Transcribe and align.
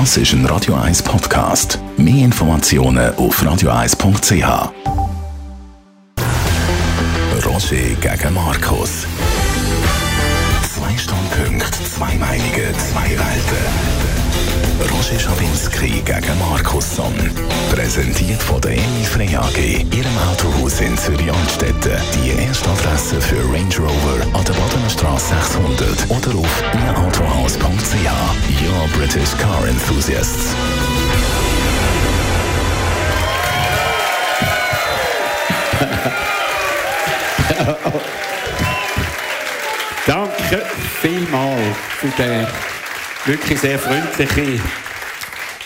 Das 0.00 0.16
ist 0.16 0.32
ein 0.32 0.44
Radio 0.46 0.74
1 0.74 1.04
Podcast. 1.04 1.78
Mehr 1.96 2.24
Informationen 2.24 3.14
auf 3.14 3.40
radio1.ch. 3.40 4.72
Roger 7.46 7.94
gegen 8.00 8.34
Markus. 8.34 9.06
Zwei 10.74 10.98
Standpunkte, 10.98 11.78
zwei 11.84 12.12
Meinungen, 12.16 12.74
zwei 12.74 13.08
Welten. 13.10 14.03
Roger 14.80 15.18
Schawinski 15.18 16.02
gegen 16.04 16.38
Markus 16.38 16.94
Somm. 16.96 17.14
Präsentiert 17.72 18.42
von 18.42 18.60
der 18.60 18.72
Emil 18.72 19.04
Frey 19.04 19.34
AG, 19.36 19.56
Ihrem 19.56 20.18
Autohaus 20.30 20.80
in 20.80 20.98
Zürich-Altstetten. 20.98 21.92
Die 22.14 22.30
erste 22.42 22.68
Adresse 22.70 23.20
für 23.20 23.38
Range 23.52 23.76
Rover 23.78 24.22
an 24.32 24.44
der 24.44 24.54
Badener 24.54 24.90
Straße 24.90 25.34
600 25.34 26.10
oder 26.10 26.34
auf 26.38 26.62
ihrautohaus.ch. 26.74 28.08
Your 28.62 28.88
British 28.96 29.36
Car 29.38 29.66
Enthusiasts. 29.66 30.54
Danke 40.06 40.62
vielmals 41.00 41.76
für 42.00 42.08
den 42.22 42.46
wirklich 43.26 43.58
sehr 43.58 43.78
freundlichen 43.78 44.60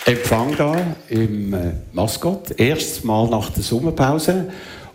Empfang 0.05 0.55
da 0.55 0.95
im 1.09 1.53
äh, 1.53 1.71
Maskott. 1.91 2.57
Erstes 2.57 3.03
Mal 3.03 3.29
nach 3.29 3.49
der 3.49 3.63
Sommerpause. 3.63 4.47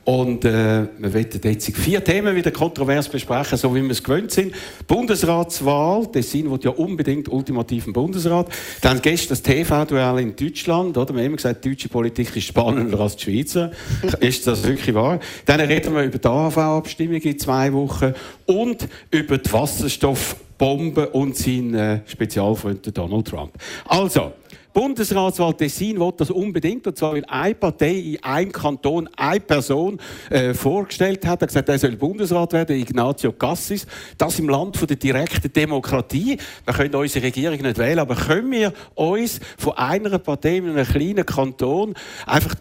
Und 0.04 0.44
äh, 0.44 0.86
wir 0.98 1.14
werden 1.14 1.40
jetzt 1.44 1.76
vier 1.76 2.02
Themen 2.04 2.36
wieder 2.36 2.50
kontrovers 2.50 3.08
besprechen, 3.08 3.56
so 3.56 3.74
wie 3.74 3.82
wir 3.82 3.90
es 3.90 4.02
gewöhnt 4.02 4.30
sind. 4.30 4.54
Bundesratswahl, 4.86 6.06
Tessin 6.10 6.50
wird 6.50 6.64
ja 6.64 6.70
unbedingt 6.70 7.28
ultimativen 7.28 7.92
Bundesrat. 7.92 8.48
Dann 8.82 9.00
gestern 9.00 9.30
das 9.30 9.42
TV-Duell 9.42 10.18
in 10.18 10.36
Deutschland, 10.36 10.96
oder? 10.96 11.14
Wir 11.14 11.20
haben 11.20 11.26
immer 11.26 11.36
gesagt, 11.36 11.64
die 11.64 11.70
deutsche 11.70 11.88
Politik 11.88 12.36
ist 12.36 12.44
spannender 12.44 13.00
als 13.00 13.16
die 13.16 13.24
Schweizer. 13.24 13.72
ist 14.20 14.46
das 14.46 14.62
wirklich 14.62 14.94
wahr? 14.94 15.20
Dann 15.46 15.60
reden 15.60 15.94
wir 15.94 16.04
über 16.04 16.18
die 16.18 16.28
AHV-Abstimmung 16.28 17.20
in 17.20 17.38
zwei 17.38 17.72
Wochen 17.72 18.14
und 18.46 18.86
über 19.10 19.38
die 19.38 19.48
Wasserstoffbombe 20.64 21.08
und 21.10 21.36
seinen 21.36 21.74
äh, 21.74 22.00
Spezialfreund 22.06 22.96
Donald 22.96 23.26
Trump. 23.28 23.52
Also, 23.86 24.32
Bundesratswahl 24.72 25.54
Tessin 25.54 26.00
will 26.00 26.12
das 26.16 26.32
unbedingt, 26.32 26.84
und 26.84 26.98
zwar 26.98 27.12
weil 27.12 27.24
eine 27.26 27.54
Partei 27.54 27.92
in 27.92 28.24
einem 28.24 28.50
Kanton 28.50 29.08
eine 29.16 29.38
Person 29.38 30.00
äh, 30.30 30.52
vorgestellt 30.52 31.24
hat, 31.26 31.42
Er 31.42 31.42
hat 31.42 31.48
gesagt, 31.48 31.68
er 31.68 31.78
soll 31.78 31.94
Bundesrat 31.94 32.52
werden, 32.52 32.76
Ignazio 32.76 33.30
Cassis. 33.30 33.86
Das 34.18 34.36
im 34.40 34.48
Land 34.48 34.76
von 34.76 34.88
der 34.88 34.96
direkten 34.96 35.52
Demokratie. 35.52 36.38
Wir 36.64 36.74
können 36.74 36.94
unsere 36.96 37.24
Regierung 37.24 37.60
nicht 37.60 37.78
wählen, 37.78 38.00
aber 38.00 38.16
können 38.16 38.50
wir 38.50 38.72
uns 38.96 39.38
von 39.58 39.74
einer 39.74 40.18
Partei 40.18 40.56
in 40.56 40.70
einem 40.70 40.84
kleinen 40.84 41.24
Kanton 41.24 41.94
einfach 42.26 42.56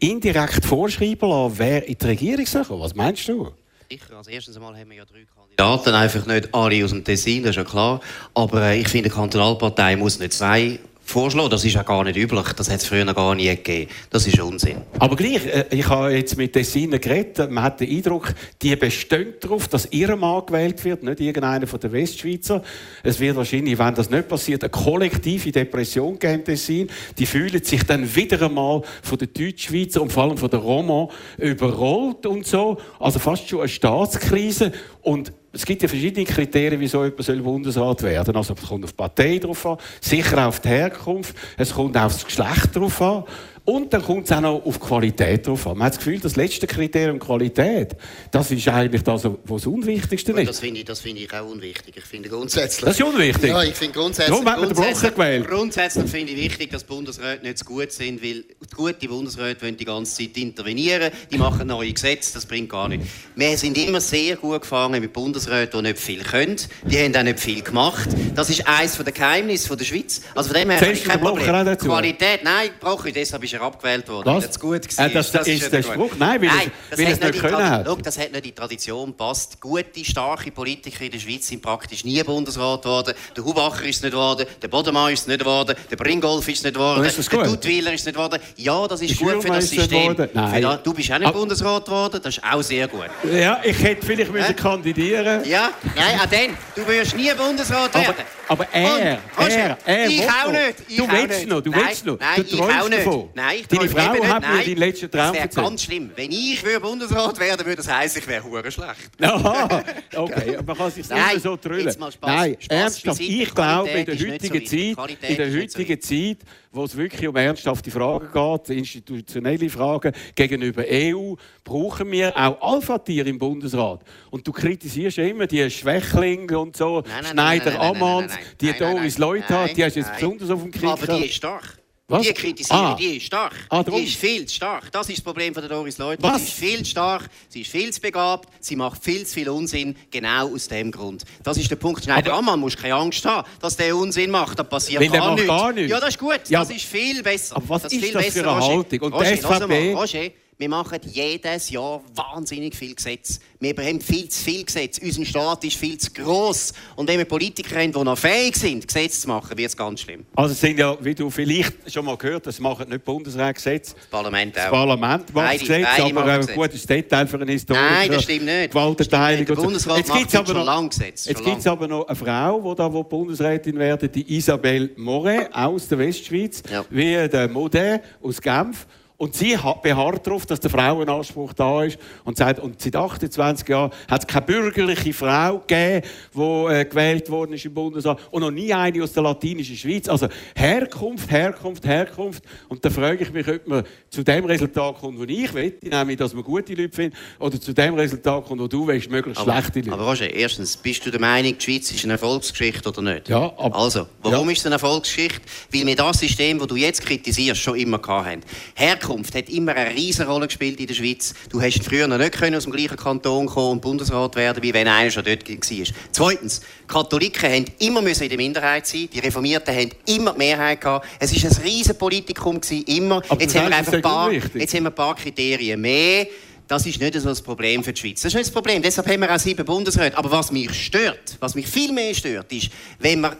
indirekt 0.00 0.64
vorschreiben 0.64 1.28
lassen, 1.28 1.58
wer 1.58 1.86
in 1.86 1.98
die 1.98 2.06
Regierung 2.06 2.46
soll? 2.46 2.64
Was 2.70 2.94
meinst 2.94 3.28
du? 3.28 3.48
Sicher, 3.90 4.16
als 4.16 4.28
erstes 4.28 4.56
einmal 4.56 4.74
haben 4.74 4.88
wir 4.88 4.98
ja 4.98 5.04
drei 5.04 5.24
Kandidaten, 5.60 5.92
einfach 5.92 6.24
nicht 6.26 6.54
alle 6.54 6.84
aus 6.84 6.90
dem 6.90 7.02
Tessin, 7.02 7.42
das 7.42 7.50
ist 7.50 7.56
ja 7.56 7.64
klar. 7.64 8.00
Aber 8.32 8.62
äh, 8.62 8.78
ich 8.78 8.86
finde, 8.86 9.08
die 9.08 9.14
Kantonalpartei 9.16 9.96
muss 9.96 10.20
nicht 10.20 10.32
zwei 10.32 10.78
vorschlagen. 11.02 11.50
Das 11.50 11.64
ist 11.64 11.74
ja 11.74 11.82
gar 11.82 12.04
nicht 12.04 12.16
üblich. 12.16 12.52
Das 12.52 12.70
hat 12.70 12.76
es 12.76 12.86
früher 12.86 13.12
gar 13.12 13.34
nie 13.34 13.48
gegeben. 13.48 13.90
Das 14.10 14.24
ist 14.28 14.38
Unsinn. 14.38 14.76
Aber 15.00 15.16
gleich, 15.16 15.44
äh, 15.46 15.64
ich 15.70 15.88
habe 15.88 16.12
jetzt 16.12 16.36
mit 16.36 16.52
Tessiner 16.52 17.00
geredet. 17.00 17.50
Man 17.50 17.64
hat 17.64 17.80
den 17.80 17.90
Eindruck, 17.90 18.32
die 18.62 18.76
bestehen 18.76 19.34
darauf, 19.40 19.66
dass 19.66 19.90
ihr 19.90 20.14
Mann 20.14 20.46
gewählt 20.46 20.84
wird, 20.84 21.02
nicht 21.02 21.18
irgendeiner 21.18 21.66
von 21.66 21.80
der 21.80 21.90
Westschweizer. 21.90 22.62
Es 23.02 23.18
wird 23.18 23.34
wahrscheinlich, 23.34 23.76
wenn 23.80 23.96
das 23.96 24.10
nicht 24.10 24.28
passiert, 24.28 24.62
eine 24.62 24.70
kollektive 24.70 25.50
Depression 25.50 26.20
geben 26.20 26.44
Tessin. 26.44 26.88
Die 27.18 27.26
fühlen 27.26 27.64
sich 27.64 27.82
dann 27.82 28.14
wieder 28.14 28.46
einmal 28.46 28.82
von 29.02 29.18
der 29.18 29.26
Deutschschweizer 29.26 30.02
und 30.02 30.12
vor 30.12 30.22
allem 30.22 30.38
von 30.38 30.50
der 30.50 30.60
Roma 30.60 31.08
überrollt 31.36 32.26
und 32.26 32.46
so. 32.46 32.78
Also 33.00 33.18
fast 33.18 33.48
schon 33.48 33.58
eine 33.58 33.68
Staatskrise. 33.68 34.70
Und 35.02 35.32
es 35.52 35.64
gibt 35.64 35.82
ja 35.82 35.88
verschiedene 35.88 36.26
Kriterien, 36.26 36.80
wieso 36.80 37.04
jemand 37.04 37.44
Bundesrat 37.44 38.02
werden 38.02 38.26
soll. 38.26 38.36
Also, 38.36 38.54
es 38.54 38.68
kommt 38.68 38.84
auf 38.84 38.92
die 38.92 38.96
Partei 38.96 39.38
drauf 39.38 39.66
an, 39.66 39.78
sicher 40.00 40.46
auf 40.46 40.60
die 40.60 40.68
Herkunft, 40.68 41.34
es 41.56 41.72
kommt 41.72 41.96
auf 41.96 42.12
das 42.12 42.24
Geschlecht 42.24 42.76
drauf 42.76 43.00
an. 43.00 43.24
Und 43.68 43.92
dann 43.92 44.02
kommt 44.02 44.24
es 44.24 44.32
auch 44.32 44.40
noch 44.40 44.64
auf 44.64 44.80
Qualität 44.80 45.46
drauf 45.46 45.66
an. 45.66 45.76
Man 45.76 45.88
hat 45.88 45.92
das 45.92 45.98
Gefühl, 45.98 46.18
das 46.18 46.36
letzte 46.36 46.66
Kriterium 46.66 47.18
Qualität, 47.18 47.96
das 48.30 48.50
ist 48.50 48.66
eigentlich 48.66 49.02
das, 49.02 49.24
was 49.24 49.32
das 49.46 49.66
Unwichtigste 49.66 50.32
ist. 50.32 50.48
Das 50.48 50.60
finde 50.60 50.80
ich, 50.80 50.86
das 50.86 51.04
ich 51.04 51.34
auch 51.34 51.46
unwichtig. 51.46 51.94
Ich 51.98 52.04
finde 52.04 52.30
grundsätzlich... 52.30 52.86
Das 52.86 52.98
ist 52.98 53.04
unwichtig? 53.04 53.50
Ja, 53.50 53.62
ich 53.62 53.74
finde 53.74 53.92
grundsätzlich... 53.92 54.32
Warum 54.32 54.46
hat 54.50 54.60
man 54.60 54.68
den 54.70 54.74
Blocher 54.74 55.10
gewählt? 55.10 55.46
Grundsätzlich 55.46 56.10
finde 56.10 56.32
ich 56.32 56.44
wichtig, 56.44 56.70
dass 56.70 56.82
Bundesräte 56.82 57.44
nicht 57.44 57.58
zu 57.58 57.66
gut 57.66 57.92
sind, 57.92 58.24
weil 58.24 58.44
gute 58.74 59.06
Bundesräte 59.06 59.60
wollen 59.60 59.76
die 59.76 59.84
ganze 59.84 60.16
Zeit 60.16 60.38
intervenieren, 60.38 61.12
die 61.30 61.36
machen 61.36 61.66
neue 61.66 61.92
Gesetze, 61.92 62.32
das 62.32 62.46
bringt 62.46 62.70
gar 62.70 62.88
nichts. 62.88 63.06
Wir 63.36 63.54
sind 63.58 63.76
immer 63.76 64.00
sehr 64.00 64.36
gut 64.36 64.62
gefahren 64.62 64.92
mit 64.92 65.12
Bundesräten, 65.12 65.84
die 65.84 65.88
nicht 65.88 65.98
viel 65.98 66.22
können. 66.22 66.56
Die 66.86 66.98
haben 66.98 67.14
auch 67.14 67.22
nicht 67.22 67.38
viel 67.38 67.60
gemacht. 67.60 68.08
Das 68.34 68.48
ist 68.48 68.66
eines 68.66 68.96
der 68.96 69.12
Geheimnisse 69.12 69.76
der 69.76 69.84
Schweiz. 69.84 70.22
Also 70.34 70.54
von 70.54 70.58
dem 70.58 70.70
her... 70.70 70.80
Kein 70.80 71.20
Problem. 71.20 71.76
Qualität, 71.76 72.44
nein, 72.44 72.70
Blocher, 72.80 73.12
deshalb 73.12 73.44
ist 73.44 73.57
er 73.58 73.66
abgewählt 73.66 74.08
worden. 74.08 74.34
Was? 74.34 74.46
Das 74.46 74.60
gut 74.60 74.84
äh, 74.98 75.10
das, 75.10 75.32
das, 75.32 75.46
ist, 75.46 75.62
ist 75.62 75.72
der 75.72 75.82
Spruch? 75.82 76.12
Nein, 76.18 76.40
weil 76.40 76.48
Nein, 76.48 76.72
das, 76.90 76.98
weil 76.98 77.06
es 77.08 77.20
nicht 77.20 77.40
können 77.40 77.70
hat. 77.70 77.86
Schau, 77.86 77.96
das 77.96 78.18
hat 78.18 78.32
nicht 78.32 78.36
in 78.36 78.42
die 78.42 78.52
Tradition 78.52 79.14
passt. 79.14 79.60
Gute, 79.60 80.04
starke 80.04 80.50
Politiker 80.50 81.04
in 81.04 81.10
der 81.10 81.18
Schweiz 81.18 81.48
sind 81.48 81.62
praktisch 81.62 82.04
nie 82.04 82.22
Bundesrat 82.22 82.82
geworden. 82.82 83.14
Der 83.36 83.44
Hubacher 83.44 83.84
ist 83.84 83.96
es 83.96 84.02
nicht 84.02 84.12
geworden, 84.12 84.46
der 84.60 84.68
Bodemann 84.68 85.12
ist 85.12 85.22
es 85.22 85.26
nicht 85.26 85.40
geworden, 85.40 85.74
der 85.90 85.96
Bringolf 85.96 86.46
ist 86.48 86.58
es 86.58 86.64
nicht 86.64 86.74
geworden, 86.74 87.02
der 87.02 87.44
Duttweiler 87.44 87.92
ist 87.92 88.00
es 88.00 88.06
nicht 88.06 88.14
geworden. 88.14 88.40
Ja, 88.56 88.86
das 88.86 89.00
ist 89.02 89.18
gut 89.18 89.42
für 89.42 89.48
das 89.48 89.68
System. 89.68 90.16
Nein. 90.32 90.78
du 90.82 90.94
bist 90.94 91.12
auch 91.12 91.18
nicht 91.18 91.32
Bundesrat 91.32 91.84
geworden, 91.84 92.20
das 92.22 92.36
ist 92.36 92.44
auch 92.44 92.62
sehr 92.62 92.88
gut. 92.88 93.08
Ja, 93.30 93.60
ich 93.62 93.82
hätte 93.82 94.06
vielleicht 94.06 94.32
müssen 94.32 94.56
kandidieren 94.56 95.44
Ja, 95.44 95.70
nein, 95.94 96.20
auch 96.20 96.26
dann. 96.26 96.56
Du 96.74 96.86
wirst 96.86 97.16
nie 97.16 97.32
Bundesrat 97.34 97.94
werden. 97.94 98.24
Aber 98.48 98.66
er, 98.72 99.18
Und, 99.36 99.50
er, 99.50 99.78
er, 99.84 100.06
Ich 100.06 100.28
auch 100.28 100.50
nicht. 100.50 100.74
Ich 100.88 100.96
du 100.96 101.10
willst 101.10 101.46
noch, 101.46 101.60
du 101.60 101.70
nein, 101.70 101.80
willst 101.86 102.06
noch. 102.06 102.18
Nein, 102.18 102.36
du 102.36 102.56
ich 102.56 102.62
auch 102.62 102.88
nicht. 102.88 103.06
davon. 103.06 103.28
Nein, 103.48 103.60
ich 103.60 103.66
Deine 103.68 103.88
Frau 103.88 104.24
hat 104.24 104.42
mir 104.42 104.64
deinen 104.64 104.76
letzten 104.76 105.10
Traum 105.10 105.34
Das 105.34 105.54
wäre 105.56 105.68
ganz 105.68 105.82
schlimm. 105.82 106.10
Wenn 106.14 106.30
ich 106.30 106.60
für 106.60 106.80
Bundesrat 106.80 107.38
wäre, 107.38 107.58
würde 107.58 107.76
das 107.76 107.88
heißen, 107.88 108.20
ich 108.20 108.28
wäre 108.28 108.44
hure 108.44 108.70
schlecht. 108.70 109.10
Aha, 109.22 109.84
okay, 110.16 110.56
aber 110.56 110.66
man 110.66 110.76
kann 110.76 110.90
sich 110.90 111.08
nicht 111.08 111.42
so 111.42 111.56
trüllen. 111.56 111.94
Nein, 112.20 112.56
ernsthaft, 112.68 113.20
ich 113.20 113.54
glaube, 113.54 113.88
in 113.90 114.06
der 114.06 114.18
heutigen. 114.18 114.66
Zeit, 114.66 115.18
in 115.22 115.36
der 115.36 115.52
heutigen 115.52 116.00
Zeit, 116.00 116.38
wo 116.72 116.84
es 116.84 116.96
wirklich 116.96 117.26
um 117.26 117.36
ernsthafte 117.36 117.90
Fragen 117.90 118.28
geht, 118.32 118.76
institutionelle 118.76 119.70
Fragen 119.70 120.12
gegenüber 120.34 120.84
EU, 120.86 121.34
brauchen 121.64 122.10
wir 122.10 122.36
auch 122.36 122.74
Alpha-Tiere 122.74 123.28
im 123.28 123.38
Bundesrat. 123.38 124.02
Und 124.30 124.46
du 124.46 124.52
kritisierst 124.52 125.18
immer 125.18 125.46
die 125.46 125.70
Schwächlinge 125.70 126.58
und 126.58 126.76
so, 126.76 127.02
Nein, 127.06 127.22
nein, 127.22 127.24
Schneider 127.24 127.64
nein, 127.64 127.74
nein, 127.74 127.92
nein, 127.92 128.02
Ammanns, 128.02 128.32
nein, 128.32 128.42
nein, 128.44 128.54
die 128.60 128.78
Doris 128.78 129.18
Leuthard, 129.18 129.76
die 129.76 129.84
hast 129.84 129.96
du 129.96 130.00
jetzt 130.00 130.12
besonders 130.14 130.50
auf 130.50 130.62
dem 130.62 130.70
Kicker. 130.70 130.92
Aber 130.92 131.06
die 131.06 131.24
ist 131.24 131.34
stark. 131.34 131.78
Was? 132.10 132.22
Die 132.26 132.32
kritisieren, 132.32 132.80
Ah. 132.80 132.94
die 132.98 133.18
ist 133.18 133.26
stark. 133.26 133.52
Ah, 133.68 133.82
die 133.82 134.04
ist 134.04 134.16
viel 134.16 134.46
zu 134.46 134.54
stark. 134.54 134.90
Das 134.92 135.10
ist 135.10 135.18
das 135.18 135.22
Problem 135.24 135.52
von 135.52 135.62
der 135.62 135.68
Doris 135.68 135.98
Leute. 135.98 136.22
Was? 136.22 136.38
Sie 136.40 136.44
ist 136.48 136.52
viel 136.54 136.78
zu 136.78 136.84
stark, 136.86 137.28
sie 137.50 137.60
ist 137.60 137.70
viel 137.70 137.92
zu 137.92 138.00
begabt, 138.00 138.48
sie 138.60 138.76
macht 138.76 139.04
viel 139.04 139.26
zu 139.26 139.34
viel 139.34 139.50
Unsinn, 139.50 139.94
genau 140.10 140.48
aus 140.54 140.68
dem 140.68 140.90
Grund. 140.90 141.24
Das 141.42 141.58
ist 141.58 141.70
der 141.70 141.76
Punkt. 141.76 142.02
Schneider 142.02 142.30
Aber- 142.30 142.38
Ammann 142.38 142.60
musst 142.60 142.78
keine 142.78 142.94
Angst 142.94 143.26
haben, 143.26 143.46
dass 143.60 143.76
der 143.76 143.94
Unsinn 143.94 144.30
macht. 144.30 144.58
Da 144.58 144.62
passiert 144.64 145.02
Weil 145.02 145.10
der 145.10 145.20
gar, 145.20 145.34
nichts. 145.34 145.48
gar 145.48 145.72
nichts. 145.74 145.90
Ja, 145.90 146.00
das 146.00 146.08
ist 146.08 146.18
gut. 146.18 146.40
Ja, 146.48 146.60
das 146.60 146.70
ist 146.70 146.84
viel 146.86 147.22
besser. 147.22 147.56
aber 147.56 147.68
was 147.68 147.82
das 147.82 147.92
ist 147.92 148.02
viel 148.02 148.12
das 148.14 148.26
für 148.28 148.50
eine. 148.50 148.64
Haltung? 148.66 149.00
Und 149.00 149.12
Roger, 149.12 149.36
SVP? 149.36 149.66
mal, 149.92 150.00
Roger, 150.00 150.30
wir 150.60 150.68
machen 150.68 150.98
jedes 151.04 151.70
Jahr 151.70 152.00
wahnsinnig 152.16 152.74
viel 152.74 152.92
Gesetz. 152.92 153.38
Wir 153.60 153.74
haben 153.76 154.00
viel 154.00 154.28
zu 154.28 154.42
viel 154.42 154.64
Gesetz. 154.64 154.98
Unser 154.98 155.24
Staat 155.24 155.62
ist 155.64 155.76
viel 155.76 155.96
zu 155.98 156.10
gross. 156.10 156.72
Und 156.96 157.08
wenn 157.08 157.18
wir 157.18 157.26
Politiker 157.26 157.76
haben, 157.76 157.92
die 157.92 158.02
noch 158.02 158.18
fähig 158.18 158.56
sind, 158.56 158.86
Gesetze 158.88 159.20
zu 159.20 159.28
machen, 159.28 159.56
wird 159.56 159.68
es 159.68 159.76
ganz 159.76 160.00
schlimm. 160.00 160.26
Also 160.34 160.52
es 160.54 160.60
sind 160.60 160.76
ja, 160.76 160.96
wie 161.00 161.14
du 161.14 161.30
vielleicht 161.30 161.92
schon 161.92 162.04
mal 162.04 162.16
gehört 162.16 162.48
hast, 162.48 162.58
machen 162.58 162.88
nicht 162.88 163.04
Bundesratsgesetze. 163.04 163.94
Das 163.94 164.06
Parlament 164.06 164.56
auch. 164.58 164.62
Das 164.62 164.70
Parlament 164.70 165.20
macht 165.32 165.32
Beide- 165.32 165.58
Gesetze, 165.60 165.86
beide 165.96 166.02
aber 166.18 166.24
ein 166.32 166.40
Gesetze. 166.40 166.58
gutes 166.58 166.86
Detail 166.86 167.26
für 167.28 167.36
einen 167.36 167.48
Historiker. 167.50 167.90
Nein, 167.90 168.10
das 168.10 168.22
stimmt 168.24 168.44
nicht. 168.46 168.70
Gewaltenteilung. 168.72 169.44
Der 169.46 169.50
und 169.54 169.60
so. 169.60 169.64
Bundesrat 169.64 169.98
Jetzt 169.98 170.08
macht 170.08 170.48
schon 170.48 170.56
noch, 170.56 170.66
lange 170.66 170.88
Gesetze, 170.88 171.28
Jetzt 171.30 171.44
gibt 171.44 171.58
es 171.58 171.66
aber 171.68 171.86
noch 171.86 172.08
eine 172.08 172.16
Frau, 172.16 172.70
die 172.74 172.76
da 172.76 172.88
Bundesrätin 172.88 173.78
werden 173.78 174.10
die 174.10 174.36
Isabelle 174.36 174.90
Moret 174.96 175.54
aus 175.54 175.86
der 175.86 175.98
Westschweiz, 175.98 176.64
Ja. 176.68 176.84
wie 176.90 177.28
der 177.28 177.46
Modet 177.48 178.02
aus 178.20 178.40
Genf. 178.42 178.88
Und 179.20 179.34
sie 179.34 179.58
beharrt 179.82 180.24
darauf, 180.28 180.46
dass 180.46 180.60
der 180.60 180.70
Frauenanspruch 180.70 181.52
da 181.52 181.82
ist 181.82 181.98
und 182.22 182.36
sagt, 182.36 182.60
und 182.60 182.80
seit 182.80 182.94
28 182.94 183.68
Jahren 183.68 183.90
hat 184.08 184.20
es 184.20 184.26
keine 184.28 184.46
bürgerliche 184.46 185.12
Frau 185.12 185.58
gegeben, 185.58 186.06
die 186.36 186.40
äh, 186.40 186.84
gewählt 186.84 187.28
worden 187.28 187.54
ist 187.54 187.64
im 187.64 187.74
Bundesrat 187.74 188.20
und 188.30 188.42
noch 188.42 188.52
nie 188.52 188.72
eine 188.72 189.02
aus 189.02 189.12
der 189.14 189.24
latinischen 189.24 189.76
Schweiz. 189.76 190.08
Also 190.08 190.28
Herkunft, 190.54 191.28
Herkunft, 191.32 191.84
Herkunft. 191.84 192.44
Und 192.68 192.84
da 192.84 192.90
frage 192.90 193.24
ich 193.24 193.32
mich, 193.32 193.48
ob 193.48 193.66
man 193.66 193.84
zu 194.08 194.22
dem 194.22 194.44
Resultat 194.44 195.00
kommt, 195.00 195.18
wo 195.18 195.24
ich 195.24 195.52
will, 195.52 195.76
nämlich, 195.82 196.16
dass 196.16 196.32
man 196.32 196.44
gute 196.44 196.74
Leute 196.74 196.94
findet, 196.94 197.18
oder 197.40 197.60
zu 197.60 197.72
dem 197.72 197.94
Resultat 197.94 198.44
kommt, 198.44 198.60
wo 198.60 198.68
du 198.68 198.86
willst, 198.86 199.10
möglichst 199.10 199.40
aber, 199.40 199.52
schlechte 199.52 199.80
Leute. 199.80 199.92
Aber 199.94 200.10
Roger, 200.10 200.32
erstens, 200.32 200.76
bist 200.76 201.04
du 201.04 201.10
der 201.10 201.20
Meinung, 201.20 201.58
die 201.58 201.64
Schweiz 201.64 201.90
ist 201.90 202.04
eine 202.04 202.12
Erfolgsgeschichte 202.12 202.88
oder 202.88 203.02
nicht? 203.02 203.28
Ja. 203.28 203.52
Aber, 203.56 203.76
also, 203.76 204.06
warum 204.22 204.46
ja. 204.46 204.52
ist 204.52 204.60
es 204.60 204.66
eine 204.66 204.76
Erfolgsgeschichte? 204.76 205.40
Weil 205.72 205.86
wir 205.86 205.96
das 205.96 206.20
System, 206.20 206.60
das 206.60 206.68
du 206.68 206.76
jetzt 206.76 207.04
kritisierst, 207.04 207.60
schon 207.60 207.76
immer 207.76 208.00
hatten. 208.06 208.42
Herkunft 208.76 209.07
Herkunft 209.08 209.34
hat 209.34 209.48
immer 209.48 209.74
eine 209.74 209.94
riesige 209.94 210.28
Rolle 210.28 210.46
gespielt 210.46 210.78
in 210.80 210.86
der 210.86 210.94
Schweiz. 210.94 211.34
Du 211.50 211.60
hast 211.62 211.82
früher 211.82 212.06
noch 212.06 212.18
nicht 212.18 212.42
aus 212.54 212.64
dem 212.64 212.72
gleichen 212.72 212.96
Kanton 212.96 213.46
kommen 213.46 213.72
und 213.72 213.80
Bundesrat 213.80 214.36
werden, 214.36 214.62
wie 214.62 214.74
wenn 214.74 214.86
einer 214.86 215.10
schon 215.10 215.24
dort 215.24 215.48
war. 215.48 215.86
Zweitens, 216.12 216.60
Katholiken 216.86 217.50
haben 217.50 217.64
immer 217.78 218.06
in 218.06 218.28
der 218.28 218.36
Minderheit 218.36 218.86
sein. 218.86 219.08
Die 219.12 219.18
Reformierten 219.18 219.74
haben 219.74 219.90
immer 220.06 220.32
die 220.32 220.38
Mehrheit 220.38 220.80
gehabt. 220.80 221.06
Es 221.18 221.32
war 221.32 221.50
ein 221.50 221.62
riesiges 221.62 221.96
Politikum 221.96 222.60
immer. 222.86 223.22
Jetzt 223.38 223.54
haben, 223.56 223.70
wir 223.70 223.76
einfach 223.76 223.92
ein 223.94 224.02
paar, 224.02 224.30
jetzt 224.32 224.74
haben 224.74 224.82
wir 224.84 224.90
ein 224.90 224.94
paar 224.94 225.14
Kriterien 225.14 225.80
mehr. 225.80 226.26
Das 226.66 226.84
ist 226.84 227.00
nicht 227.00 227.14
so 227.14 227.30
das 227.30 227.40
Problem 227.40 227.82
für 227.82 227.94
die 227.94 228.00
Schweiz. 228.00 228.20
Das 228.20 228.26
ist 228.26 228.34
nicht 228.34 228.46
das 228.46 228.52
Problem. 228.52 228.82
Deshalb 228.82 229.08
haben 229.08 229.20
wir 229.20 229.34
auch 229.34 229.38
sieben 229.38 229.64
Bundesräte. 229.64 230.18
Aber 230.18 230.30
was 230.30 230.52
mich 230.52 230.74
stört, 230.74 231.36
was 231.40 231.54
mich 231.54 231.66
viel 231.66 231.92
mehr 231.92 232.12
stört, 232.12 232.52
ist, 232.52 232.68
wenn 232.98 233.22
man 233.22 233.34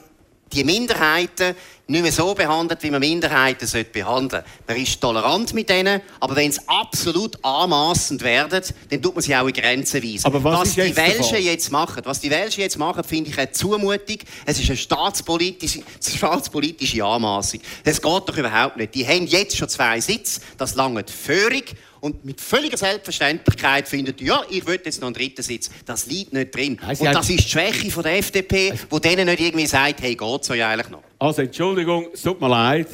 die 0.53 0.65
Minderheiten 0.65 1.55
nicht 1.91 2.03
mehr 2.03 2.13
so 2.13 2.35
behandelt, 2.35 2.83
wie 2.83 2.91
man 2.91 3.01
Minderheiten 3.01 3.67
behandeln 3.93 4.43
sollte. 4.43 4.45
Man 4.67 4.77
ist 4.77 5.01
tolerant 5.01 5.55
mit 5.55 5.71
denen, 5.71 6.03
aber 6.21 6.37
wenn 6.37 6.53
sie 6.53 6.61
absolut 6.67 7.43
anmaßend 7.43 8.23
werden, 8.23 8.63
dann 8.91 9.03
tut 9.03 9.15
man 9.15 9.23
sie 9.23 9.35
auch 9.35 9.47
in 9.47 9.55
Grenzen 9.55 10.03
weisen. 10.03 10.27
Aber 10.27 10.45
was, 10.45 10.61
was 10.61 10.75
die 10.75 10.95
Welschen 10.95 11.43
jetzt 11.43 11.73
machen, 11.73 12.03
was 12.05 12.21
die 12.21 12.31
Welschen 12.31 12.61
jetzt 12.61 12.79
machen, 12.79 13.05
finde 13.05 13.31
ich 13.31 13.39
eine 13.39 13.53
Zumutung. 13.53 14.19
Es 14.45 14.59
ist 14.59 14.69
eine 14.69 14.77
staatspolitische, 14.77 15.81
staatspolitische 16.07 17.03
Anmaßung. 17.03 17.61
Das 17.85 18.03
geht 18.03 18.29
doch 18.29 18.37
überhaupt 18.37 18.77
nicht. 18.77 18.95
Die 18.95 19.07
haben 19.07 19.27
jetzt 19.27 19.57
schon 19.57 19.69
zwei 19.69 20.01
Sitze, 20.01 20.41
das 20.59 20.75
lange 20.75 21.05
völlig 21.07 21.75
und 22.01 22.25
mit 22.25 22.41
völliger 22.41 22.77
Selbstverständlichkeit 22.77 23.89
findet, 23.89 24.21
ja, 24.21 24.43
ich 24.51 24.67
will 24.67 24.81
jetzt 24.85 25.01
noch 25.01 25.09
einen 25.09 25.15
dritten 25.15 25.43
Sitz. 25.43 25.71
Das 25.85 26.07
liegt 26.07 26.33
nicht 26.33 26.55
drin. 26.55 26.79
Also, 26.85 27.05
und 27.05 27.15
das 27.15 27.29
ist 27.31 27.45
die 27.45 27.51
Schwäche 27.51 27.91
von 27.91 28.03
der 28.03 28.19
FDP, 28.19 28.71
also, 28.71 28.85
wo 28.91 28.99
denen 28.99 29.27
nicht 29.27 29.41
irgendwie 29.41 29.67
sagt, 29.67 30.03
hey, 30.03 30.15
geht 30.15 30.45
so 30.45 30.55
ja 30.55 30.71
eigentlich 30.71 30.91
noch. 30.91 31.03
Also, 31.19 31.43
Entschuldigung, 31.43 32.09
es 32.13 32.23
tut 32.23 32.41
mir 32.41 32.49
leid. 32.49 32.89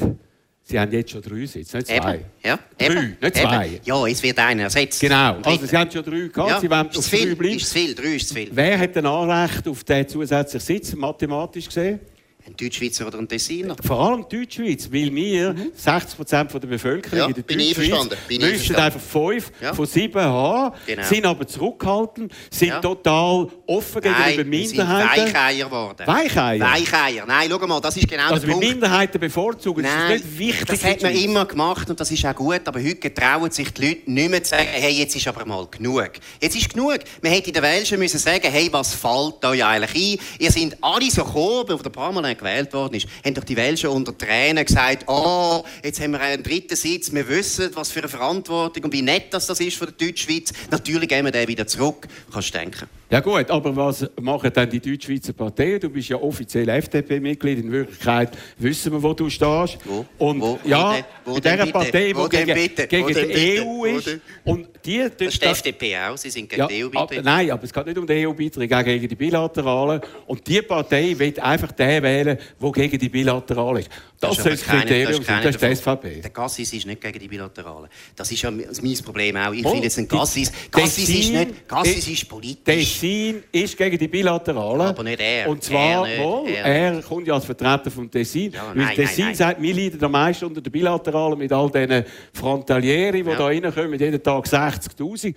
Sie 0.67 0.79
haben 0.79 0.91
jetzt 0.91 1.11
schon 1.11 1.21
drei 1.21 1.45
Sitze, 1.45 1.77
nicht 1.77 1.87
zwei. 1.87 2.15
Eben. 2.15 2.25
Ja, 2.43 2.59
drei, 2.75 2.85
eben. 2.85 3.17
nicht 3.21 3.35
zwei. 3.35 3.67
Eben. 3.67 3.79
Ja, 3.83 4.07
es 4.07 4.23
wird 4.23 4.39
einer 4.39 4.63
ersetzt. 4.63 4.99
Genau, 4.99 5.37
also 5.43 5.65
Sie 5.65 5.77
haben 5.77 5.91
schon 5.91 6.03
drei 6.03 6.27
gehabt, 6.27 6.49
ja, 6.49 6.59
Sie 6.59 6.69
wollen 6.69 6.87
auf 6.87 7.09
drei 7.09 7.35
bleiben. 7.35 7.55
Ist 7.57 7.67
zu 7.67 7.73
viel, 7.73 7.93
drei 7.93 8.15
ist 8.15 8.27
zu 8.29 8.33
viel. 8.33 8.49
Wer 8.51 8.79
hat 8.79 8.97
ein 8.97 9.05
Anrecht 9.05 9.67
auf 9.67 9.83
diesen 9.83 10.07
zusätzlichen 10.07 10.65
Sitz, 10.65 10.95
mathematisch 10.95 11.67
gesehen? 11.67 11.99
Ein 12.47 12.55
Deutschschweizer 12.55 13.07
oder 13.07 13.17
ein 13.17 13.27
Tessiner? 13.27 13.75
Vor 13.83 13.99
allem 13.99 14.25
Deutschschweiz, 14.29 14.87
weil 14.91 15.13
wir, 15.15 15.53
mhm. 15.53 15.71
60 15.75 16.15
Prozent 16.15 16.53
der 16.53 16.59
Bevölkerung 16.59 17.17
ja, 17.17 17.25
in 17.25 17.33
der 17.33 17.41
bin 17.41 17.57
Deutschschweiz, 17.57 18.29
müssen 18.29 18.75
einfach 18.75 18.99
fünf 18.99 19.51
ja. 19.59 19.73
von 19.73 19.85
sieben 19.87 20.21
haben, 20.21 20.75
genau. 20.85 21.03
sind 21.03 21.25
aber 21.25 21.47
zurückhaltend, 21.47 22.31
sind 22.51 22.67
ja. 22.67 22.79
total 22.79 23.47
offen 23.65 23.99
gegenüber 23.99 24.43
Nein, 24.43 24.49
Minderheiten. 24.49 25.25
Sind 25.25 25.33
Weicheier 25.33 25.65
geworden. 25.65 26.03
Weicheier? 26.05 26.59
Weicheier. 26.59 27.25
Nein, 27.25 27.47
schau 27.49 27.65
mal, 27.65 27.81
das 27.81 27.97
ist 27.97 28.07
genau 28.07 28.29
also 28.29 28.45
der 28.45 28.53
Punkt. 28.53 28.63
Also 28.63 28.73
Minderheiten 28.73 29.19
bevorzugen, 29.19 29.81
Nein, 29.81 30.11
das 30.11 30.17
ist 30.17 30.25
nicht 30.25 30.39
wichtig. 30.39 30.67
Das 30.67 30.83
hat 30.83 31.01
man 31.01 31.15
immer 31.15 31.45
gemacht 31.45 31.89
und 31.89 31.99
das 31.99 32.11
ist 32.11 32.23
auch 32.27 32.35
gut, 32.35 32.61
aber 32.65 32.79
heute 32.79 33.11
trauen 33.11 33.49
sich 33.49 33.73
die 33.73 33.87
Leute 33.87 34.11
nicht 34.11 34.29
mehr 34.29 34.43
zu 34.43 34.51
sagen, 34.51 34.67
hey, 34.71 34.93
jetzt 34.93 35.15
ist 35.15 35.27
aber 35.27 35.43
mal 35.45 35.65
genug. 35.71 36.11
Jetzt 36.39 36.55
ist 36.55 36.71
genug. 36.71 36.99
Man 37.23 37.31
hätte 37.31 37.47
in 37.47 37.53
der 37.53 37.63
Welt 37.63 37.87
schon 37.87 37.97
müssen 37.97 38.19
sagen, 38.19 38.51
hey, 38.51 38.69
was 38.71 38.93
fällt 38.93 39.43
euch 39.43 39.65
eigentlich 39.65 40.19
ein? 40.19 40.25
Ihr 40.37 40.51
seid 40.51 40.77
alle 40.81 41.09
so 41.09 41.23
gekommen, 41.23 41.71
auf 41.71 41.81
der 41.81 41.89
Parlament 42.35 42.45
gewählt 42.45 42.73
worden 42.73 42.95
ist 42.95 43.07
haben 43.23 43.33
doch 43.33 43.43
die 43.43 43.55
Welschen 43.55 43.89
unter 43.89 44.17
Tränen 44.17 44.65
gesagt, 44.65 45.05
oh, 45.07 45.63
jetzt 45.83 46.01
haben 46.01 46.11
wir 46.11 46.21
einen 46.21 46.43
dritten 46.43 46.75
Sitz, 46.75 47.13
wir 47.13 47.27
wissen, 47.27 47.69
was 47.73 47.91
für 47.91 47.99
eine 47.99 48.09
Verantwortung 48.09 48.85
und 48.85 48.93
wie 48.93 49.01
nett 49.01 49.25
das, 49.31 49.47
das 49.47 49.59
ist 49.59 49.77
für 49.77 49.87
die 49.87 50.05
Deutschschweiz. 50.05 50.53
Natürlich 50.71 51.09
gehen 51.09 51.25
wir 51.25 51.31
den 51.31 51.47
wieder 51.47 51.67
zurück, 51.67 52.07
kannst 52.31 52.53
du 52.53 52.59
denken. 52.59 52.87
Ja 53.09 53.19
gut, 53.19 53.51
aber 53.51 53.75
was 53.75 54.09
machen 54.19 54.51
dann 54.51 54.67
die 54.67 54.79
Deutschschweizer 54.79 55.33
Parteien? 55.33 55.79
Du 55.79 55.89
bist 55.89 56.09
ja 56.09 56.17
offiziell 56.17 56.67
FDP-Mitglied, 56.67 57.59
in 57.59 57.71
Wirklichkeit 57.71 58.31
wissen 58.57 58.93
wir, 58.93 59.03
wo 59.03 59.13
du 59.13 59.29
stehst. 59.29 59.77
Wo? 59.85 60.05
Und 60.17 60.41
wo? 60.41 60.59
ja, 60.63 60.97
wo 61.23 61.35
in 61.35 61.41
dieser 61.41 61.67
Partei, 61.67 62.13
die 62.13 62.29
gegen, 62.29 62.87
gegen 62.87 63.29
die 63.29 63.61
EU 63.61 63.85
ist. 63.85 64.17
Und 64.43 64.69
die, 64.83 65.07
das 65.17 65.33
ist 65.33 65.41
die 65.41 65.45
FDP 65.45 65.97
auch, 65.97 66.17
sie 66.17 66.31
sind 66.31 66.49
gegen 66.49 66.61
ja, 66.63 66.67
die 66.67 66.83
EU-Beitritt. 66.83 67.23
Nein, 67.23 67.51
aber 67.51 67.63
es 67.63 67.71
geht 67.71 67.85
nicht 67.85 67.97
um 67.97 68.07
den 68.07 68.27
EU-Beitritt, 68.27 68.69
gegen 68.69 69.07
die 69.07 69.15
Bilateralen. 69.15 70.01
Und 70.25 70.47
die 70.47 70.61
Partei 70.63 71.13
will 71.17 71.39
einfach 71.39 71.71
den 71.73 72.01
wählen, 72.01 72.24
der 72.25 72.71
gegen 72.71 72.99
die 72.99 73.09
Bilateralen 73.09 73.81
ist. 73.81 73.89
Das, 74.19 74.37
das 74.37 74.45
ist 74.45 74.67
das 74.67 74.79
Kriterium, 74.79 75.23
das, 75.25 75.43
das 75.43 75.55
ist 75.55 75.61
die 75.61 75.75
SVP. 75.75 76.21
Der 76.21 76.29
Gassis 76.31 76.73
ist 76.73 76.85
nicht 76.85 77.01
gegen 77.01 77.19
die 77.19 77.27
Bilateralen. 77.27 77.89
Das 78.15 78.31
ist 78.31 78.41
ja 78.41 78.51
mein 78.51 78.97
Problem 79.03 79.35
auch. 79.37 79.53
Ich 79.53 79.67
finde 79.67 79.83
jetzt 79.83 79.97
ein 79.97 80.07
Gassis, 80.07 80.51
Gassis 80.71 81.09
ist 81.09 81.31
nicht, 81.31 81.67
Gassis 81.67 82.07
ist 82.07 82.29
politisch. 82.29 82.63
Tessin 82.63 83.43
ist 83.51 83.77
gegen 83.77 83.97
die 83.97 84.07
Bilateralen. 84.07 84.87
Aber 84.87 85.03
nicht 85.03 85.19
er. 85.19 85.49
Und 85.49 85.63
zwar, 85.63 86.07
er, 86.07 86.23
wohl, 86.23 86.49
er, 86.49 86.65
er 86.65 87.01
kommt 87.01 87.27
ja 87.27 87.33
als 87.33 87.45
Vertreter 87.45 87.91
vom 87.91 88.09
Tessin. 88.09 88.51
Ja, 88.51 88.73
nein, 88.73 88.87
weil 88.87 88.95
Tessin 88.95 89.25
nein, 89.25 89.27
nein. 89.27 89.35
sagt, 89.35 89.61
wir 89.61 89.73
leiden 89.73 90.03
am 90.03 90.11
meisten 90.11 90.45
unter 90.45 90.61
den 90.61 90.71
Bilateralen 90.71 91.37
mit 91.37 91.51
all 91.51 91.69
diesen 91.69 92.05
Frontalieri, 92.33 93.23
die 93.23 93.29
ja. 93.29 93.35
da 93.35 93.45
reinkommen, 93.45 93.99
jeden 93.99 94.23
Tag 94.23 94.45
60'000 94.45 95.35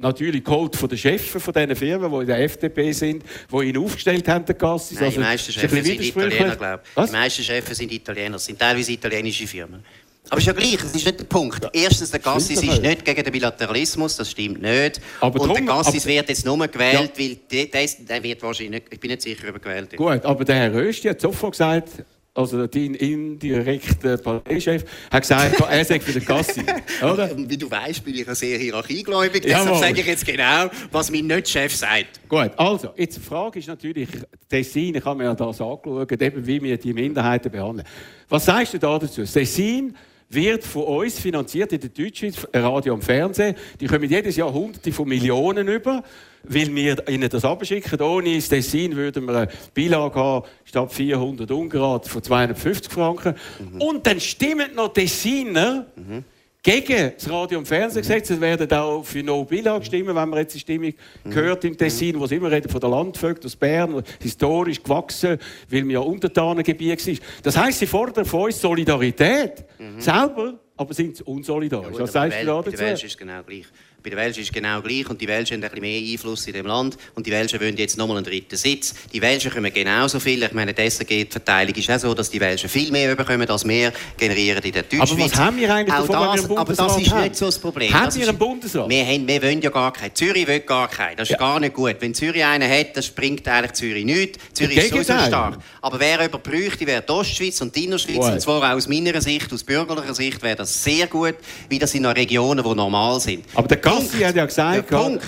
natürlich 0.00 0.44
geholt 0.44 0.76
von 0.76 0.88
den 0.88 0.98
Chefen 0.98 1.40
von 1.40 1.52
diesen 1.52 1.76
Firmen, 1.76 2.10
die 2.10 2.18
in 2.18 2.26
der 2.26 2.40
FDP 2.40 2.92
sind, 2.92 3.22
die 3.52 3.64
ihn 3.64 3.76
aufgestellt 3.76 4.26
haben, 4.28 4.44
der 4.44 4.54
Gassis. 4.54 4.98
Nein, 4.98 5.04
also, 5.06 5.20
die 5.20 5.26
meisten 5.26 5.52
Chefs 5.52 5.72
sind 5.72 5.86
Italiener, 5.86 6.56
glaube 6.56 6.82
ich. 6.84 7.04
Die 7.04 7.12
meisten 7.12 7.42
Chefs 7.42 7.78
sind 7.78 7.92
Italiener, 7.92 8.32
das 8.32 8.44
sind 8.44 8.58
teilweise 8.58 8.92
italienische 8.92 9.46
Firmen. 9.46 9.84
Aber 10.28 10.38
es 10.38 10.46
ist 10.46 10.46
ja 10.46 10.52
gleich, 10.52 10.76
das 10.76 10.94
ist 10.94 11.06
nicht 11.06 11.18
der 11.18 11.24
Punkt. 11.24 11.66
Erstens, 11.72 12.10
der 12.10 12.20
Gassis 12.20 12.62
ist 12.62 12.82
nicht 12.82 13.04
gegen 13.04 13.24
den 13.24 13.32
Bilateralismus, 13.32 14.16
das 14.16 14.30
stimmt 14.30 14.62
nicht. 14.62 15.00
Aber 15.20 15.40
und 15.40 15.48
drum, 15.48 15.56
der 15.56 15.64
Gassis 15.64 16.06
wird 16.06 16.28
jetzt 16.28 16.46
nur 16.46 16.68
gewählt, 16.68 17.12
ja. 17.16 17.24
weil 17.24 17.36
der, 17.50 17.66
der, 17.66 17.88
der, 18.08 18.22
wird 18.22 18.42
wahrscheinlich 18.42 18.82
nicht, 18.82 18.94
ich 18.94 19.00
bin 19.00 19.10
nicht 19.10 19.22
sicher, 19.22 19.48
ob 19.48 19.54
er 19.54 19.60
gewählt 19.60 19.92
wird. 19.92 19.98
Gut, 19.98 20.24
aber 20.24 20.44
der 20.44 20.54
Herr 20.54 20.74
Rösti 20.74 21.08
hat 21.08 21.20
sofort 21.20 21.52
gesagt, 21.52 22.04
also 22.40 22.66
dein 22.66 22.94
indirekter 22.94 24.16
Parteichef, 24.16 24.84
hat 25.10 25.22
gesagt, 25.22 25.60
er 25.60 25.84
sagt 25.84 26.04
für 26.04 26.12
den 26.12 26.24
Gassi. 26.24 26.62
Oder? 27.02 27.30
Wie 27.36 27.56
du 27.56 27.70
weißt, 27.70 28.04
bin 28.04 28.14
ich 28.14 28.26
ja 28.26 28.34
sehr 28.34 28.58
hierarchiegläubig. 28.58 29.42
Deshalb 29.42 29.76
sage 29.76 30.00
ich 30.00 30.06
jetzt 30.06 30.26
genau, 30.26 30.70
was 30.90 31.10
mein 31.10 31.26
Nicht-Chef 31.26 31.74
sagt. 31.74 32.28
Gut, 32.28 32.50
also, 32.56 32.90
jetzt 32.96 33.16
die 33.16 33.20
Frage 33.20 33.58
ist 33.58 33.68
natürlich, 33.68 34.08
Tessin, 34.48 34.94
ich 34.94 35.04
habe 35.04 35.18
mir 35.18 35.24
ja 35.24 35.34
das 35.34 35.60
angeschaut, 35.60 36.20
eben 36.20 36.46
wie 36.46 36.62
wir 36.62 36.76
die 36.76 36.92
Minderheiten 36.92 37.50
behandeln. 37.50 37.86
Was 38.28 38.44
sagst 38.46 38.74
du 38.74 38.78
da 38.78 38.98
dazu? 38.98 39.24
Tessin 39.24 39.94
wird 40.30 40.64
von 40.64 40.84
uns 40.84 41.18
finanziert 41.18 41.72
in 41.72 41.80
der 41.80 41.90
Deutschschweiz, 41.90 42.46
Radio 42.54 42.94
und 42.94 43.04
Fernsehen. 43.04 43.56
Die 43.80 43.86
kommen 43.86 44.08
jedes 44.08 44.36
Jahr 44.36 44.52
Hunderte 44.52 44.92
von 44.92 45.08
Millionen 45.08 45.66
über, 45.66 46.04
weil 46.44 46.74
wir 46.74 47.08
ihnen 47.08 47.28
das 47.28 47.44
abschicken. 47.44 48.00
Ohne 48.00 48.36
das 48.36 48.48
Tessin 48.48 48.94
würden 48.94 49.26
wir 49.26 49.34
eine 49.34 49.48
Beilage 49.74 50.18
haben, 50.18 50.46
statt 50.64 50.92
400 50.92 51.50
Ungrad 51.50 52.06
von 52.06 52.22
250 52.22 52.92
Franken. 52.92 53.34
Mhm. 53.58 53.82
Und 53.82 54.06
dann 54.06 54.20
stimmen 54.20 54.74
noch 54.74 54.92
Tessiner, 54.92 55.86
mhm 55.96 56.24
gegen 56.62 57.12
das 57.14 57.30
Radio- 57.30 57.58
und 57.58 57.66
Fernsehgesetz. 57.66 58.30
Es 58.30 58.40
werden 58.40 58.70
auch 58.72 59.02
für 59.02 59.22
No 59.22 59.44
Billag 59.44 59.84
stimmen, 59.84 60.14
wenn 60.14 60.28
man 60.28 60.40
jetzt 60.40 60.54
die 60.54 60.60
Stimmung 60.60 60.92
mhm. 61.24 61.34
hört 61.34 61.64
im 61.64 61.76
Tessin, 61.76 62.18
wo 62.18 62.26
sie 62.26 62.36
immer 62.36 62.50
reden 62.50 62.70
von 62.70 62.80
der 62.80 62.90
Landvögel 62.90 63.44
aus 63.44 63.56
Bern, 63.56 64.02
historisch 64.20 64.82
gewachsen, 64.82 65.38
weil 65.68 65.86
wir 65.86 65.94
ja 65.94 66.00
Untertanengebiet 66.00 67.06
war. 67.06 67.14
Das 67.42 67.56
heisst, 67.56 67.78
sie 67.78 67.86
fordern 67.86 68.24
von 68.24 68.42
uns 68.44 68.60
Solidarität. 68.60 69.64
Mhm. 69.78 70.00
Selber, 70.00 70.58
aber 70.76 70.94
sind 70.94 71.20
unsolidarisch. 71.22 71.94
Ja, 71.94 72.02
Was 72.02 72.12
sagst 72.12 72.40
du 72.40 72.46
da 72.46 72.62
dazu? 72.62 72.84
ist 72.84 73.04
es 73.04 73.16
genau 73.16 73.42
gleich. 73.42 73.66
Bei 74.02 74.08
den 74.08 74.16
Welschen 74.16 74.42
ist 74.42 74.48
es 74.48 74.54
genau 74.54 74.80
gleich 74.80 75.08
und 75.10 75.20
die 75.20 75.28
Welschen 75.28 75.56
haben 75.56 75.64
ein 75.64 75.70
bisschen 75.70 75.82
mehr 75.82 76.12
Einfluss 76.12 76.46
in 76.46 76.54
dem 76.54 76.64
Land 76.64 76.96
und 77.14 77.26
die 77.26 77.30
Welschen 77.30 77.60
wollen 77.60 77.76
jetzt 77.76 77.98
nochmal 77.98 78.16
einen 78.16 78.24
dritten 78.24 78.56
Sitz. 78.56 78.94
Die 79.12 79.20
Welschen 79.20 79.50
kommen 79.50 79.70
genauso 79.72 80.18
viel. 80.18 80.42
Ich 80.42 80.52
meine, 80.52 80.72
die 80.72 80.88
SRG-Verteilung 80.88 81.74
ist 81.74 81.90
auch 81.90 81.98
so, 81.98 82.14
dass 82.14 82.30
die 82.30 82.40
Welschen 82.40 82.70
viel 82.70 82.90
mehr 82.90 83.14
bekommen 83.14 83.48
als 83.50 83.64
mehr 83.64 83.92
generieren 84.16 84.62
in 84.62 84.72
der 84.72 84.84
Deutschschweiz. 84.84 85.10
Aber 85.10 85.20
was 85.20 85.36
haben 85.36 85.56
wir 85.58 85.74
eigentlich 85.74 85.94
auch 85.94 86.08
davon, 86.08 86.36
das, 86.36 86.56
Aber 86.56 86.72
das 86.72 86.96
ist 86.96 87.14
nicht 87.14 87.36
so 87.36 87.46
das 87.46 87.58
Problem. 87.58 87.92
Haben 87.92 88.14
wir 88.14 88.28
einen 88.28 88.38
Bundesrat? 88.38 88.88
Wir, 88.88 89.04
haben, 89.04 89.28
wir 89.28 89.42
wollen 89.42 89.60
ja 89.60 89.70
gar 89.70 89.92
keinen. 89.92 90.14
Zürich 90.14 90.46
will 90.46 90.60
gar 90.60 90.88
keinen. 90.88 91.16
Das 91.18 91.28
ist 91.28 91.32
ja. 91.32 91.38
gar 91.38 91.60
nicht 91.60 91.74
gut. 91.74 91.96
Wenn 92.00 92.14
Zürich 92.14 92.44
einen 92.44 92.70
hat, 92.70 92.96
dann 92.96 93.02
springt 93.02 93.46
eigentlich 93.48 93.72
Zürich 93.72 94.04
nichts. 94.06 94.38
Zürich 94.54 94.78
ist 94.78 94.90
sowieso 94.90 95.18
stark. 95.26 95.58
Aber 95.82 96.00
wer 96.00 96.26
bräuchte, 96.28 96.86
wäre 96.86 97.02
die 97.02 97.12
Ostschweiz 97.12 97.60
und 97.60 97.76
die 97.76 97.84
Innerschweiz. 97.84 98.16
Und 98.16 98.40
zwar 98.40 98.74
aus 98.74 98.88
meiner 98.88 99.20
Sicht, 99.20 99.52
aus 99.52 99.62
bürgerlicher 99.62 100.14
Sicht, 100.14 100.42
wäre 100.42 100.56
das 100.56 100.82
sehr 100.82 101.06
gut, 101.06 101.34
wie 101.68 101.78
das 101.78 101.94
in 101.94 102.06
Regionen, 102.06 102.64
die 102.64 102.74
normal 102.74 103.20
sind. 103.20 103.44
Aber 103.54 103.68
der 103.68 103.89
Gassi 103.90 104.18
hat 104.20 104.36
ja 104.36 104.46
gesagt, 104.46 104.90
der 104.90 104.96
Punkt. 104.96 105.24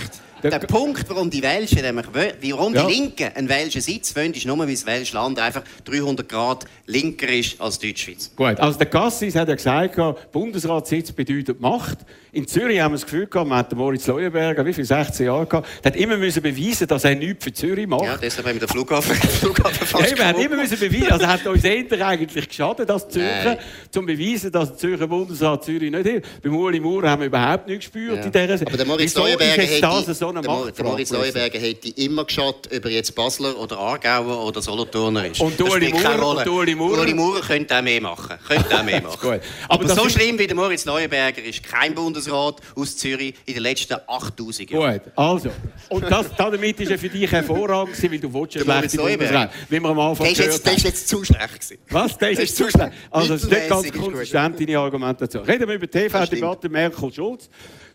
Der 0.50 0.58
Punkt, 0.61 1.08
warum 1.08 1.30
die 1.30 1.42
Welschen, 1.42 1.82
warum 1.84 2.75
ja. 2.75 2.87
die 2.87 2.92
Linken 2.92 3.30
einen 3.34 3.49
welschen 3.49 3.80
Sitz 3.80 4.14
wollen, 4.16 4.32
ist 4.34 4.46
nur, 4.46 4.58
weil 4.58 4.70
das 4.70 4.87
welsche 4.87 5.14
Land 5.14 5.38
einfach 5.38 5.62
300 5.84 6.28
Grad 6.28 6.64
linker 6.87 7.28
ist 7.28 7.61
als 7.61 7.78
Deutschschweiz. 7.78 8.30
Gut, 8.34 8.58
also 8.58 8.78
der 8.78 8.87
Cassis 8.87 9.34
hat 9.34 9.49
ja 9.49 9.54
gesagt, 9.54 9.99
Bundesratssitz 10.32 11.12
bedeutet 11.12 11.61
Macht. 11.61 11.99
In 12.34 12.49
Zürich 12.49 12.80
haben 12.80 12.92
wir 12.92 12.96
das 12.96 13.04
Gefühl 13.04 13.26
gehabt, 13.26 13.49
man 13.49 13.58
hat 13.58 13.75
Moritz 13.75 14.06
Leuenberger, 14.06 14.64
wie 14.64 14.72
viel, 14.72 14.87
16 14.87 15.26
Jahre 15.26 15.46
gehabt, 15.46 15.68
der 15.84 15.92
hat 15.92 15.99
immer 15.99 16.16
müssen 16.16 16.42
beweisen, 16.42 16.87
dass 16.87 17.04
er 17.04 17.14
nichts 17.14 17.44
für 17.44 17.52
Zürich 17.52 17.87
macht. 17.87 18.04
Ja, 18.04 18.16
deshalb 18.16 18.46
haben 18.46 18.54
wir 18.54 18.61
den 18.61 18.68
Flughafen, 18.68 19.14
Flughafen 19.40 19.87
fast 19.87 20.11
ja, 20.11 20.16
wir 20.16 20.26
haben 20.28 20.40
immer 20.40 20.56
müssen 20.56 20.78
beweisen, 20.78 21.12
also 21.12 21.26
hat 21.26 21.46
uns 21.46 21.62
eher 21.62 22.06
eigentlich 22.06 22.49
geschadet 22.49 22.90
als 22.90 23.08
Zürcher, 23.08 23.58
zum 23.90 24.06
beweisen, 24.06 24.50
dass 24.50 24.70
der 24.70 24.78
Zürcher 24.78 25.06
Bundesrat 25.06 25.64
Zürich 25.64 25.90
nicht 25.90 26.06
hilft. 26.06 26.42
Beim 26.42 26.56
Uli 26.56 26.80
Maurer 26.80 27.11
haben 27.11 27.20
wir 27.20 27.26
überhaupt 27.26 27.68
nichts 27.68 27.84
gespürt 27.84 28.18
ja. 28.18 28.25
in 28.25 28.32
dieser 28.32 28.66
Aber 28.66 28.76
der 28.78 28.87
Moritz 28.87 29.14
Leuenberger 29.14 29.62
hätte, 29.62 30.14
so 30.14 30.31
der, 30.40 30.72
der 30.72 30.84
Moritz 30.84 31.10
Leuenberger 31.10 31.58
hätte 31.58 31.88
immer 31.90 32.24
geschaut, 32.24 32.68
ob 32.74 32.84
er 32.84 32.90
jetzt 32.90 33.14
Basler 33.14 33.58
oder 33.58 33.78
Aargauer 33.78 34.46
oder 34.46 34.62
Solothurner 34.62 35.26
ist. 35.26 35.40
Und 35.40 35.60
Uli 35.60 35.92
Maurer, 35.92 36.46
Uli 36.46 36.74
Maurer. 36.74 37.00
Uli 37.02 37.14
Maurer 37.14 37.40
könnte 37.40 37.76
auch 37.76 37.82
mehr 37.82 38.00
machen. 38.00 38.36
Könnte 38.46 38.78
auch 38.78 38.82
mehr 38.84 39.02
machen. 39.02 39.18
Aber, 39.22 39.40
Aber 39.68 39.88
so 39.88 40.08
schlimm 40.08 40.38
wie 40.38 40.46
der 40.46 40.56
Moritz 40.56 40.84
Leuenberger 40.84 41.42
ist 41.42 41.62
kein 41.62 41.94
Bundesrat 41.94 42.60
aus 42.76 42.96
Zürich 42.96 43.34
in 43.46 43.54
den 43.54 43.62
letzten 43.62 43.94
8000 44.06 44.70
Jahren. 44.70 45.00
Gut, 45.00 45.12
also. 45.16 45.50
Und 45.88 46.10
das, 46.10 46.26
damit 46.36 46.80
ist 46.80 46.90
ja 46.90 46.96
für 46.96 47.08
dich 47.08 47.30
hervorragend, 47.30 48.02
weil 48.02 48.18
du 48.18 48.32
willst 48.32 48.54
ja 48.54 48.62
schlechte 48.62 48.96
Bundesrat. 48.98 49.50
Wie 49.68 49.80
wir 49.80 49.88
am 49.88 49.98
Anfang 49.98 50.26
das 50.26 50.38
ist 50.38 50.66
jetzt, 50.66 50.84
jetzt 50.84 51.08
zu 51.08 51.24
schlecht 51.24 51.60
gewesen. 51.60 51.78
Was? 51.90 52.16
Das 52.18 52.30
ist 52.30 52.38
jetzt 52.38 52.56
zu 52.56 52.70
schlecht? 52.70 52.92
Also, 53.10 53.34
das 53.34 53.42
ist 53.42 53.50
nicht 53.50 53.68
ganz 53.68 53.92
konsistent, 53.92 54.60
deine 54.60 54.78
Argumentation. 54.78 55.44
Reden 55.44 55.68
wir 55.68 55.74
über 55.74 55.86
die 55.86 55.98
TV-Debatte 55.98 56.68
Merkel-Schulz. 56.68 57.48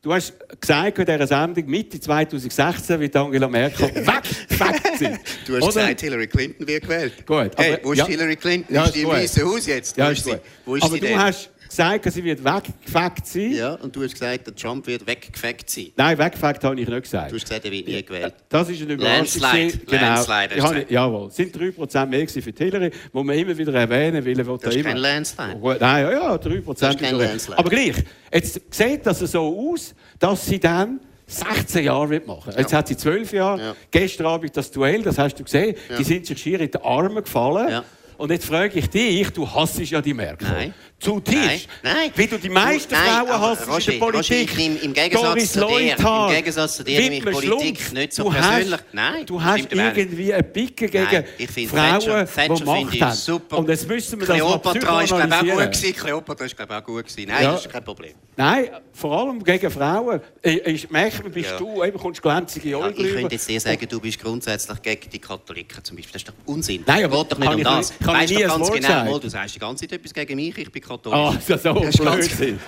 Du 0.07 0.13
hast 0.13 0.33
gesagt 0.61 0.99
in 0.99 1.05
dieser 1.05 1.27
Sendung, 1.27 1.65
Mitte 1.65 1.99
2016 1.99 2.97
wird 2.97 3.13
Angela 3.13 3.49
Merkel 3.49 3.93
weg, 3.93 4.23
weg 4.47 4.81
sein. 4.97 5.19
Du 5.45 5.55
hast 5.57 5.63
Oder? 5.63 5.67
gesagt, 5.67 5.99
Hillary 5.99 6.27
Clinton 6.27 6.65
wird 6.65 6.83
gewählt. 6.83 7.13
Gut. 7.25 7.51
Hey, 7.57 7.73
aber, 7.73 7.83
wo 7.83 7.91
ist 7.91 7.97
ja, 7.97 8.05
Hillary 8.05 8.37
Clinton? 8.37 8.73
Ja, 8.73 8.85
ist 8.85 8.95
die 8.95 9.01
im 9.01 9.09
Weißen 9.09 9.43
Haus 9.43 9.65
jetzt? 9.65 9.97
Ja, 9.97 10.07
wo 10.07 10.11
ist, 10.11 10.23
sie? 10.23 10.37
Wo 10.65 10.75
ist 10.77 10.83
aber 10.83 10.93
sie 10.93 10.99
du 11.01 11.07
denn? 11.07 11.19
hast 11.19 11.49
gesagt, 11.69 12.11
sie 12.11 12.23
wird 12.23 12.43
weggefegt 12.43 13.27
sein. 13.27 13.51
Ja, 13.51 13.73
und 13.75 13.95
du 13.95 14.03
hast 14.03 14.13
gesagt, 14.13 14.47
der 14.47 14.55
Trump 14.55 14.85
wird 14.87 15.05
weggefegt 15.05 15.69
sein. 15.69 15.87
Nein, 15.95 16.17
weggefegt 16.17 16.63
habe 16.63 16.79
ich 16.79 16.87
nicht 16.87 17.03
gesagt. 17.03 17.31
Du 17.31 17.35
hast 17.35 17.43
gesagt, 17.43 17.65
er 17.65 17.71
wird 17.71 17.87
nie 17.87 18.03
gewählt. 18.03 18.33
Das 18.49 18.69
ist 18.69 18.81
eine 18.81 18.93
Überraschung. 18.93 19.41
Landslide. 19.41 19.77
Genau. 19.85 20.01
Landslide 20.01 20.63
habe, 20.63 20.85
jawohl. 20.89 21.27
Es 21.27 21.35
sind 21.35 21.55
3% 21.55 22.05
mehr 22.05 22.27
für 22.27 22.53
Hillary, 22.57 22.91
wo 23.11 23.23
man 23.23 23.37
immer 23.37 23.57
wieder 23.57 23.73
erwähnen 23.73 24.23
will. 24.23 24.35
Das 24.35 24.73
ist 24.73 24.75
immer... 24.75 24.89
kein 24.89 24.97
Landslide. 24.97 25.59
Nein, 25.79 26.03
ja, 26.03 26.11
ja, 26.11 26.35
3%. 26.35 26.79
Das 26.79 26.95
ist 26.95 26.99
kein 27.01 27.15
Landslide. 27.15 27.59
Aber 27.59 27.69
gleich, 27.69 27.95
jetzt 28.33 28.61
sieht 28.69 29.05
das 29.05 29.19
so 29.19 29.71
aus, 29.71 29.95
dass 30.19 30.45
sie 30.45 30.59
dann 30.59 30.99
16 31.27 31.83
Jahre 31.83 32.09
wird 32.09 32.27
machen. 32.27 32.53
Jetzt 32.57 32.71
ja. 32.71 32.77
hat 32.77 32.87
sie 32.87 32.95
12 32.95 33.33
Jahre. 33.33 33.61
Ja. 33.61 33.75
Gestern 33.91 34.27
Abend 34.27 34.55
das 34.55 34.71
Duell, 34.71 35.01
das 35.03 35.17
hast 35.17 35.35
du 35.35 35.43
gesehen. 35.43 35.75
Ja. 35.89 35.97
Die 35.97 36.03
sind 36.03 36.25
sich 36.25 36.37
schier 36.37 36.61
in 36.61 36.71
die 36.71 36.81
Arme 36.81 37.21
gefallen. 37.21 37.83
Und 38.17 38.31
jetzt 38.31 38.45
frage 38.45 38.79
ich 38.79 38.89
dich, 38.89 39.29
du 39.29 39.47
hasst 39.47 39.79
ja 39.79 40.01
die 40.01 40.13
Merkel. 40.13 40.47
Nein. 40.47 40.73
Zutiefst. 40.99 41.67
Nein. 41.83 41.95
Nein. 41.95 42.11
Wie 42.15 42.25
du 42.25 42.39
die 42.39 42.49
meisten 42.49 42.91
nein, 42.91 43.27
Frauen 43.27 43.41
hast 43.41 43.67
Roger, 43.67 43.93
in 43.93 43.99
der 43.99 44.05
Politik. 44.05 44.51
Roger, 44.51 44.65
im, 44.65 44.81
im, 44.81 44.93
Gegensatz 44.93 45.51
zu 45.51 45.67
dir, 45.67 45.97
Im 45.97 46.29
Gegensatz 46.33 46.77
zu 46.77 46.83
dir 46.83 46.99
nehme 46.99 47.15
ich 47.15 47.23
Politik 47.23 47.47
Schlumpf. 47.47 47.93
nicht 47.93 48.13
so 48.13 48.23
du 48.23 48.31
persönlich. 48.31 48.71
Hast, 48.71 48.85
nein, 48.93 49.25
du 49.25 49.43
hast 49.43 49.67
irgendwie 49.71 50.33
eine 50.33 50.43
Picke 50.43 50.87
gegen 50.87 51.25
Frauen, 51.69 51.99
Thatcher, 52.25 52.25
die 52.25 52.63
Macht 52.63 53.01
haben. 53.01 53.15
Super. 53.15 53.57
Und 53.59 53.69
jetzt 53.69 53.87
müssen 53.87 54.19
wir 54.19 54.25
Kleopatra 54.25 54.79
das 54.79 54.83
mal 54.83 55.03
ist, 55.03 55.09
glaube 55.09 55.35
auch 55.35 55.39
gut 55.39 55.73
gewesen. 55.73 55.95
Kleopatra 55.95 56.45
ist, 56.45 56.57
glaube 56.57 56.77
auch 56.77 56.83
gut 56.83 57.07
gewesen. 57.07 57.27
Nein, 57.27 57.43
ja. 57.43 57.51
das 57.51 57.65
ist 57.65 57.71
kein 57.71 57.83
Problem. 57.83 58.13
Nein, 58.37 58.69
vor 58.93 59.19
allem 59.19 59.43
gegen 59.43 59.71
Frauen. 59.71 60.21
Ich 60.43 60.89
merke, 60.89 61.29
bist 61.29 61.51
ja. 61.51 61.57
du, 61.57 61.83
eben 61.83 61.97
kommst 61.97 62.21
glänzige 62.21 62.77
Augen 62.77 62.95
ja, 62.95 63.05
Ich 63.05 63.13
könnte 63.13 63.35
jetzt 63.35 63.49
dir 63.49 63.59
sagen, 63.59 63.87
du 63.89 63.99
bist 63.99 64.19
grundsätzlich 64.19 64.81
gegen 64.81 65.09
die 65.09 65.19
Katholiken 65.19 65.83
zum 65.83 65.97
Beispiel. 65.97 66.13
Das 66.13 66.21
ist 66.21 66.27
doch 66.29 66.33
Unsinn. 66.45 66.83
Nein, 66.85 67.05
aber 67.05 67.23
geht 67.23 67.31
doch 67.31 67.37
nicht 67.39 67.55
um 67.55 67.63
das. 67.63 67.97
Kann 67.97 68.15
weißt 68.15 68.31
ich 68.31 68.37
nie 68.37 68.43
ganz 68.43 68.71
genau, 68.71 69.19
du 69.19 69.29
sagst 69.29 69.55
die 69.55 69.59
ganze 69.59 69.87
Zeit 69.87 69.99
etwas 69.99 70.13
gegen 70.13 70.35
mich, 70.35 70.57
ich 70.57 70.71
bin 70.71 70.81
katholisch. 70.81 71.19
Ah, 71.19 71.35
so 71.39 71.55
das, 71.55 71.63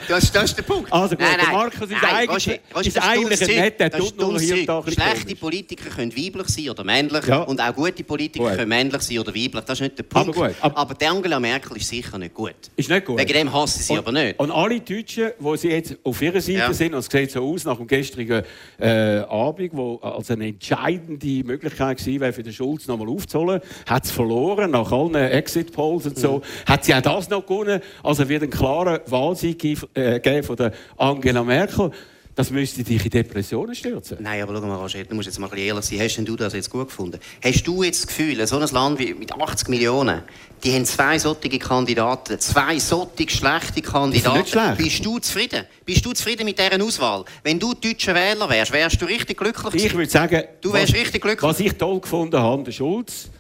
das, 0.08 0.32
das 0.32 0.44
ist 0.46 0.58
der 0.58 0.64
Punkt. 0.64 0.92
Also 0.92 1.16
gut, 1.16 1.20
nein, 1.20 1.38
nein, 1.38 1.52
Markus 1.52 1.82
ist 1.82 2.02
nein, 2.02 2.30
eigentlich, 2.30 2.60
ist 2.88 3.02
eigentlich 3.02 3.50
ein 3.50 3.56
netter, 3.56 3.92
tut 3.92 4.20
nur 4.20 4.40
hier 4.40 4.56
und 4.56 4.66
da 4.66 4.84
Schlechte 4.92 5.36
Politiker 5.36 5.90
können 5.90 6.16
weiblich 6.16 6.48
sein 6.48 6.70
oder 6.70 6.84
männlich 6.84 7.26
ja. 7.26 7.44
und 7.44 7.62
auch 7.62 7.76
gute 7.76 8.04
Politiker 8.04 8.46
gut. 8.46 8.56
können 8.56 8.70
männlich 8.70 9.02
sein 9.02 9.20
oder 9.20 9.34
weiblich. 9.36 9.64
Das 9.66 9.80
ist 9.80 9.82
nicht 9.82 9.98
der 9.98 10.04
Punkt. 10.04 10.36
Aber, 10.36 10.48
gut. 10.48 10.56
aber, 10.62 10.78
aber 10.78 10.94
die 10.96 11.06
Angela 11.06 11.40
Merkel 11.40 11.78
ist 11.78 11.90
sicher 11.90 12.18
nicht 12.18 12.34
gut. 12.34 12.56
Ist 12.76 12.90
nicht 12.90 13.06
gut. 13.06 13.20
Wegen 13.20 13.34
dem 13.34 13.54
hassen 13.54 13.82
sie 13.82 13.94
und, 13.94 14.00
aber 14.00 14.12
nicht. 14.12 14.40
Und 14.40 14.52
alle 14.52 14.80
Deutschen, 14.80 15.32
die 15.40 15.58
sie 15.62 15.70
jetzt 15.70 15.98
auf 16.04 16.22
ihrer 16.22 16.42
Seite 16.42 16.60
ja. 16.60 16.74
sind, 16.74 16.94
und 16.94 17.00
es 17.00 17.06
sieht 17.08 17.32
so 17.32 17.42
aus 17.42 17.66
nach 17.66 17.78
dem 17.78 17.88
gestrigen 17.88 18.44
äh, 18.80 19.20
Abend, 19.20 19.72
wo 19.74 19.98
als 19.98 20.32
eine 20.32 20.48
entscheidende 20.48 21.44
Möglichkeit 21.44 22.06
war, 22.20 22.34
für 22.34 22.44
den 22.44 22.54
Schulz 22.54 22.88
nochmal 22.88 23.10
aufzuholen, 23.10 23.62
hat 23.86 24.06
es 24.06 24.12
verloren 24.12 24.72
nach 24.72 24.92
allen 24.92 25.16
Exit-Polls 25.16 26.08
und 26.08 26.18
so. 26.18 26.38
Mhm. 26.38 26.72
Hat 26.72 26.86
sie 26.86 26.94
auch 26.94 27.02
das 27.02 27.30
noch 27.30 27.46
gewonnen? 27.46 27.82
Also 28.04 28.28
wird 28.28 28.44
ein 28.44 28.50
klarer 28.50 29.02
Wahlsieg 29.08 29.64
äh, 29.96 30.44
von 30.44 30.56
der 30.56 30.72
Angela 30.98 31.44
Merkel. 31.44 31.92
Das 32.40 32.52
müsste 32.52 32.86
dich 32.86 33.04
in 33.04 33.12
Depressionen 33.12 33.76
stürzen. 33.76 34.20
Nein, 34.22 34.42
aber 34.42 34.56
schau 34.56 34.66
mal, 34.66 34.76
Roger, 34.76 35.04
du 35.04 35.14
musst 35.14 35.26
jetzt 35.26 35.40
mal 35.40 35.50
ehrlich 35.58 35.84
sein. 35.84 36.00
Hast 36.00 36.18
du 36.20 36.36
das 36.38 36.54
jetzt 36.54 36.70
gut 36.70 36.88
gefunden? 36.88 37.20
Hast 37.44 37.68
du 37.68 37.84
jetzt 37.84 38.04
das 38.04 38.08
Gefühl, 38.08 38.48
so 38.48 38.58
ein 38.58 38.66
Land 38.70 38.98
wie 38.98 39.14
mit 39.14 39.34
80 39.34 39.68
Millionen, 39.68 40.24
die 40.64 40.72
haben 40.72 40.86
zwei 40.86 41.20
solche 41.20 41.60
Kandidaten, 41.60 42.40
zwei 42.40 42.80
solche 42.80 43.30
schlechte 43.30 43.82
Kandidaten. 43.82 44.48
Schlecht. 44.48 44.78
Bist 44.78 45.06
du 45.06 45.20
zufrieden? 45.20 45.66
Bist 45.86 46.06
du 46.06 46.14
zufrieden 46.14 46.46
mit 46.46 46.58
dieser 46.58 46.82
Auswahl? 46.82 47.26
Wenn 47.44 47.60
du 47.60 47.74
deutscher 47.74 48.16
Wähler 48.16 48.50
wärst, 48.50 48.72
wärst 48.72 49.02
du 49.02 49.06
richtig 49.06 49.38
glücklich 49.38 49.84
Ich 49.84 49.94
würde 49.94 50.10
sagen, 50.10 50.42
du 50.62 50.72
wärst 50.72 50.94
was, 50.94 51.00
richtig 51.02 51.22
glücklich. 51.22 51.44
Was 51.44 51.60
ich 51.60 51.74
toll 51.74 52.00
gefunden 52.00 52.40
habe, 52.40 52.64
der 52.64 52.72
Schulz, 52.72 53.32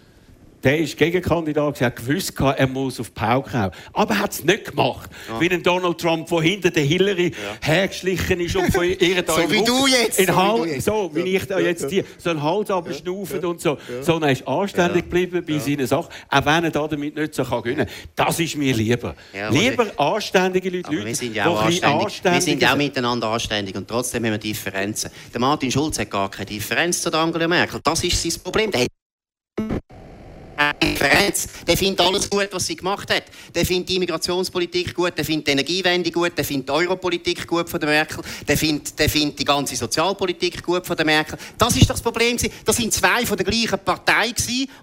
der 0.63 0.79
ist 0.79 0.97
Gegenkandidat, 0.97 1.79
er 1.81 1.87
hat 1.87 1.95
gewusst, 1.95 2.33
er 2.39 2.67
muss 2.67 2.99
auf 2.99 3.13
Pauke 3.13 3.53
hauen. 3.53 3.71
Aber 3.93 4.13
er 4.13 4.19
hat 4.19 4.31
es 4.31 4.43
nicht 4.43 4.65
gemacht. 4.65 5.09
Ja. 5.27 5.39
Wie 5.39 5.49
ein 5.49 5.63
Donald 5.63 5.99
Trump, 5.99 6.27
der 6.27 6.41
hinter 6.41 6.69
der 6.71 6.83
Hillary 6.83 7.31
ja. 7.31 7.67
hergeschlichen 7.67 8.39
ist 8.41 8.55
und 8.55 8.73
von 8.73 8.83
ihr 8.83 9.21
da 9.23 9.33
So 9.33 9.51
wie 9.51 9.63
du 9.63 9.87
jetzt. 9.87 10.19
In 10.19 10.27
so, 10.27 10.35
Hals, 10.35 10.63
wie, 10.65 10.69
jetzt. 10.69 10.85
so 10.85 11.11
wie 11.13 11.35
ich 11.35 11.45
da 11.45 11.59
jetzt 11.59 11.89
die, 11.89 12.03
so 12.17 12.31
einen 12.31 12.43
Hals 12.43 12.69
abschnaufen 12.69 13.45
und 13.45 13.61
so. 13.61 13.77
So, 14.01 14.19
er 14.19 14.31
ist 14.31 14.47
anständig 14.47 15.03
geblieben 15.03 15.43
bei 15.45 15.59
seinen 15.59 15.87
Sachen, 15.87 16.09
auch 16.29 16.45
wenn 16.45 16.65
er 16.65 16.71
damit 16.71 17.15
nicht 17.15 17.35
so 17.35 17.43
kann 17.43 17.61
gewinnen 17.61 17.85
kann. 17.85 17.95
Das 18.15 18.39
ist 18.39 18.55
mir 18.57 18.73
lieber. 18.75 19.15
lieber 19.51 19.87
anständige 19.97 20.69
Leute, 20.69 20.91
Leute 20.91 21.05
wir 21.05 21.15
sind 21.15 21.35
ja 21.35 21.47
auch 21.47 21.61
anständig. 21.61 22.05
anständig. 22.05 22.33
Wir 22.33 22.41
sind 22.41 22.61
ja 22.61 22.73
auch 22.73 22.77
miteinander 22.77 23.27
anständig 23.27 23.75
und 23.75 23.87
trotzdem 23.87 24.25
haben 24.25 24.31
wir 24.31 24.37
Differenzen. 24.37 25.09
Der 25.33 25.39
Martin 25.39 25.71
Schulz 25.71 25.99
hat 25.99 26.09
gar 26.09 26.29
keine 26.29 26.47
Differenz 26.47 27.01
zu 27.01 27.13
Angela 27.13 27.47
Merkel. 27.47 27.79
Das 27.83 28.03
ist 28.03 28.21
sein 28.21 28.41
Problem. 28.43 28.71
Der 28.71 28.85
Differenz. 30.79 31.47
Der 31.67 31.77
findet 31.77 32.01
alles 32.01 32.29
gut, 32.29 32.49
was 32.51 32.65
sie 32.65 32.75
gemacht 32.75 33.13
hat. 33.13 33.23
Der 33.53 33.65
findet 33.65 33.89
die 33.89 33.95
Immigrationspolitik 33.95 34.93
gut, 34.93 35.17
der 35.17 35.25
findet 35.25 35.47
die 35.47 35.51
Energiewende 35.51 36.11
gut, 36.11 36.37
der 36.37 36.45
findet 36.45 36.69
die 36.69 36.73
Europolitik 36.73 37.47
gut 37.47 37.69
von 37.69 37.79
der 37.79 37.89
Merkel, 37.89 38.23
der 38.47 38.57
findet, 38.57 38.97
der 38.97 39.09
findet 39.09 39.39
die 39.39 39.45
ganze 39.45 39.75
Sozialpolitik 39.75 40.63
gut 40.63 40.85
von 40.85 40.95
der 40.95 41.05
Merkel. 41.05 41.37
Das 41.57 41.75
ist 41.75 41.89
das 41.89 42.01
Problem. 42.01 42.37
Das 42.65 42.75
sind 42.75 42.93
zwei 42.93 43.25
von 43.25 43.37
der 43.37 43.45
gleichen 43.45 43.79
Partei 43.79 44.33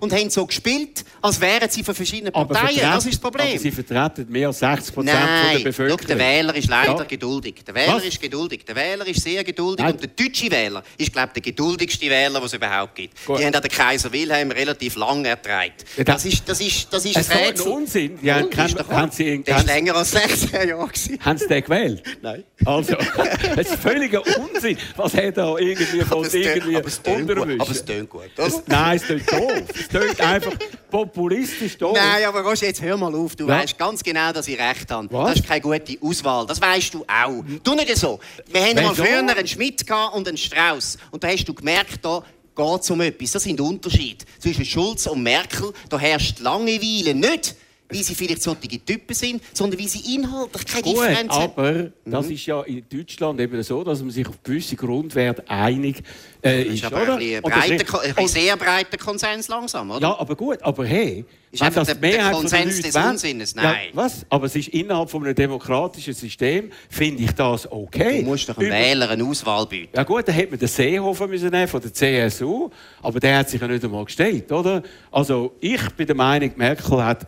und 0.00 0.12
haben 0.12 0.30
so 0.30 0.46
gespielt, 0.46 1.04
als 1.22 1.40
wären 1.40 1.68
sie 1.70 1.82
von 1.82 1.94
verschiedenen 1.94 2.32
Parteien. 2.32 2.80
Das 2.80 3.04
ist 3.04 3.14
das 3.14 3.20
Problem. 3.20 3.50
Aber 3.50 3.58
sie 3.58 3.70
vertreten 3.70 4.26
mehr 4.28 4.48
als 4.48 4.58
60 4.58 4.94
Prozent 4.94 5.18
der 5.52 5.58
Bevölkerung. 5.60 5.98
Schau, 6.00 6.08
der 6.08 6.18
Wähler 6.18 6.54
ist 6.54 6.68
leider 6.68 6.96
ja. 6.96 7.04
geduldig. 7.04 7.64
Der 7.66 7.74
Wähler 7.74 7.96
was? 7.96 8.04
ist 8.04 8.20
geduldig. 8.20 8.64
Der 8.64 8.76
Wähler 8.76 9.06
ist 9.06 9.22
sehr 9.22 9.44
geduldig. 9.44 9.84
Nein. 9.84 9.94
Und 9.94 10.02
der 10.02 10.08
deutsche 10.08 10.50
Wähler 10.50 10.82
ist, 10.96 11.12
glaube 11.12 11.28
ich, 11.28 11.42
der 11.42 11.42
geduldigste 11.42 12.10
Wähler, 12.10 12.40
den 12.40 12.46
es 12.46 12.52
überhaupt 12.52 12.94
gibt. 12.94 13.26
Gut. 13.26 13.38
Die 13.38 13.44
haben 13.44 13.52
den 13.52 13.70
Kaiser 13.70 14.12
Wilhelm 14.12 14.50
relativ 14.50 14.96
lange 14.96 15.28
ertragen. 15.28 15.72
Das 16.04 16.24
ist, 16.24 16.48
das 16.48 16.60
ist, 16.60 16.92
das 16.92 17.04
ist 17.04 17.16
ein 17.16 17.38
Rätsel. 17.38 17.72
Unsinn. 17.72 18.18
Ja, 18.22 18.42
kann, 18.42 18.74
haben 18.88 19.10
Sie 19.10 19.42
der 19.42 19.58
ist 19.58 19.66
länger 19.66 19.96
als 19.96 20.10
16 20.10 20.68
Jahre 20.68 20.88
Haben 21.20 21.38
Sie 21.38 21.46
den 21.46 21.62
gewählt? 21.62 22.02
Nein. 22.22 22.44
Also, 22.64 22.96
das 23.56 23.70
ist 23.70 23.76
völliger 23.76 24.22
Unsinn. 24.38 24.76
Was 24.96 25.14
hat 25.14 25.36
er 25.36 25.58
irgendwie 25.58 26.00
von 26.02 26.24
irgendwie 26.24 26.76
unterwischen? 26.76 27.60
Aber 27.60 27.70
es 27.70 27.84
tönt 27.84 28.10
gut, 28.10 28.30
oder? 28.36 28.46
Es, 28.46 28.62
nein, 28.66 28.96
es 28.96 29.06
tönt 29.06 29.32
doof. 29.32 29.62
Es 29.74 29.88
tönt 29.88 30.20
einfach 30.20 30.52
populistisch 30.90 31.76
doof. 31.78 31.96
Nein, 31.96 32.24
aber 32.24 32.42
Roger, 32.42 32.66
jetzt 32.66 32.82
hör 32.82 32.96
mal 32.96 33.14
auf. 33.14 33.36
Du 33.36 33.48
ja. 33.48 33.58
weißt 33.58 33.78
ganz 33.78 34.02
genau, 34.02 34.32
dass 34.32 34.48
ich 34.48 34.58
recht 34.58 34.90
habe. 34.90 35.08
Was? 35.10 35.28
Das 35.28 35.40
ist 35.40 35.48
keine 35.48 35.60
gute 35.60 35.98
Auswahl. 36.00 36.46
Das 36.46 36.60
weißt 36.60 36.94
du 36.94 37.04
auch. 37.04 37.44
Tu 37.62 37.74
nicht 37.74 37.96
so. 37.96 38.18
Wir 38.46 38.62
haben 38.62 38.82
mal 38.82 38.94
früher 38.94 39.18
einen 39.18 39.46
Schmidt 39.46 39.84
und 40.12 40.28
einen 40.28 40.36
Strauß. 40.36 40.98
Und 41.10 41.22
da 41.22 41.28
hast 41.28 41.44
du 41.44 41.54
gemerkt, 41.54 41.98
da 42.02 42.22
geht 42.56 42.80
es 42.80 42.90
um 42.90 43.00
etwas. 43.00 43.32
Das 43.32 43.42
sind 43.44 43.60
Unterschiede 43.60 44.24
zwischen 44.38 44.64
Schulz 44.64 45.06
und 45.06 45.22
Merkel. 45.22 45.72
Da 45.88 45.98
herrscht 45.98 46.40
Langeweile 46.40 47.14
nicht 47.14 47.54
wie 47.88 48.02
sie 48.02 48.14
vielleicht 48.14 48.42
solche 48.42 48.84
Typen 48.84 49.14
sind, 49.14 49.42
sondern 49.52 49.78
wie 49.78 49.88
sie 49.88 50.14
inhaltlich 50.14 50.66
keine 50.66 50.82
Gut, 50.82 50.94
Differenz 50.94 51.32
haben. 51.32 51.52
aber 51.52 51.90
das 52.04 52.26
mhm. 52.26 52.32
ist 52.32 52.46
ja 52.46 52.62
in 52.62 52.84
Deutschland 52.88 53.40
eben 53.40 53.62
so, 53.62 53.84
dass 53.84 54.00
man 54.00 54.10
sich 54.10 54.26
auf 54.28 54.42
gewisse 54.42 54.76
Grundwerte 54.76 55.48
einig 55.48 56.02
äh, 56.42 56.62
ist. 56.62 56.74
Ist 56.74 56.84
aber 56.84 57.16
ein, 57.16 57.42
breiter, 57.42 58.00
ein 58.16 58.28
sehr 58.28 58.56
breiter 58.56 58.98
Konsens 58.98 59.48
langsam, 59.48 59.90
oder? 59.90 60.08
Ja, 60.08 60.18
aber 60.18 60.34
gut, 60.34 60.62
aber 60.62 60.84
hey... 60.84 61.24
Ist 61.56 61.62
einfach 61.62 61.86
das 61.86 61.98
der, 61.98 62.10
der 62.10 62.30
Konsens 62.32 62.82
des 62.82 62.94
Unsinnes? 62.94 63.54
Nein. 63.54 63.64
Ja, 63.64 63.96
was? 63.96 64.26
Aber 64.28 64.46
es 64.46 64.56
ist 64.56 64.68
innerhalb 64.68 65.08
von 65.08 65.24
einem 65.24 65.34
demokratischen 65.34 66.12
System, 66.12 66.70
finde 66.90 67.22
ich 67.22 67.32
das 67.32 67.70
okay. 67.70 68.20
Du 68.20 68.26
musst 68.26 68.48
doch 68.48 68.58
einem 68.58 68.66
Über 68.66 68.76
Wähler 68.76 69.10
eine 69.10 69.24
Auswahl 69.24 69.64
bieten. 69.66 69.96
Ja 69.96 70.02
gut, 70.02 70.26
dann 70.28 70.34
hätte 70.34 70.50
man 70.50 70.58
den 70.58 70.68
Seehofer 70.68 71.26
müssen 71.26 71.48
nehmen 71.48 71.68
von 71.68 71.80
der 71.80 71.94
CSU, 71.94 72.68
aber 73.00 73.20
der 73.20 73.38
hat 73.38 73.48
sich 73.48 73.60
ja 73.60 73.68
nicht 73.68 73.82
einmal 73.84 74.04
gestellt, 74.04 74.50
oder? 74.52 74.82
Also 75.10 75.54
ich 75.60 75.88
bin 75.90 76.06
der 76.06 76.16
Meinung, 76.16 76.52
Merkel 76.56 77.02
hat 77.02 77.26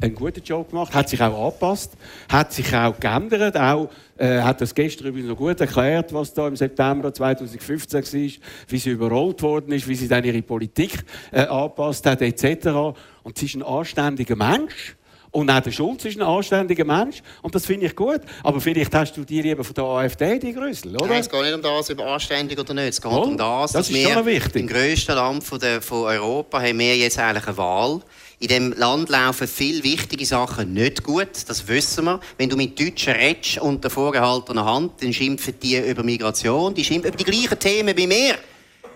einen 0.00 0.14
guten 0.14 0.42
Job 0.42 0.70
gemacht, 0.70 0.94
hat 0.94 1.08
sich 1.08 1.20
auch 1.20 1.46
angepasst, 1.46 1.92
hat 2.28 2.52
sich 2.52 2.74
auch 2.74 2.98
geändert, 2.98 3.56
auch 3.56 3.90
äh, 4.16 4.40
hat 4.40 4.60
das 4.60 4.74
gestern 4.74 5.08
übrigens 5.08 5.28
noch 5.28 5.36
gut 5.36 5.60
erklärt, 5.60 6.12
was 6.12 6.32
da 6.32 6.46
im 6.48 6.56
September 6.56 7.12
2015 7.12 8.02
war, 8.02 8.30
wie 8.68 8.78
sie 8.78 8.90
überrollt 8.90 9.42
worden 9.42 9.72
ist, 9.72 9.88
wie 9.88 9.94
sie 9.94 10.08
dann 10.08 10.24
ihre 10.24 10.42
Politik 10.42 11.04
äh, 11.32 11.42
angepasst 11.42 12.06
hat, 12.06 12.22
etc. 12.22 12.96
Und 13.22 13.38
sie 13.38 13.46
ist 13.46 13.54
ein 13.54 13.62
anständiger 13.62 14.36
Mensch. 14.36 14.96
Und 15.34 15.50
auch 15.50 15.58
der 15.58 15.72
Schulz 15.72 16.04
ist 16.04 16.16
ein 16.16 16.22
anständiger 16.22 16.84
Mensch. 16.84 17.20
Und 17.42 17.56
das 17.56 17.66
finde 17.66 17.86
ich 17.86 17.96
gut. 17.96 18.20
Aber 18.44 18.60
vielleicht 18.60 18.94
hast 18.94 19.16
du 19.16 19.24
die 19.24 19.42
lieber 19.42 19.64
von 19.64 19.74
der 19.74 19.82
AfD, 19.82 20.38
die 20.38 20.52
Grüssel, 20.52 20.94
oder? 20.94 21.08
Nein, 21.08 21.20
es 21.22 21.28
geht 21.28 21.42
nicht 21.42 21.54
um 21.54 21.60
das, 21.60 21.90
ob 21.90 22.00
anständig 22.02 22.56
oder 22.56 22.72
nicht. 22.72 22.90
Es 22.90 23.02
geht 23.02 23.10
oh, 23.10 23.22
um 23.22 23.36
das, 23.36 23.72
das 23.72 23.88
dass 23.88 23.92
wir 23.92 24.54
im 24.54 24.66
grössten 24.68 25.16
Land 25.16 25.42
von, 25.42 25.58
der, 25.58 25.82
von 25.82 26.04
Europa 26.04 26.62
haben 26.62 26.78
wir 26.78 26.96
jetzt 26.96 27.18
eigentlich 27.18 27.48
eine 27.48 27.56
Wahl 27.56 28.00
in 28.44 28.48
dem 28.48 28.72
Land 28.72 29.08
laufen 29.08 29.48
viele 29.48 29.82
wichtige 29.82 30.26
Sachen 30.26 30.74
nicht 30.74 31.02
gut, 31.02 31.28
das 31.46 31.66
wissen 31.66 32.04
wir. 32.04 32.20
Wenn 32.36 32.50
du 32.50 32.56
mit 32.56 32.78
Deutschen 32.78 33.14
redest 33.14 33.58
unter 33.58 33.88
vorgehaltener 33.88 34.66
Hand, 34.66 35.02
dann 35.02 35.14
schimpfen 35.14 35.54
die 35.62 35.78
über 35.78 36.02
Migration, 36.02 36.74
die 36.74 36.84
schimpfen 36.84 37.08
über 37.14 37.16
die 37.16 37.24
gleichen 37.24 37.58
Themen 37.58 37.96
wie 37.96 38.08
wir. 38.08 38.34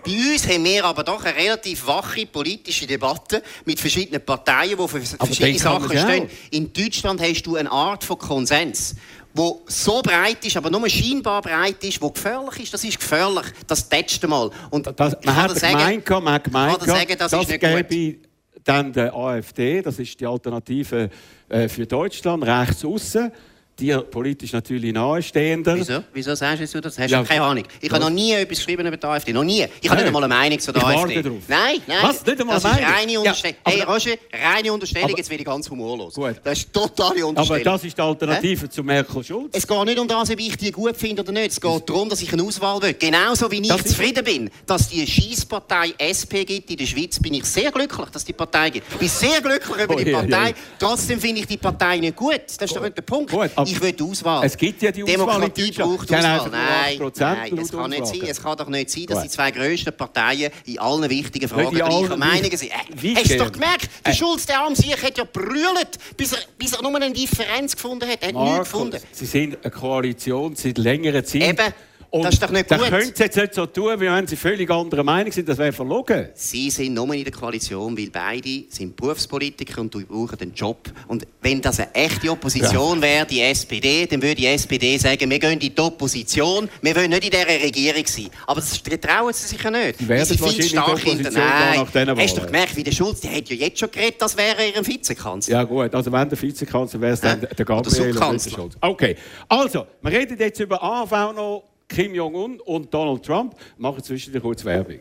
Bei 0.05 0.11
uns 0.11 0.47
haben 0.47 0.63
wir 0.63 0.85
aber 0.85 1.03
doch 1.03 1.25
eine 1.25 1.35
relativ 1.35 1.85
wache 1.87 2.27
politische 2.27 2.85
Debatte 2.85 3.41
mit 3.65 3.79
verschiedenen 3.79 4.23
Parteien, 4.23 4.77
die 4.77 4.87
für 4.87 5.01
verschiedene 5.01 5.59
Sachen 5.59 5.97
stehen. 5.97 6.29
In 6.51 6.71
Deutschland 6.71 7.19
hast 7.19 7.41
du 7.43 7.55
eine 7.55 7.71
Art 7.71 8.03
von 8.03 8.17
Konsens 8.19 8.95
wo 9.31 9.61
so 9.67 10.01
breit 10.01 10.43
ist, 10.43 10.57
aber 10.57 10.71
nur 10.71 10.89
scheinbar 10.89 11.43
breit 11.43 11.83
ist, 11.83 12.01
wo 12.01 12.09
gefährlich 12.09 12.63
ist, 12.63 12.73
das 12.73 12.83
ist 12.83 12.99
gefährlich. 12.99 13.45
Das 13.67 13.87
letzte 13.91 14.27
Mal. 14.27 14.49
Und 14.71 14.87
das, 14.87 15.15
man 15.23 15.35
hat 15.35 15.53
gemeint, 15.53 16.09
man 16.09 16.33
hat 16.33 16.43
gemeint, 16.43 16.81
das, 16.81 17.29
das 17.29 17.43
ist 17.43 17.49
nicht 17.49 17.61
gut. 17.61 18.28
Dann 18.63 18.93
der 18.93 19.13
AfD, 19.15 19.81
das 19.81 19.99
ist 19.99 20.19
die 20.19 20.25
Alternative 20.25 21.09
äh, 21.47 21.67
für 21.67 21.85
Deutschland, 21.85 22.43
rechts 22.43 22.85
außen 22.85 23.31
dir 23.79 24.01
politisch 24.01 24.53
natürlich 24.53 24.93
nahestehender. 24.93 25.75
Wieso? 25.75 26.03
Wieso 26.13 26.35
sagst 26.35 26.73
du 26.73 26.81
das? 26.81 26.97
Hast 26.97 27.09
ja. 27.09 27.23
keine 27.23 27.41
Ahnung? 27.41 27.63
Ich 27.81 27.89
habe 27.89 28.01
noch 28.01 28.09
nie 28.09 28.33
etwas 28.33 28.57
geschrieben 28.57 28.85
über 28.85 28.97
die 28.97 29.05
AfD. 29.05 29.33
Noch 29.33 29.43
nie. 29.43 29.65
Ich 29.81 29.89
habe 29.89 29.99
nicht 29.99 30.07
einmal 30.07 30.23
eine 30.23 30.33
Meinung 30.33 30.59
zu 30.59 30.71
der 30.71 30.81
ich 30.81 30.87
AfD. 30.87 31.21
Drauf. 31.21 31.33
Nein, 31.47 31.81
nein. 31.87 31.97
Was? 32.01 32.25
Nicht 32.25 32.41
einmal 32.41 32.59
das 32.59 32.71
ist 32.71 32.81
reine 32.81 33.19
Unterstellung. 33.19 33.57
Ja, 33.65 33.71
hey, 33.71 33.81
Roger, 33.81 34.11
reine 34.33 34.73
Unterstellung. 34.73 35.13
Jetzt 35.15 35.29
werde 35.29 35.41
ich 35.41 35.47
ganz 35.47 35.69
humorlos. 35.69 36.13
Gut. 36.13 36.35
Das 36.43 36.59
ist 36.59 36.73
totale 36.73 37.25
Unterstellung. 37.25 37.61
Aber 37.61 37.77
das 37.77 37.83
ist 37.83 37.97
die 37.97 38.01
Alternative 38.01 38.65
Hä? 38.65 38.69
zu 38.69 38.83
Merkel 38.83 39.23
Schulz. 39.23 39.49
Es 39.53 39.67
geht 39.67 39.85
nicht 39.85 39.99
um 39.99 40.07
das, 40.07 40.29
ob 40.29 40.39
ich 40.39 40.57
die 40.57 40.71
gut 40.71 40.97
finde 40.97 41.21
oder 41.21 41.31
nicht. 41.31 41.51
Es 41.51 41.61
geht 41.61 41.89
darum, 41.89 42.09
dass 42.09 42.21
ich 42.21 42.31
eine 42.33 42.43
Auswahl 42.43 42.81
will. 42.81 42.93
Genauso 42.93 43.49
wie 43.51 43.61
ich 43.61 43.67
das 43.67 43.83
zufrieden 43.83 44.23
bin, 44.23 44.49
dass 44.65 44.89
die 44.89 45.05
Schießpartei 45.05 45.93
SP 45.97 46.43
gibt 46.45 46.69
in 46.71 46.77
der 46.77 46.85
Schweiz, 46.85 47.19
bin 47.19 47.33
ich 47.33 47.45
sehr 47.45 47.71
glücklich, 47.71 48.09
dass 48.09 48.25
die 48.25 48.33
Partei 48.33 48.69
gibt. 48.69 48.87
Ich 48.91 48.97
bin 48.97 49.09
sehr 49.09 49.41
glücklich 49.41 49.83
über 49.83 49.95
die 49.95 50.11
Partei. 50.11 50.53
Trotzdem 50.77 51.19
finde 51.19 51.41
ich 51.41 51.47
die 51.47 51.57
Partei 51.57 51.97
nicht 51.97 52.15
gut. 52.15 52.41
Das 52.45 52.69
ist 52.69 52.75
doch 52.75 52.81
nicht 52.81 52.97
der 52.97 53.01
Punkt. 53.03 53.31
Gut, 53.31 53.51
ich 53.71 53.81
will 53.81 53.91
die 53.93 54.03
Auswahl. 54.03 54.45
Es 54.45 54.57
gibt 54.57 54.81
ja 54.81 54.91
die 54.91 55.03
Demokratie 55.03 55.71
braucht 55.71 56.11
Auswahl. 56.13 56.49
Nein, 56.51 57.11
nein 57.17 57.57
es 57.57 57.71
kann 57.71 57.89
nicht 57.89 58.07
sein. 58.07 58.21
Es 58.27 58.41
kann 58.41 58.57
doch 58.57 58.67
nicht 58.67 58.89
sein, 58.89 59.05
dass 59.07 59.23
die 59.23 59.29
zwei 59.29 59.51
grössten 59.51 59.95
Parteien 59.95 60.51
in 60.65 60.79
allen 60.79 61.09
wichtigen 61.09 61.47
Fragen 61.47 61.75
gleicher 61.75 62.17
Meinung 62.17 62.57
sind. 62.57 62.71
Äh, 62.71 63.15
hast 63.15 63.31
du 63.31 63.37
doch 63.37 63.51
gemerkt? 63.51 63.89
Der 64.05 64.13
äh. 64.13 64.15
Schulz, 64.15 64.45
der 64.45 64.61
arm 64.61 64.75
sich, 64.75 64.91
hat 64.91 65.17
ja 65.17 65.23
brüllt, 65.23 65.97
bis 66.17 66.33
er, 66.33 66.39
bis 66.57 66.73
er 66.73 66.81
nur 66.81 66.95
eine 66.95 67.11
Differenz 67.11 67.75
gefunden 67.75 68.09
hat. 68.09 68.21
Er 68.21 68.29
hat 68.29 68.33
Markus, 68.33 68.57
nichts 68.57 68.71
gefunden. 68.71 68.99
Sie 69.11 69.25
sind 69.25 69.57
eine 69.61 69.71
Koalition 69.71 70.55
seit 70.55 70.77
längerer 70.77 71.23
Zeit. 71.23 71.43
Eben. 71.43 71.73
Und 72.11 72.23
das 72.23 72.33
ist 72.33 72.43
doch 72.43 72.49
nicht 72.49 72.67
gut. 72.67 72.79
Dann 72.79 72.89
können 72.89 73.11
Sie 73.13 73.23
jetzt 73.23 73.37
nicht 73.37 73.53
so 73.53 73.65
tun, 73.65 73.99
wie 73.99 74.05
wenn 74.05 74.25
Sie 74.25 74.35
völlig 74.35 74.69
anderer 74.69 75.03
Meinung 75.03 75.31
sind. 75.31 75.47
Das 75.47 75.57
wäre 75.57 75.71
verlogen. 75.71 76.29
Sie 76.33 76.69
sind 76.69 76.93
nur 76.93 77.13
in 77.13 77.23
der 77.23 77.33
Koalition, 77.33 77.95
weil 77.97 78.09
beide 78.09 78.63
sind 78.69 78.95
Berufspolitiker 78.95 79.81
und 79.81 79.91
brauchen 79.91 80.39
einen 80.39 80.53
Job. 80.53 80.91
Und 81.07 81.27
wenn 81.41 81.61
das 81.61 81.79
eine 81.79 81.93
echte 81.93 82.31
Opposition 82.31 82.97
ja. 82.97 83.01
wäre, 83.01 83.25
die 83.25 83.41
SPD, 83.41 84.07
dann 84.07 84.21
würde 84.21 84.35
die 84.35 84.47
SPD 84.47 84.97
sagen, 84.97 85.29
wir 85.29 85.39
gehen 85.39 85.53
in 85.53 85.59
die 85.59 85.77
Opposition, 85.77 86.67
wir 86.81 86.95
wollen 86.95 87.09
nicht 87.09 87.25
in 87.25 87.31
dieser 87.31 87.47
Regierung 87.47 88.05
sein. 88.05 88.29
Aber 88.47 88.59
das 88.59 88.81
trauen 88.81 89.33
sie 89.33 89.47
sich 89.47 89.61
ja 89.61 89.69
nicht. 89.69 89.99
Die 89.99 90.07
werden 90.07 90.25
sie 90.25 90.37
viel 90.37 90.63
stark 90.63 90.99
hinter. 90.99 91.31
Nein, 91.31 91.79
hast 91.79 92.35
du 92.37 92.41
doch 92.41 92.47
gemerkt, 92.47 92.75
wie 92.75 92.83
der 92.83 92.91
Schulz, 92.91 93.21
der 93.21 93.35
hat 93.35 93.49
ja 93.49 93.55
jetzt 93.55 93.79
schon 93.79 93.91
geredet, 93.91 94.15
das 94.19 94.35
wäre 94.35 94.67
ihr 94.75 94.85
Vizekanzler. 94.85 95.53
Ja 95.53 95.63
gut, 95.63 95.93
also 95.93 96.11
wenn 96.11 96.29
der 96.29 96.41
Vizekanzler 96.41 97.01
wäre 97.01 97.13
es 97.13 97.21
dann 97.21 97.43
äh? 97.43 97.55
der 97.55 97.65
Gabriel 97.65 98.17
oder 98.17 98.39
Schulz. 98.39 98.75
Okay, 98.81 99.15
also, 99.47 99.85
wir 100.01 100.11
reden 100.11 100.37
jetzt 100.39 100.59
über 100.59 100.81
AV 100.81 101.11
noch 101.33 101.68
Kim 101.89 102.13
Jong-un 102.13 102.59
und 102.61 102.93
Donald 102.93 103.25
Trump 103.25 103.55
machen 103.77 104.03
zwischendurch 104.03 104.43
kurz 104.43 104.63
Werbung. 104.63 104.99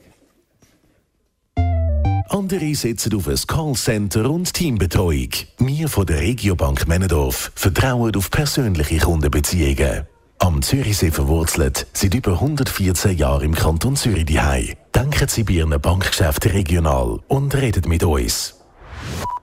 Andere 2.31 2.75
setzen 2.75 3.15
auf 3.15 3.29
ein 3.29 3.37
Callcenter 3.47 4.29
und 4.29 4.53
Teambetreuung. 4.53 5.31
Wir 5.59 5.89
von 5.89 6.07
der 6.07 6.21
Regiobank 6.21 6.87
Männendorf 6.89 7.53
vertrauen 7.55 8.15
auf 8.17 8.31
persönliche 8.31 8.99
Kundenbeziehungen. 8.99 10.07
Am 10.39 10.63
Zürichsee 10.63 11.11
verwurzelt, 11.11 11.87
seit 11.93 12.15
über 12.15 12.33
114 12.33 13.17
Jahren 13.17 13.45
im 13.45 13.55
Kanton 13.55 13.97
Zürich 13.97 14.27
daheim. 14.27 14.75
Denken 14.95 15.29
Sie 15.29 15.43
bei 15.43 15.55
Ihren 15.55 15.81
Bankgeschäften 15.81 16.53
regional 16.53 17.19
und 17.29 17.55
reden 17.55 17.89
mit 17.89 18.05
uns. 18.05 18.55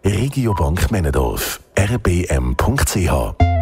Regiobank 0.04 0.92
Männendorf. 0.92 1.60
rbm.ch 1.76 3.55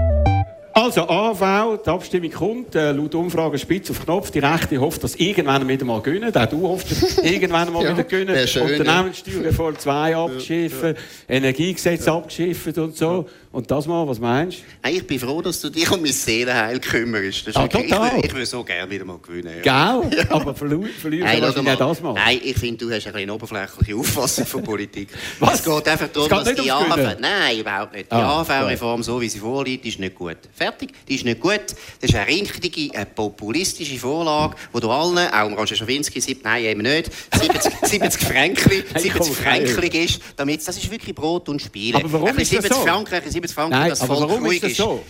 also, 0.73 1.07
AV, 1.07 1.83
die 1.85 1.89
Abstimmung 1.89 2.31
kommt, 2.31 2.75
äh, 2.75 2.91
laut 2.91 3.13
Umfrage 3.13 3.59
spitz 3.59 3.91
auf 3.91 4.03
Knopf. 4.03 4.31
Die 4.31 4.39
Rechte 4.39 4.81
hofft, 4.81 5.03
dass 5.03 5.15
irgendwann 5.15 5.67
wieder 5.67 5.85
mal 5.85 6.01
gewinnen. 6.01 6.35
Auch 6.35 6.45
du 6.47 6.67
hoffst, 6.67 7.19
irgendwann 7.23 7.71
mal 7.71 7.83
ja, 7.83 7.91
wieder 7.91 8.03
gewinnen. 8.03 8.35
Unternehmenssteuerreform 8.35 9.77
2 9.77 10.15
abgeschiffen, 10.15 10.95
ja. 10.95 11.35
Energiegesetz 11.35 12.07
ja. 12.07 12.15
abgeschiffen 12.15 12.73
und 12.75 12.97
so. 12.97 13.27
Und 13.53 13.69
das 13.69 13.85
mal, 13.85 14.07
was 14.07 14.19
meinst 14.19 14.63
du? 14.81 14.89
Ich 14.89 15.05
bin 15.05 15.19
froh, 15.19 15.39
dass 15.39 15.61
du 15.61 15.69
dich 15.69 15.89
um 15.91 16.01
mein 16.01 16.11
Seelenheil 16.11 16.79
kümmerst. 16.79 17.45
Das 17.45 17.55
ah, 17.55 17.67
total. 17.67 18.17
Ich, 18.17 18.25
ich 18.25 18.33
will 18.33 18.47
so 18.47 18.63
gerne 18.63 18.89
wieder 18.89 19.05
mal 19.05 19.19
gewinnen. 19.19 19.61
Ja. 19.63 19.99
Gell? 20.01 20.09
Ja. 20.23 20.31
Aber 20.31 20.55
verlieren 20.55 20.89
nein, 21.19 21.41
wahrscheinlich 21.41 21.75
das 21.75 22.01
mal. 22.01 22.13
Nein, 22.13 22.39
ich 22.43 22.57
finde, 22.57 22.83
du 22.83 22.91
hast 22.91 23.05
eine 23.05 23.31
oberflächliche 23.31 23.95
Auffassung 23.95 24.45
von 24.47 24.63
Politik. 24.63 25.09
was? 25.39 25.59
Es 25.59 25.65
geht 25.65 25.87
einfach 25.87 26.07
darum, 26.07 26.29
dass 26.29 26.55
die 26.55 26.71
AV... 26.71 27.19
Nein, 27.19 27.59
überhaupt 27.59 27.93
nicht. 27.93 28.11
Die 28.11 28.15
ah, 28.15 28.41
AV-Reform, 28.41 29.03
so 29.03 29.21
wie 29.21 29.29
sie 29.29 29.37
vorliegt, 29.37 29.85
ist 29.85 29.99
nicht 29.99 30.15
gut. 30.15 30.37
Fertig. 30.55 30.93
Die 31.07 31.15
ist 31.15 31.25
nicht 31.25 31.39
gut. 31.39 31.61
Das 32.01 32.09
ist 32.09 32.15
eine 32.15 32.27
richtige, 32.27 32.95
eine 32.95 33.05
populistische 33.05 33.99
Vorlage, 33.99 34.55
wo 34.71 34.79
du 34.79 34.89
allen, 34.89 35.31
auch 35.31 35.59
Roger 35.59 35.75
Schawinski, 35.75 36.19
sagt, 36.21 36.43
nein, 36.43 36.63
eben 36.63 36.81
nicht, 36.81 37.11
70, 37.31 37.71
70 37.83 38.21
Franken, 38.23 38.83
70 38.95 39.35
Franken 39.35 39.91
ist, 39.91 40.21
damit, 40.37 40.67
das 40.67 40.77
ist 40.77 40.89
wirklich 40.89 41.13
Brot 41.13 41.49
und 41.49 41.61
Spiele. 41.61 41.97
Aber 41.97 42.11
warum 42.11 42.35
ist 42.37 42.51
das 42.51 42.65
so? 42.65 42.75
Franken, 42.75 43.21
70 43.43 43.55
Franken, 43.55 43.71
Nein, 43.71 43.89
das 43.89 44.01
aber 44.01 44.19
warum 44.21 44.45
ist 44.45 44.63
das 44.63 44.75
so? 44.75 45.03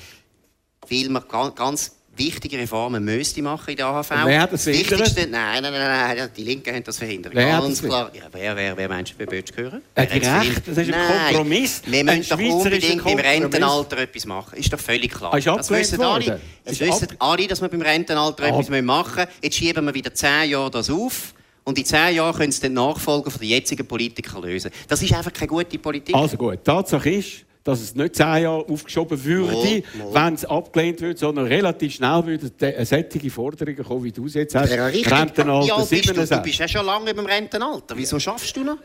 Weil 0.89 1.09
man 1.09 1.23
ganz 1.55 1.95
wichtige 2.15 2.59
Reformen 2.59 3.03
müsste 3.03 3.41
machen 3.41 3.71
in 3.71 3.77
der 3.77 3.87
AHV. 3.87 4.11
Und 4.11 4.25
wer 4.25 4.41
hat 4.41 4.53
das 4.53 4.63
verhindert? 4.63 5.15
Nein, 5.15 5.63
nein, 5.63 5.73
nein, 5.73 6.17
nein, 6.17 6.29
die 6.35 6.43
Linken 6.43 6.75
haben 6.75 6.83
das 6.83 6.97
verhindert. 6.97 7.33
Wer 7.33 7.59
Ganz 7.59 7.81
klar. 7.81 8.11
Ja, 8.13 8.23
wer, 8.31 8.55
wer, 8.55 8.77
wer 8.77 8.89
meinst 8.89 9.13
du, 9.13 9.15
wer 9.17 9.31
willst 9.31 9.57
du 9.57 9.63
hören? 9.63 9.81
Äh, 9.95 10.05
die 10.07 10.19
Rechte, 10.19 10.61
das 10.71 10.87
ist 10.87 10.93
ein 10.93 11.27
Kompromiss. 11.33 11.81
Wir 11.85 12.03
müssen 12.03 12.29
doch 12.29 12.39
unbedingt 12.39 13.03
beim 13.03 13.17
Rentenalter 13.17 13.97
etwas 13.97 14.25
machen. 14.25 14.59
Ist 14.59 14.71
doch 14.71 14.79
völlig 14.79 15.11
klar. 15.11 15.35
Ist 15.37 15.47
das 15.47 15.69
wissen 15.69 16.01
alle. 16.01 16.39
Es 16.65 16.79
wissen 16.79 17.07
alle, 17.19 17.47
dass 17.47 17.61
wir 17.61 17.69
beim 17.69 17.81
Rentenalter 17.81 18.43
etwas 18.43 18.69
machen 18.69 19.15
müssen. 19.15 19.29
Jetzt 19.41 19.55
schieben 19.55 19.85
wir 19.85 19.93
wieder 19.93 20.13
zehn 20.13 20.51
Jahre 20.51 20.69
das 20.69 20.89
auf. 20.89 21.33
Und 21.63 21.77
in 21.77 21.85
zehn 21.85 22.15
Jahren 22.15 22.35
können 22.35 22.49
es 22.49 22.59
den 22.59 22.73
Nachfolger 22.73 23.31
von 23.31 23.39
den 23.39 23.49
jetzigen 23.49 23.87
Politiker 23.87 24.41
lösen. 24.41 24.69
Das 24.87 25.01
ist 25.01 25.13
einfach 25.13 25.31
keine 25.31 25.47
gute 25.47 25.79
Politik. 25.79 26.13
Also 26.13 26.35
gut, 26.35 26.63
Tatsache 26.63 27.09
ist, 27.09 27.45
dass 27.63 27.81
es 27.81 27.95
nicht 27.95 28.15
zehn 28.15 28.43
Jahre 28.43 28.65
aufgeschoben 28.67 29.23
würde, 29.23 29.83
wenn 30.11 30.33
es 30.33 30.45
abgelehnt 30.45 31.01
wird, 31.01 31.17
sondern 31.17 31.45
relativ 31.45 31.93
schnell 31.93 32.25
würden 32.25 32.51
solche 32.85 33.29
Forderungen 33.29 33.83
kommen, 33.83 34.03
wie 34.03 34.11
du 34.11 34.25
es 34.25 34.33
jetzt 34.33 34.55
hast. 34.55 34.73
Ja, 34.73 34.87
Rentenalter 34.87 35.67
ja, 35.67 35.81
67. 35.81 36.29
Du, 36.29 36.35
du 36.35 36.41
bist 36.41 36.59
ja 36.59 36.67
schon 36.67 36.85
lange 36.85 37.13
beim 37.13 37.25
Rentenalter. 37.25 37.95
Wieso 37.97 38.19
schaffst 38.19 38.55
du 38.55 38.63
noch? 38.63 38.77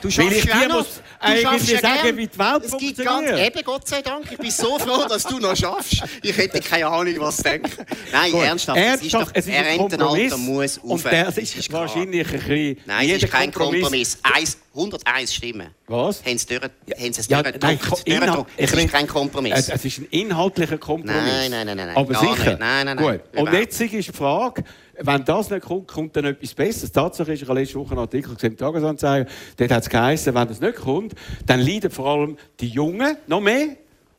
Du 0.00 0.10
schaffst 0.10 0.44
ja 0.44 0.68
noch. 0.68 0.86
eigentlich 1.20 1.80
sagen, 1.80 2.16
wie 2.16 2.26
die 2.26 2.38
Welt 2.38 2.64
es 2.64 2.70
funktioniert. 2.70 3.26
Ganz, 3.26 3.40
eben, 3.40 3.64
Gott 3.64 3.88
sei 3.88 4.02
Dank. 4.02 4.30
Ich 4.30 4.38
bin 4.38 4.50
so 4.50 4.78
froh, 4.78 5.06
dass 5.08 5.22
du 5.24 5.38
noch 5.38 5.56
schaffst. 5.56 6.02
Ich 6.22 6.36
hätte 6.36 6.60
keine 6.60 6.86
Ahnung, 6.86 7.14
was 7.18 7.36
zu 7.36 7.42
denken. 7.44 7.86
Nein, 8.12 8.32
Gut. 8.32 8.42
ernsthaft. 8.42 8.78
ernsthaft 8.78 9.02
es 9.02 9.06
ist, 9.06 9.14
doch, 9.14 9.30
es 9.32 9.46
ist 9.46 9.54
ein 9.54 9.78
Kompromiss. 9.78 10.36
muss 10.36 10.78
Und 10.78 11.04
das 11.04 11.38
ist, 11.38 11.56
ist 11.56 11.72
wahrscheinlich 11.72 12.26
ein 12.26 12.32
bisschen... 12.32 12.76
Nein, 12.86 13.10
es 13.10 13.22
ist 13.22 13.32
kein 13.32 13.52
Kompromiss. 13.52 14.18
Kompromiss. 14.22 14.56
101 14.74 15.34
Stimmen. 15.34 15.68
Was? 15.86 16.24
Haben 16.24 16.38
sie 16.38 16.46
durch, 16.46 16.62
ja, 16.86 16.96
haben 16.96 17.12
sie 17.12 17.20
es 17.20 17.28
ja, 17.28 17.42
nein, 17.42 17.78
Es 18.56 18.72
ist 18.72 18.90
kein 18.90 19.06
Kompromiss. 19.06 19.68
Es 19.68 19.84
ist 19.84 19.98
ein 19.98 20.06
inhaltlicher 20.10 20.78
Kompromiss. 20.78 21.22
Nein, 21.22 21.50
nein, 21.50 21.66
nein. 21.66 21.76
nein 21.76 21.96
Aber 21.96 22.14
sicher. 22.14 22.56
Nein, 22.58 22.86
nein, 22.86 22.96
nein. 22.96 23.20
Gut. 23.32 23.40
Und 23.40 23.52
jetzt 23.52 23.80
ist 23.80 23.92
die 23.92 24.12
Frage, 24.12 24.64
wenn 24.98 25.24
das 25.24 25.50
nicht 25.50 25.64
kommt, 25.64 25.88
kommt 25.88 26.16
dann 26.16 26.26
etwas 26.26 26.54
Besseres. 26.54 26.92
Tatsache 26.92 27.32
ist, 27.32 27.42
ich 27.42 27.48
habe 27.48 27.58
letzte 27.58 27.78
Woche 27.78 27.90
einen 27.90 28.00
Artikel 28.00 28.34
gesehen 28.34 28.52
im 28.52 28.56
Tagesanzeiger, 28.56 29.28
dort 29.56 29.70
hat 29.70 29.82
es 29.82 29.88
geheißen, 29.88 30.34
wenn 30.34 30.48
das 30.48 30.60
nicht 30.60 30.76
kommt, 30.76 31.14
dann 31.46 31.60
leiden 31.60 31.90
vor 31.90 32.06
allem 32.06 32.36
die 32.60 32.68
Jungen 32.68 33.16
noch 33.26 33.40
mehr 33.40 33.76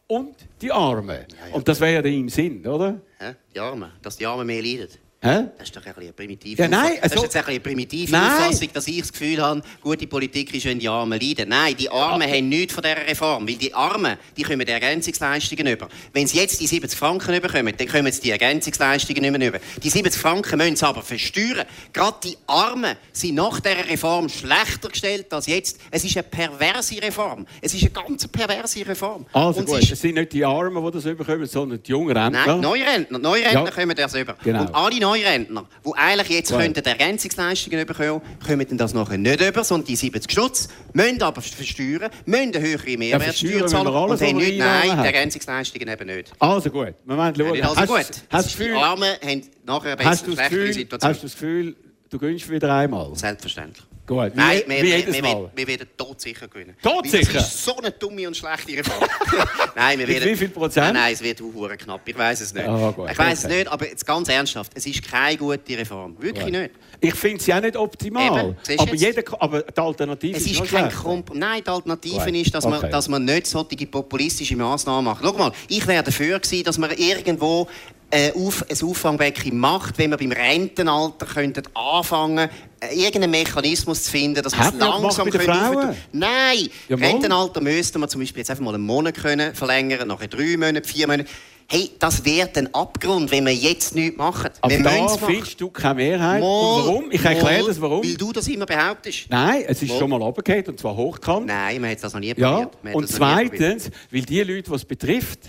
und 0.07 0.36
die 0.62 0.71
Armen. 0.71 1.09
Ja, 1.09 1.47
ja. 1.49 1.55
Und 1.55 1.67
das 1.67 1.79
wäre 1.79 2.07
ja 2.07 2.13
im 2.15 2.29
Sinn, 2.29 2.65
oder? 2.65 3.01
Ja, 3.19 3.36
die 3.53 3.59
Armen, 3.59 3.91
dass 4.01 4.17
die 4.17 4.25
Armen 4.25 4.45
mehr 4.45 4.62
leiden. 4.62 4.89
Hä? 5.23 5.45
Das 5.57 5.69
ist 5.69 5.75
doch 5.77 5.86
ein 5.86 5.93
eine 5.95 6.12
primitive 6.12 6.62
ja, 6.62 6.67
nein, 6.67 6.97
also, 7.01 7.15
Das 7.15 7.23
ist 7.23 7.33
jetzt 7.33 7.47
eine 7.47 7.59
primitive 7.62 8.17
Auffassung, 8.17 8.67
dass 8.73 8.88
ich 8.88 8.99
das 8.99 9.13
Gefühl 9.13 9.41
habe, 9.41 9.62
gute 9.81 10.05
Politik 10.05 10.53
ist, 10.53 10.65
wenn 10.65 10.79
die 10.79 10.89
Armen 10.89 11.17
leiden. 11.19 11.47
Nein, 11.47 11.75
die 11.77 11.89
Armen 11.89 12.27
ja. 12.27 12.36
haben 12.36 12.49
nichts 12.49 12.73
von 12.73 12.83
dieser 12.83 12.97
Reform, 12.97 13.47
weil 13.47 13.55
die 13.55 13.73
Armen 13.73 14.17
die 14.36 14.43
kommen 14.43 14.65
die 14.65 14.71
Ergänzungsleistungen 14.71 15.67
über. 15.67 15.88
Wenn 16.12 16.27
sie 16.27 16.39
jetzt 16.39 16.59
die 16.59 16.67
70 16.67 16.99
Franken 16.99 17.41
bekommen, 17.41 17.73
dann 17.77 17.88
kommen 17.88 18.12
sie 18.12 18.21
die 18.21 18.31
Ergänzungsleistungen 18.31 19.21
nicht 19.21 19.38
mehr 19.38 19.47
über. 19.47 19.59
Die 19.81 19.89
70 19.89 20.21
Franken 20.21 20.57
müssen 20.57 20.75
sie 20.75 20.86
aber 20.86 21.01
versteuern. 21.01 21.65
Gerade 21.93 22.17
die 22.25 22.38
Armen 22.47 22.97
sind 23.13 23.36
nach 23.36 23.62
dieser 23.62 23.88
Reform 23.88 24.27
schlechter 24.27 24.89
gestellt 24.89 25.33
als 25.33 25.47
jetzt. 25.47 25.79
Es 25.89 26.03
ist 26.03 26.17
eine 26.17 26.23
perverse 26.23 27.01
Reform. 27.01 27.47
Es 27.62 27.73
ist 27.73 27.83
eine 27.83 27.91
ganz 27.91 28.27
perverse 28.27 28.86
Reform. 28.86 29.25
Also 29.31 29.62
Und 29.62 29.67
gut, 29.67 29.89
es 29.89 30.01
sind 30.01 30.15
nicht 30.15 30.33
die 30.33 30.43
Armen, 30.43 30.83
die 30.83 30.91
das 30.91 31.03
bekommen, 31.03 31.45
sondern 31.45 31.81
die 31.81 31.91
jungen 31.91 32.15
Rentner. 32.15 32.45
Nein, 32.45 32.59
neue 32.59 32.86
Rentner. 32.86 33.19
Neue 33.19 33.45
Rentner 33.45 33.65
ja. 33.65 33.71
kommen 33.71 33.95
das 33.95 34.15
über. 34.15 34.36
Genau. 34.43 34.62
Und 34.62 34.75
alle 34.75 34.99
Neurentner, 35.13 35.65
die 35.86 35.91
eigentlich 35.95 36.30
jetzt 36.30 36.52
ja. 36.52 36.58
könnten 36.58 36.84
Ergänzungsleistungen 36.84 37.86
bekommen, 37.86 38.21
kommen 38.45 38.78
das 38.78 38.93
nachher 38.93 39.17
nicht 39.17 39.41
über, 39.41 39.63
sondern 39.63 39.88
die 39.88 39.95
70 39.95 40.32
Stutz, 40.32 40.69
müssen 40.93 41.21
aber 41.21 41.41
versteuern, 41.41 42.10
müssen 42.26 42.56
eine 42.56 42.62
höhere 42.62 42.97
Mehrwertsteuer 42.97 43.62
ja, 43.62 43.67
zahlen 43.67 43.88
und 43.88 44.21
haben 44.21 44.38
nicht, 44.38 44.58
nein, 44.58 44.99
die 45.02 45.06
Ergänzungsleistungen 45.06 45.88
eben 45.88 46.08
nicht. 46.08 46.32
Also 46.39 46.69
gut, 46.69 46.93
wir 47.06 47.17
wollen 47.17 47.36
schauen. 47.36 47.56
Ja, 47.56 47.69
also 47.69 47.82
hast, 47.82 47.88
gut. 47.88 48.23
Hast 48.30 48.58
Gefühl, 48.58 48.73
die 48.73 48.73
Armen 48.73 49.15
haben 49.23 49.41
nachher 49.65 49.97
eine 49.99 50.10
bessere, 50.10 50.32
schlechtere 50.34 50.73
Situation. 50.73 51.12
Hast 51.12 51.21
du 51.21 51.26
das 51.28 51.34
Gefühl, 51.34 51.76
du 52.10 52.17
gönnst 52.17 52.49
wieder 52.49 52.73
einmal? 52.73 53.15
Selbstverständlich. 53.15 53.86
Gut, 54.06 54.36
Nein, 54.36 54.63
wir, 54.68 54.84
wir, 54.84 55.22
Mal. 55.22 55.34
Wir, 55.34 55.52
wir 55.56 55.68
werden 55.68 55.88
todsicher 55.96 56.50
gewinnen. 56.50 56.76
Todsicher? 56.82 57.34
Das 57.34 57.56
ist 57.56 57.63
so 57.63 57.78
eine 57.78 57.89
dumme 57.92 58.28
und 58.28 58.36
schlechte 58.36 58.74
Reform. 58.74 59.10
nein, 59.76 59.98
wir 59.98 60.08
werden, 60.10 60.30
wie 60.30 60.36
viel 60.36 60.50
Prozent? 60.50 60.94
Nein, 60.94 61.13
es 61.13 61.24
wird 61.24 61.42
auch 61.42 61.78
knapp. 61.78 62.02
Ich 62.06 62.18
weiß 62.18 62.42
es 62.42 62.54
nicht. 62.54 62.68
Oh, 62.68 63.08
ich 63.10 63.18
weiß 63.18 63.46
es 63.46 63.50
nicht, 63.50 63.68
aber 63.70 63.88
jetzt 63.88 64.06
ganz 64.06 64.28
ernsthaft, 64.28 64.74
es 64.76 64.86
ist 64.86 65.10
keine 65.10 65.38
gute 65.38 65.78
Reform. 65.78 66.18
Wirklich 66.20 66.44
gut. 66.44 66.52
nicht. 66.52 66.72
Ich 67.00 67.16
finde 67.16 67.42
sie 67.42 67.54
auch 67.54 67.62
nicht 67.62 67.78
optimal. 67.78 68.56
Eben, 68.68 68.80
aber, 68.80 68.96
jeder, 68.96 69.24
aber 69.42 69.62
die 69.62 69.82
Alternative 69.82 70.38
es 70.38 70.46
ist, 70.48 70.60
ist 70.60 70.70
kein 70.70 70.92
Kompromiss. 70.92 71.39
Nein, 71.39 71.62
die 71.66 71.70
Alternative 71.70 72.26
gut. 72.26 72.36
ist, 72.36 72.54
dass, 72.54 72.66
okay. 72.66 72.80
man, 72.82 72.92
dass 72.92 73.08
man 73.08 73.24
nicht 73.24 73.48
solche 73.48 73.88
populistische 73.88 74.58
Massnahmen 74.58 75.06
macht. 75.06 75.24
Schau 75.24 75.32
mal, 75.32 75.54
ich 75.70 75.88
wäre 75.88 76.04
dafür 76.04 76.39
gewesen, 76.39 76.66
dass 76.66 76.78
man 76.78 76.92
irgendwo 76.92 77.70
ein 78.13 78.84
Auffangbecken 78.84 79.58
macht, 79.58 79.97
wenn 79.97 80.12
wir 80.12 80.17
beim 80.17 80.32
Rentenalter 80.32 81.26
könnten 81.26 81.63
anfangen 81.73 82.49
äh, 82.80 82.95
irgendeinen 82.95 83.32
Mechanismus 83.32 84.04
zu 84.04 84.12
finden, 84.12 84.43
dass 84.43 84.56
wir 84.58 84.67
es 84.67 84.73
langsam 84.80 85.30
können 85.30 85.45
Frauen? 85.45 85.95
Nein, 86.12 86.69
ja, 86.89 86.95
Rentenalter 86.95 87.62
müsste 87.62 87.99
man 87.99 88.10
zum 88.10 88.21
Beispiel 88.21 88.41
jetzt 88.41 88.52
einfach 88.52 88.63
mal 88.63 88.76
einen 88.76 88.86
Monat 88.86 89.15
können 89.15 89.56
verlängern, 89.56 90.08
nachher 90.08 90.28
drei 90.28 90.58
Monate, 90.58 90.88
vier 90.88 91.08
Monate. 91.08 91.30
Hey, 91.67 91.89
das 91.97 92.23
wird 92.26 92.58
ein 92.58 92.73
Abgrund, 92.76 93.32
wenn 93.32 93.45
wir 93.45 93.54
jetzt 93.54 93.95
nichts 93.95 94.17
machen. 94.17 94.52
Aber 94.62 94.69
wir 94.69 94.84
da 94.84 95.08
findest 95.08 95.60
du 95.60 95.69
keine 95.69 95.95
Mehrheit. 95.95 96.41
Mal, 96.41 96.49
warum? 96.49 97.06
Ich 97.10 97.23
erkläre 97.23 97.65
das, 97.65 97.82
warum. 97.82 98.04
Weil 98.04 98.15
du 98.15 98.32
das 98.32 98.47
immer 98.47 98.65
behauptest. 98.65 99.26
Nein, 99.30 99.63
es 99.65 99.82
ist 99.82 99.89
mal. 99.89 99.99
schon 99.99 100.10
mal 100.10 100.21
runtergefallen, 100.21 100.67
und 100.67 100.80
zwar 100.80 100.95
hochkant. 100.95 101.47
Nein, 101.47 101.82
man 101.82 101.91
hat 101.91 102.04
das 102.04 102.13
noch 102.13 102.19
nie 102.19 102.34
probiert. 102.34 102.71
Ja. 102.84 102.93
Und 102.93 103.08
zweitens, 103.08 103.89
weil 104.12 104.21
die 104.21 104.41
Leute, 104.41 104.69
die 104.69 104.76
es 104.76 104.86
betrifft, 104.86 105.39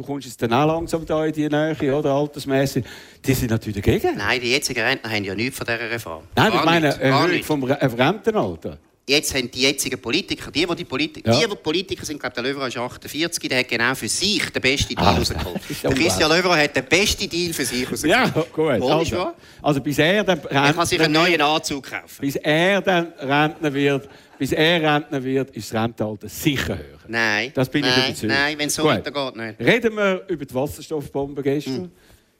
du 0.00 0.06
kommst 0.06 0.26
jetzt 0.26 0.40
dann 0.42 0.52
auch 0.52 0.66
langsam 0.66 1.04
da 1.04 1.24
in 1.26 1.32
die 1.32 1.48
Nähe, 1.48 1.94
oder, 1.94 2.12
altersmäßig, 2.12 2.84
die 3.24 3.34
sind 3.34 3.50
natürlich 3.50 3.82
dagegen. 3.82 4.16
Nein, 4.16 4.40
die 4.40 4.50
jetzigen 4.50 4.80
Rentner 4.80 5.10
haben 5.10 5.24
ja 5.24 5.34
nichts 5.34 5.58
von 5.58 5.66
dieser 5.66 5.90
Reform. 5.90 6.24
Nein, 6.34 6.52
ich 6.54 6.64
meine 6.64 7.00
Erhöhung 7.00 7.42
vom 7.42 7.64
Rentenalter. 7.64 8.78
Jetzt 9.06 9.34
haben 9.34 9.50
die 9.50 9.62
jetzigen 9.62 10.00
Politiker, 10.00 10.52
die, 10.52 10.64
die, 10.64 10.74
die, 10.76 10.84
Politiker, 10.84 11.32
ja. 11.32 11.40
die, 11.40 11.50
die 11.50 11.56
Politiker 11.56 12.04
sind, 12.04 12.20
glaube 12.20 12.34
der 12.34 12.44
Löwer 12.44 12.68
ist 12.68 12.76
48, 12.76 13.48
der 13.48 13.58
hat 13.58 13.68
genau 13.68 13.94
für 13.94 14.08
sich 14.08 14.50
den 14.50 14.62
besten 14.62 14.94
Deal 14.94 15.06
ah, 15.08 15.16
rausgeholt. 15.16 15.60
Der 15.82 15.90
Christian 15.94 16.30
Löwer 16.30 16.56
hat 16.56 16.76
den 16.76 16.84
besten 16.84 17.28
Deal 17.28 17.52
für 17.52 17.64
sich 17.64 17.90
rausgeholt. 17.90 18.34
Ja, 18.34 18.44
gut. 18.52 18.90
Also, 18.90 19.32
also, 19.60 19.80
bis 19.80 19.98
er 19.98 20.22
dann 20.22 20.40
Er 20.48 20.72
kann 20.72 20.86
sich 20.86 21.00
einen 21.00 21.12
neuen 21.12 21.40
Anzug 21.40 21.90
kaufen. 21.90 22.20
Bis 22.20 22.36
er 22.36 22.80
dann 22.82 23.12
Rentner 23.18 23.74
wird, 23.74 24.08
bis 24.40 24.52
er 24.52 24.80
Rentner 24.80 25.22
wird, 25.22 25.50
ist 25.50 25.70
das 25.70 25.82
Rentenalter 25.82 26.26
sicher 26.26 26.78
höher. 26.78 26.98
Nein. 27.08 27.52
Das 27.52 27.68
bin 27.68 27.82
nein, 27.82 27.90
ich 27.90 28.06
überzeugt. 28.06 28.32
Nein, 28.32 28.58
wenn 28.58 28.68
es 28.68 28.74
so 28.74 28.84
weitergeht, 28.84 29.36
nicht. 29.36 29.60
Reden 29.60 29.94
wir 29.94 30.24
über 30.28 30.46
die 30.46 30.54
Wasserstoffbombe 30.54 31.42
gestern. 31.42 31.74
Hm. 31.74 31.90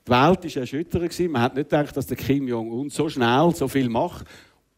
Die 0.06 0.10
Welt 0.10 0.56
war 0.56 0.60
erschütternd. 0.62 1.30
Man 1.30 1.42
hat 1.42 1.54
nicht 1.54 1.68
gedacht, 1.68 1.94
dass 1.94 2.06
der 2.06 2.16
Kim 2.16 2.48
Jong-un 2.48 2.88
so 2.88 3.06
schnell 3.10 3.52
so 3.54 3.68
viel 3.68 3.90
macht. 3.90 4.24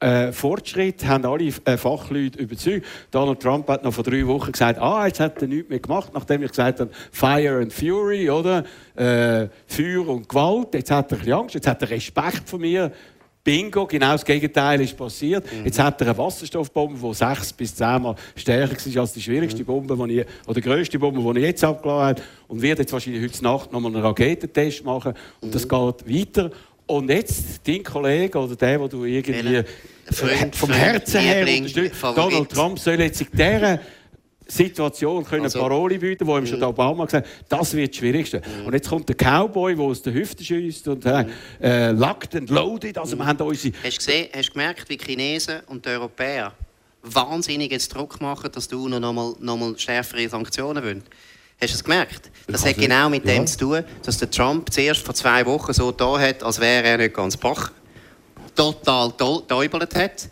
Äh, 0.01 0.33
Fortschritt 0.33 1.07
haben 1.07 1.25
alle 1.25 1.53
äh, 1.65 1.77
Fachleute 1.77 2.41
überzeugt. 2.41 2.87
Donald 3.13 3.39
Trump 3.39 3.69
hat 3.69 3.85
noch 3.85 3.95
vor 3.95 4.03
drei 4.03 4.27
Wochen 4.27 4.51
gesagt, 4.51 4.81
ah, 4.81 5.07
jetzt 5.07 5.21
hat 5.21 5.41
er 5.41 5.47
nichts 5.47 5.71
mehr 5.71 5.79
gemacht, 5.79 6.11
nachdem 6.13 6.43
ich 6.43 6.51
gesagt 6.51 6.81
habe, 6.81 6.91
Fire 7.13 7.61
and 7.63 7.73
Fury, 7.73 8.29
oder? 8.31 8.65
Äh, 8.97 9.47
Feuer 9.69 10.09
und 10.09 10.29
Gewalt. 10.29 10.75
Jetzt 10.75 10.91
hat 10.91 11.13
er 11.13 11.19
ein 11.19 11.21
bisschen 11.21 11.35
Angst, 11.35 11.55
jetzt 11.55 11.69
hat 11.69 11.83
er 11.83 11.91
Respekt 11.91 12.49
von 12.49 12.63
mir. 12.63 12.91
Bingo, 13.45 13.87
genau 13.87 14.13
das 14.13 14.25
Gegenteil 14.25 14.81
ist 14.83 14.97
passiert. 14.97 15.45
Mhm. 15.53 15.65
Jetzt 15.65 15.79
hat 15.79 16.01
er 16.01 16.09
eine 16.09 16.19
Wasserstoffbombe, 16.19 16.97
die 17.01 17.15
sechs 17.15 17.53
bis 17.53 17.75
zehnmal 17.75 18.15
stärker 18.37 18.75
ist 18.75 18.97
als 18.97 19.13
die 19.13 19.21
schwierigste 19.21 19.63
mhm. 19.63 19.67
Bombe, 19.67 20.09
die 20.09 20.21
ich, 20.21 20.27
oder 20.47 20.55
die 20.55 20.61
grösste 20.61 20.99
Bombe, 20.99 21.33
die 21.35 21.41
ich 21.41 21.47
jetzt 21.47 21.65
abgeladen 21.65 22.23
habe. 22.23 22.29
Und 22.47 22.63
wird 22.63 22.79
jetzt 22.79 22.93
wahrscheinlich 22.93 23.23
heute 23.23 23.43
Nacht 23.43 23.73
nochmal 23.73 23.93
einen 23.93 24.03
Raketentest 24.03 24.85
machen. 24.85 25.15
Und 25.41 25.49
mhm. 25.49 25.53
das 25.53 25.69
geht 25.69 26.09
weiter. 26.09 26.51
Und 26.87 27.11
jetzt 27.11 27.67
dein 27.67 27.83
Kollege 27.83 28.39
oder 28.39 28.55
der, 28.55 28.81
wo 28.81 28.87
du 28.87 29.05
irgendwie 29.05 29.63
Freund, 30.11 30.55
vom 30.55 30.71
Herzen 30.71 31.21
her 31.21 31.47
unterstützt, 31.47 32.03
Donald 32.03 32.51
Trump 32.51 32.79
soll 32.79 33.01
jetzt 33.01 33.23
in 33.23 33.29
dieser 33.33 33.81
Situation 34.47 35.25
können 35.25 35.45
also, 35.45 35.61
Parole 35.61 35.99
bieten, 35.99 36.27
wo 36.27 36.37
ihm 36.37 36.47
schon 36.47 36.63
Obama 36.63 37.05
gesagt 37.05 37.27
hat, 37.27 37.35
das 37.49 37.75
wird 37.75 37.91
das 37.91 37.99
Schwierigste. 37.99 38.41
Mm. 38.41 38.67
Und 38.67 38.75
jetzt 38.75 38.89
kommt 38.89 39.09
der 39.09 39.17
Cowboy, 39.17 39.75
der 39.75 39.85
aus 39.85 40.03
der 40.03 40.13
Hüfte 40.13 40.45
schießt 40.45 40.89
und 40.89 41.05
äh, 41.05 41.27
äh, 41.61 41.91
locked 41.91 42.35
and 42.35 42.51
loaded. 42.51 42.99
Also 42.99 43.17
wir 43.17 43.27
haben 43.27 43.41
unsere 43.41 43.75
hast, 43.83 43.93
du 43.93 43.97
gesehen, 43.97 44.29
hast 44.35 44.49
du 44.49 44.53
gemerkt, 44.53 44.89
wie 44.89 44.97
die 44.97 45.05
Chinesen 45.05 45.61
und 45.67 45.85
die 45.85 45.91
Europäer 45.91 46.53
wahnsinnig 47.03 47.71
jetzt 47.73 47.95
Druck 47.95 48.21
machen, 48.21 48.51
dass 48.53 48.69
du 48.69 48.89
noch 48.89 49.13
mal, 49.13 49.35
noch 49.41 49.57
mal 49.57 49.79
schärfere 49.79 50.29
Sanktionen 50.29 50.83
willst? 50.83 51.07
Hast 51.61 51.75
du 51.75 51.77
es 51.77 51.85
gemerkt? 51.85 52.31
Das 52.49 52.67
hat 52.67 52.77
genau 52.77 53.09
mit 53.09 53.25
dem 53.25 53.43
ja. 53.43 53.47
zu 53.47 53.59
tun, 53.59 53.85
dass 54.05 54.19
der 54.19 54.31
Trump 54.31 54.73
zuerst 54.73 55.05
vor 55.05 55.15
zwei 55.15 55.47
Wochen 55.47 55.73
so 55.73 55.93
da 55.93 56.19
hat, 56.19 56.43
als 56.43 56.61
wäre 56.61 56.85
er 56.85 56.99
nicht 56.99 57.15
ganz 57.15 57.37
bach. 57.37 57.71
Total 58.57 59.13
täubelt 59.13 59.95
hat. 59.95 60.29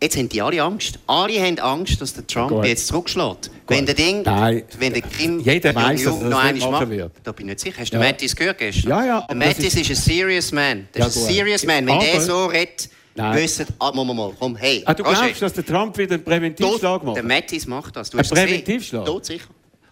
Jetzt 0.00 0.16
haben 0.16 0.28
die 0.28 0.40
alle 0.40 0.62
Angst. 0.62 0.98
Alle 1.08 1.40
haben 1.40 1.58
Angst, 1.58 2.00
dass 2.00 2.14
der 2.14 2.24
Trump 2.24 2.50
Gut. 2.50 2.66
jetzt 2.66 2.86
zurückschlägt. 2.86 3.50
Wenn 3.66 3.84
der 3.84 3.96
Ding, 3.96 4.22
Nein. 4.22 4.62
wenn 4.78 4.92
der 4.92 5.02
Kim 5.02 5.40
Jeder 5.40 5.74
weiß, 5.74 6.04
dass 6.04 6.20
das 6.20 6.30
noch 6.30 6.38
einmal 6.38 6.70
macht, 6.70 6.90
wird. 6.90 7.12
Da 7.24 7.32
bin 7.32 7.46
ich 7.46 7.50
nicht 7.50 7.60
sicher. 7.60 7.80
Hast 7.80 7.92
du 7.92 7.96
ja. 7.96 8.02
Mattis 8.04 8.36
gehört 8.36 8.58
gestern? 8.58 8.90
Ja, 8.90 9.04
ja. 9.04 9.20
Der 9.28 9.36
Mattis 9.36 9.74
ist... 9.74 9.76
ist 9.76 9.90
ein 9.90 9.96
serious 9.96 10.52
man. 10.52 10.88
Das 10.92 11.00
ja, 11.00 11.06
ist 11.08 11.16
ein 11.16 11.34
serious 11.34 11.66
man. 11.66 11.86
Wenn 11.86 11.94
aber... 11.94 12.04
der 12.04 12.20
so 12.20 12.46
redet, 12.46 12.88
wissen, 13.16 13.66
ah, 13.80 13.90
mal, 13.92 14.04
mal, 14.04 14.32
komm, 14.38 14.54
hey. 14.54 14.82
Ah, 14.86 14.94
du 14.94 15.02
glaubst, 15.02 15.42
dass 15.42 15.52
der 15.52 15.66
Trump 15.66 15.98
wieder 15.98 16.14
einen 16.14 16.24
Präventivschlag 16.24 17.02
macht? 17.02 17.16
Der 17.16 17.24
Mattis 17.24 17.66
macht 17.66 17.96
das. 17.96 18.10
Du 18.10 18.18
ein 18.18 18.24
Präventivschlag? 18.24 19.04
Tot 19.04 19.26
sicher. 19.26 19.48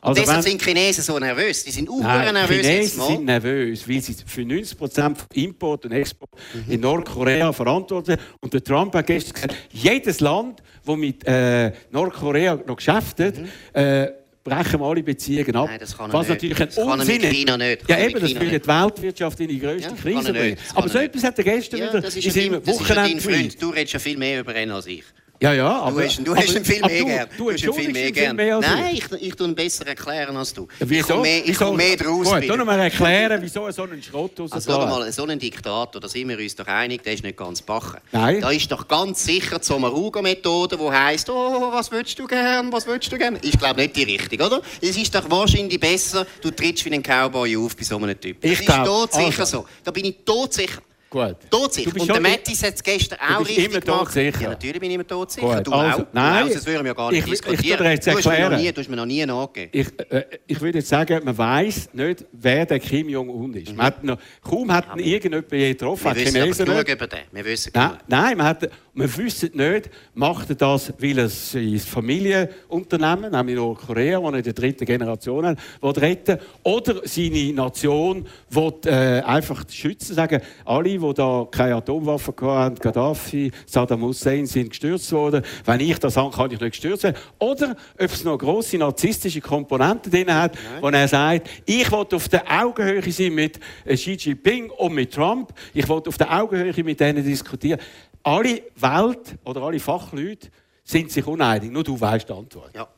Also 0.06 0.20
deshalb 0.20 0.42
sind 0.42 0.62
Chinesen 0.62 1.02
so 1.02 1.18
nervös. 1.18 1.64
Die 1.64 1.70
sind 1.70 1.88
auch 1.88 2.00
nervös. 2.00 2.66
Chinesen 2.66 3.02
sind 3.02 3.24
nervös, 3.24 3.88
weil 3.88 4.00
sie 4.00 4.14
für 4.24 4.44
90 4.44 4.78
Prozent 4.78 5.18
von 5.18 5.26
Import 5.34 5.84
und 5.84 5.92
Export 5.92 6.30
mhm. 6.54 6.72
in 6.72 6.80
Nordkorea 6.80 7.52
verantwortlich 7.52 8.16
sind. 8.18 8.28
Und 8.40 8.54
der 8.54 8.62
Trump 8.62 8.94
hat 8.94 9.06
gestern 9.06 9.34
gesagt, 9.34 9.56
jedes 9.70 10.20
Land, 10.20 10.62
das 10.84 10.96
mit 10.96 11.26
äh, 11.26 11.72
Nordkorea 11.90 12.58
noch 12.66 12.76
geschäftet, 12.76 13.38
mhm. 13.38 13.48
äh, 13.72 14.08
brechen 14.44 14.80
wir 14.80 14.86
alle 14.86 15.02
Beziehungen 15.02 15.56
ab. 15.56 15.66
Nein, 15.68 15.80
das 15.80 15.96
kann 15.96 16.12
Was 16.12 16.28
natürlich 16.28 16.60
ein 16.60 16.68
Unsinn 16.68 17.20
ist. 17.20 17.32
China 17.32 17.56
nicht. 17.56 17.88
Ja, 17.88 17.98
eben, 17.98 18.20
das 18.20 18.34
würde 18.34 18.60
die 18.60 18.66
Weltwirtschaft 18.66 19.40
in 19.40 19.48
die 19.48 19.58
größte 19.58 19.90
ja, 19.90 19.96
Krise. 19.96 20.56
Aber 20.74 20.88
so 20.88 20.98
etwas 20.98 21.24
hat 21.24 21.38
er 21.38 21.44
gestern 21.44 21.80
ja, 21.80 21.88
wieder 21.88 22.00
das 22.00 22.16
ist 22.16 22.24
in 22.26 22.30
seinem 22.30 22.66
Wochenende. 22.66 23.56
Du 23.58 23.70
redest 23.70 23.94
ja 23.94 23.98
viel 23.98 24.16
mehr 24.16 24.40
über 24.40 24.54
ihn 24.60 24.70
als 24.70 24.86
ich. 24.86 25.04
Ja, 25.40 25.52
ja, 25.52 25.80
aber... 25.82 26.00
Du 26.00 26.06
hast, 26.06 26.26
du 26.26 26.36
hast 26.36 26.54
ihn 26.54 26.64
viel 26.64 26.80
mehr 26.80 27.04
gern. 27.04 27.28
Du, 27.36 27.44
du 27.44 27.52
hast 27.52 27.62
ihn 27.62 27.72
viel 27.72 27.92
mehr 27.92 28.12
gern. 28.12 28.36
Nein, 28.36 28.94
ich, 28.94 29.12
ich 29.12 29.34
tue 29.34 29.48
ihn 29.48 29.54
besser 29.54 29.86
erklären 29.86 30.36
als 30.36 30.52
du. 30.52 30.66
Wieso? 30.78 30.98
Ich 30.98 31.06
komme 31.06 31.22
mehr, 31.22 31.48
ich 31.48 31.56
komm 31.56 31.76
mehr 31.76 31.96
draus. 31.96 32.28
Gut, 32.28 32.46
tu 32.46 32.64
mal 32.64 32.80
erklären, 32.80 33.38
wieso 33.42 33.70
so 33.70 33.82
ein 33.82 34.02
Schrott 34.02 34.38
rausgeht. 34.38 34.54
Also, 34.54 34.72
schau 34.72 34.86
mal, 34.86 35.12
so 35.12 35.26
ein 35.26 35.38
Diktator, 35.38 36.00
da 36.00 36.08
sind 36.08 36.28
wir 36.28 36.38
uns 36.38 36.56
doch 36.56 36.66
einig, 36.66 37.02
der 37.02 37.14
ist 37.14 37.22
nicht 37.22 37.36
ganz 37.36 37.62
bachen. 37.62 38.00
Nein. 38.12 38.40
Da 38.40 38.50
ist 38.50 38.70
doch 38.70 38.88
ganz 38.88 39.24
sicher 39.24 39.58
die 39.58 39.64
Sommaruga-Methode, 39.64 40.76
die 40.76 40.90
heisst, 40.90 41.28
oh, 41.28 41.72
was 41.72 41.90
willst 41.90 42.18
du 42.18 42.26
gern, 42.26 42.72
was 42.72 42.86
willst 42.86 43.12
du 43.12 43.18
gern? 43.18 43.36
Ist, 43.36 43.58
glaube 43.58 43.80
nicht 43.80 43.96
die 43.96 44.04
richtige, 44.04 44.44
oder? 44.44 44.62
Es 44.80 44.96
ist 44.96 45.14
doch 45.14 45.28
wahrscheinlich 45.30 45.78
besser, 45.78 46.26
du 46.40 46.50
trittst 46.50 46.84
wie 46.84 46.94
ein 46.94 47.02
Cowboy 47.02 47.56
auf 47.56 47.76
bei 47.76 47.84
so 47.84 47.96
einem 47.96 48.18
Typ. 48.18 48.42
Ich 48.42 48.64
das 48.64 48.78
ist 48.78 48.84
todsicher 48.84 49.40
also. 49.40 49.58
so. 49.58 49.66
Da 49.84 49.90
bin 49.90 50.06
ich 50.06 50.16
todsicher. 50.24 50.82
Gut. 51.16 51.36
Todsicher. 51.50 51.98
Und 51.98 52.08
der 52.08 52.20
Mattis 52.20 52.62
hat 52.62 52.74
es 52.74 52.82
gestern 52.82 53.18
auch 53.20 53.40
richtig 53.40 53.64
immer 53.64 53.80
gemacht. 53.80 54.12
Sicher. 54.12 54.42
Ja, 54.42 54.48
natürlich 54.50 54.78
bin 54.78 54.90
ich 54.90 54.96
immer 54.96 55.06
todsicher. 55.06 55.62
Du 55.62 55.72
also, 55.72 56.02
auch. 56.02 56.06
Nein. 56.12 56.52
Sonst 56.52 56.66
würden 56.66 56.84
wir 56.84 56.88
ja 56.88 56.92
gar 56.92 57.10
nicht 57.10 57.24
ich, 57.24 57.30
diskutieren. 57.30 57.86
Ich, 57.86 57.92
ich, 57.92 58.06
ich 58.06 58.22
du, 58.22 58.30
hast 58.30 58.38
mir 58.38 58.50
noch 58.50 58.58
nie, 58.58 58.72
du 58.72 58.80
hast 58.82 58.90
mir 58.90 58.96
noch 58.96 59.06
nie 59.06 59.24
nachgegeben. 59.24 59.70
Ich, 59.72 60.12
äh, 60.12 60.24
ich 60.46 60.60
würde 60.60 60.78
jetzt 60.78 60.88
sagen, 60.88 61.24
man 61.24 61.38
weiß 61.38 61.94
nicht, 61.94 62.26
wer 62.32 62.66
der 62.66 62.80
Kim 62.80 63.08
Jong-un 63.08 63.54
ist. 63.54 63.70
Mhm. 63.70 63.76
Man 63.76 63.86
hat 63.86 64.04
noch, 64.04 64.18
kaum 64.42 64.70
hat 64.70 64.94
ihn 64.94 65.04
irgendjemand 65.06 65.50
je 65.50 65.72
getroffen. 65.72 66.14
Wir 66.14 66.26
wissen 66.26 66.68
aber 66.68 66.84
genug 66.84 66.88
über 66.90 67.06
den. 67.06 67.20
Wir 67.32 67.44
wissen 67.46 67.72
nein, 67.74 67.90
nein, 68.08 68.36
man, 68.36 68.46
hat, 68.48 68.70
man 68.92 69.16
wüsste 69.16 69.46
nicht, 69.54 69.88
macht 70.12 70.50
er 70.50 70.56
das, 70.56 70.92
weil 70.98 71.18
er 71.18 71.30
sein 71.30 71.78
Familienunternehmen, 71.78 73.32
nämlich 73.32 73.56
Nordkorea, 73.56 74.20
das 74.20 74.32
er 74.32 74.36
in 74.36 74.44
der 74.44 74.52
dritten 74.52 74.84
Generation 74.84 75.46
hat, 75.46 75.58
retten 75.82 76.38
oder 76.62 77.00
seine 77.04 77.52
Nation 77.54 78.26
will 78.50 78.72
äh, 78.84 79.22
einfach 79.22 79.64
schützen, 79.70 80.14
sagen, 80.14 80.42
alle, 80.66 81.05
die 81.08 81.14
da 81.14 81.46
keine 81.50 81.76
Atomwaffen 81.76 82.34
hatten, 82.40 82.76
Gaddafi, 82.76 83.50
Saddam 83.66 84.02
Hussein 84.02 84.46
sind 84.46 84.70
gestürzt 84.70 85.10
worden. 85.12 85.42
Wenn 85.64 85.80
ich 85.80 85.98
das 85.98 86.16
habe, 86.16 86.34
kann 86.34 86.50
ich 86.50 86.60
nicht 86.60 86.72
gestürzt 86.72 87.04
werden. 87.04 87.16
Oder 87.38 87.76
ob 87.94 88.10
es 88.10 88.24
noch 88.24 88.38
grosse 88.38 88.78
narzisstische 88.78 89.40
Komponenten 89.40 90.10
drin 90.10 90.32
hat, 90.32 90.54
Nein. 90.54 90.82
wo 90.82 90.88
er 90.88 91.08
sagt, 91.08 91.48
ich 91.64 91.90
will 91.90 92.06
auf 92.12 92.28
der 92.28 92.44
Augenhöhe 92.50 93.10
sein 93.10 93.34
mit 93.34 93.60
äh, 93.84 93.94
Xi 93.94 94.12
Jinping 94.12 94.70
und 94.70 94.94
mit 94.94 95.12
Trump. 95.12 95.52
Ich 95.74 95.88
will 95.88 96.02
auf 96.06 96.18
der 96.18 96.32
Augenhöhe 96.32 96.84
mit 96.84 97.00
denen 97.00 97.24
diskutieren. 97.24 97.80
Alle 98.22 98.62
Welt 98.76 99.36
oder 99.44 99.62
alle 99.62 99.78
Fachleute 99.78 100.48
sind 100.82 101.10
sich 101.10 101.26
uneinig. 101.26 101.70
Nur 101.70 101.84
du 101.84 102.00
weißt 102.00 102.28
die 102.28 102.32
Antwort. 102.32 102.74
Ja. 102.74 102.88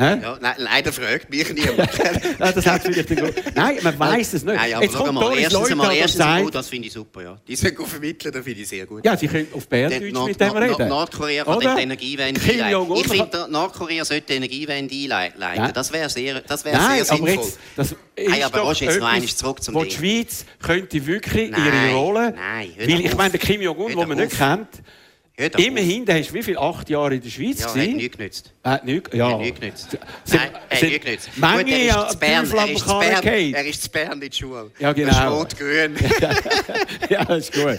Ja, 0.00 0.38
nein, 0.40 0.54
leider 0.58 0.92
fragt 0.92 1.28
mich 1.28 1.52
niemand. 1.52 1.78
das 2.38 2.66
hat 2.66 2.82
vielleicht 2.82 3.10
den 3.10 3.34
Nein, 3.52 3.78
man 3.82 3.98
weiß 3.98 4.34
es 4.34 4.44
nicht. 4.44 4.54
Nein, 4.54 4.74
aber 4.74 4.84
Jetzt 4.84 4.94
kommt 4.94 5.12
mal, 5.12 5.36
erstens, 5.36 5.60
Leute, 5.60 5.74
mal, 5.74 5.92
erstens 5.92 6.18
sagt, 6.18 6.44
gut, 6.44 6.54
das 6.54 6.68
finde 6.68 6.86
ich 6.86 6.92
super. 6.92 7.22
Ja. 7.22 7.40
Die 7.48 7.56
sind 7.56 7.74
gut 7.74 7.88
vermitteln, 7.88 8.32
das 8.32 8.44
finde 8.44 8.60
ich 8.60 8.68
sehr 8.68 8.86
gut. 8.86 9.04
Ja, 9.04 9.16
sie 9.16 9.26
können 9.26 9.48
auf 9.52 9.66
Bärdeutsch 9.66 10.12
mit 10.12 10.40
dem 10.40 10.50
reden. 10.50 10.88
Nordkorea 10.88 11.44
kann 11.44 11.58
die 11.58 11.82
Energiewende 11.82 12.40
einleiten. 12.40 12.94
Ich 12.94 13.08
finde, 13.08 13.48
Nordkorea 13.50 14.04
sollte 14.04 14.26
die 14.28 14.34
Energiewende 14.34 14.94
einleiten. 14.94 15.40
Ja. 15.40 15.72
Das 15.72 15.92
wäre 15.92 16.08
sehr, 16.08 16.42
das 16.42 16.64
wär 16.64 16.74
nein, 16.74 17.04
sehr 17.04 17.04
sinnvoll. 17.04 17.32
Aber 17.32 17.42
jetzt, 17.42 17.58
das 17.74 17.96
Nein, 18.16 18.42
aber 18.44 18.60
Roger, 18.60 18.84
jetzt 18.84 19.00
noch 19.00 19.08
einmal 19.08 19.28
zurück 19.28 19.62
zum 19.64 19.74
Wo 19.74 19.82
die 19.82 19.90
Schweiz 19.90 20.44
könnte 20.62 21.04
wirklich 21.04 21.50
nein, 21.50 21.60
ihre 21.64 21.94
Rolle... 21.96 22.34
Nein, 22.36 22.72
weil 22.78 23.00
ich 23.00 23.16
meine, 23.16 23.30
der 23.30 23.40
Kim 23.40 23.60
Jong-un, 23.60 23.96
den 23.96 24.08
man 24.08 24.18
nicht 24.18 24.36
kennt... 24.36 24.68
Immerhin, 25.56 26.04
der 26.04 26.18
hast 26.18 26.34
wie 26.34 26.42
viel? 26.42 26.58
Acht 26.58 26.90
Jahre 26.90 27.14
in 27.14 27.20
der 27.20 27.30
Schweiz 27.30 27.60
ja, 27.60 27.72
gewesen? 27.72 27.96
nichts 27.96 28.16
genützt. 28.16 28.54
Hat 28.64 28.84
nichts, 28.84 29.10
ja. 29.14 29.30
Hat 29.30 29.38
nichts 29.38 29.60
genützt. 29.60 29.98
Nein, 30.32 30.40
hat 30.40 30.82
nichts 30.82 31.04
genützt. 31.04 31.30
Gut, 31.36 31.70
er 31.70 32.02
ist 32.02 32.10
zu 32.10 32.18
Bern, 32.18 32.50
er 32.50 32.70
ist 32.72 32.80
zu 32.80 32.98
Bern, 32.98 33.54
er 33.54 33.66
ist 33.66 33.82
zu 33.82 33.90
Bern 33.90 34.12
in 34.22 34.30
die 34.30 34.36
Schule. 34.36 34.70
Ja, 34.80 34.92
genau. 34.92 35.38
Rot-Grün. 35.38 35.94
ja, 37.08 37.24
das 37.24 37.38
ist 37.38 37.52
gut. 37.52 37.76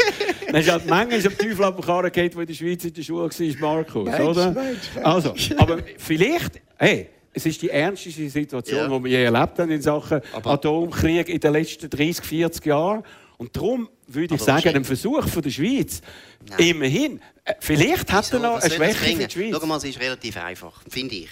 Dann 0.47 0.55
ist 0.55 0.71
halt 0.71 0.87
manchmal 0.87 1.27
am 1.27 1.37
Teufel 1.37 1.73
dem 1.73 1.81
Karren 1.81 2.11
gehabt, 2.11 2.35
wo 2.35 2.39
in 2.39 2.47
der 2.47 2.53
Schweiz 2.53 2.85
in 2.85 2.93
der 2.93 3.03
Schule 3.03 3.29
war, 3.29 3.75
Markus, 3.75 4.05
Mensch, 4.05 4.19
oder? 4.21 4.51
Mensch, 4.51 4.79
Mensch. 4.95 5.05
Also, 5.05 5.35
aber 5.57 5.79
vielleicht, 5.97 6.61
hey, 6.77 7.09
es 7.33 7.45
ist 7.45 7.61
die 7.61 7.69
ernsteste 7.69 8.29
Situation, 8.29 8.89
ja. 8.89 8.97
die 8.97 9.03
wir 9.03 9.11
je 9.11 9.23
erlebt 9.25 9.59
haben 9.59 9.69
in 9.69 9.81
Sachen 9.81 10.21
aber 10.31 10.51
Atomkrieg 10.51 11.27
in 11.27 11.39
den 11.39 11.53
letzten 11.53 11.89
30, 11.89 12.23
40 12.23 12.65
Jahren. 12.65 13.03
Und 13.37 13.55
darum 13.55 13.89
würde 14.07 14.35
ich 14.35 14.41
sagen, 14.41 14.75
ein 14.75 14.83
Versuch 14.83 15.27
von 15.27 15.41
der 15.41 15.49
Schweiz, 15.49 16.01
Nein. 16.49 16.67
immerhin, 16.67 17.21
vielleicht 17.59 18.12
hat 18.12 18.31
er 18.31 18.39
noch 18.39 18.62
eine 18.62 18.73
Schwäche 18.73 19.17
für 19.17 19.27
die 19.27 19.33
Schweiz. 19.33 19.55
Schau 19.59 19.65
mal, 19.65 19.77
es 19.77 19.83
ist 19.83 19.99
relativ 19.99 20.38
einfach, 20.38 20.81
finde 20.89 21.15
ich. 21.15 21.29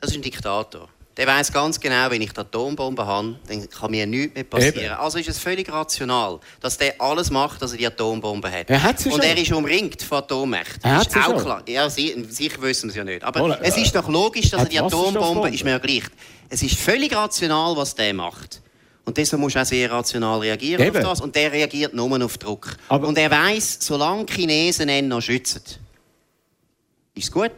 Das 0.00 0.10
ist 0.10 0.16
ein 0.16 0.22
Diktator. 0.22 0.88
Der 1.16 1.26
weiß 1.26 1.52
ganz 1.52 1.78
genau, 1.78 2.10
wenn 2.10 2.22
ich 2.22 2.32
die 2.32 2.40
Atombombe 2.40 3.04
habe, 3.04 3.38
dann 3.46 3.68
kann 3.68 3.90
mir 3.90 4.06
nichts 4.06 4.34
mehr 4.34 4.44
passieren. 4.44 4.84
Eben. 4.84 4.94
Also 4.94 5.18
ist 5.18 5.28
es 5.28 5.38
völlig 5.38 5.70
rational, 5.70 6.38
dass 6.60 6.78
der 6.78 6.98
alles 7.00 7.30
macht, 7.30 7.60
dass 7.60 7.72
er 7.72 7.78
die 7.78 7.86
Atombombe 7.86 8.50
hat. 8.50 8.70
Er 8.70 8.82
hat 8.82 9.00
sie 9.00 9.10
Und 9.10 9.16
schon. 9.22 9.30
er 9.30 9.36
ist 9.36 9.52
umringt 9.52 10.00
von 10.02 10.18
Atommächten. 10.18 10.80
Er 10.82 10.96
hat 10.98 11.08
ist 11.08 11.16
auch 11.16 11.24
schon. 11.24 11.38
klar. 11.40 11.62
Ja, 11.66 11.90
sie, 11.90 12.24
sicher 12.30 12.62
wissen 12.62 12.84
wir 12.84 12.90
es 12.90 12.96
ja 12.96 13.04
nicht. 13.04 13.24
Aber 13.24 13.42
oh, 13.42 13.54
es 13.60 13.76
ist 13.76 13.94
doch 13.94 14.08
logisch, 14.08 14.50
dass 14.50 14.62
er 14.62 14.68
die 14.68 14.80
Atombombe, 14.80 15.50
ist 15.50 15.64
mir 15.64 15.72
ja 15.72 15.78
gleich. 15.78 16.04
Es 16.48 16.62
ist 16.62 16.78
völlig 16.78 17.14
rational, 17.14 17.76
was 17.76 17.94
der 17.94 18.14
macht. 18.14 18.62
Und 19.04 19.16
deshalb 19.16 19.40
musst 19.40 19.56
du 19.56 19.60
auch 19.60 19.64
sehr 19.64 19.90
rational 19.90 20.38
reagieren 20.40 20.82
Eben. 20.82 20.96
auf 20.96 21.02
das. 21.02 21.20
Und 21.20 21.34
der 21.34 21.50
reagiert 21.52 21.94
nur 21.94 22.24
auf 22.24 22.38
Druck. 22.38 22.76
Aber 22.88 23.08
und 23.08 23.18
er 23.18 23.30
weiß, 23.30 23.78
solange 23.80 24.26
Chinesen 24.28 24.88
ihn 24.88 25.08
noch 25.08 25.22
schützen, 25.22 25.62
ist 27.14 27.24
es 27.24 27.32
gut. 27.32 27.50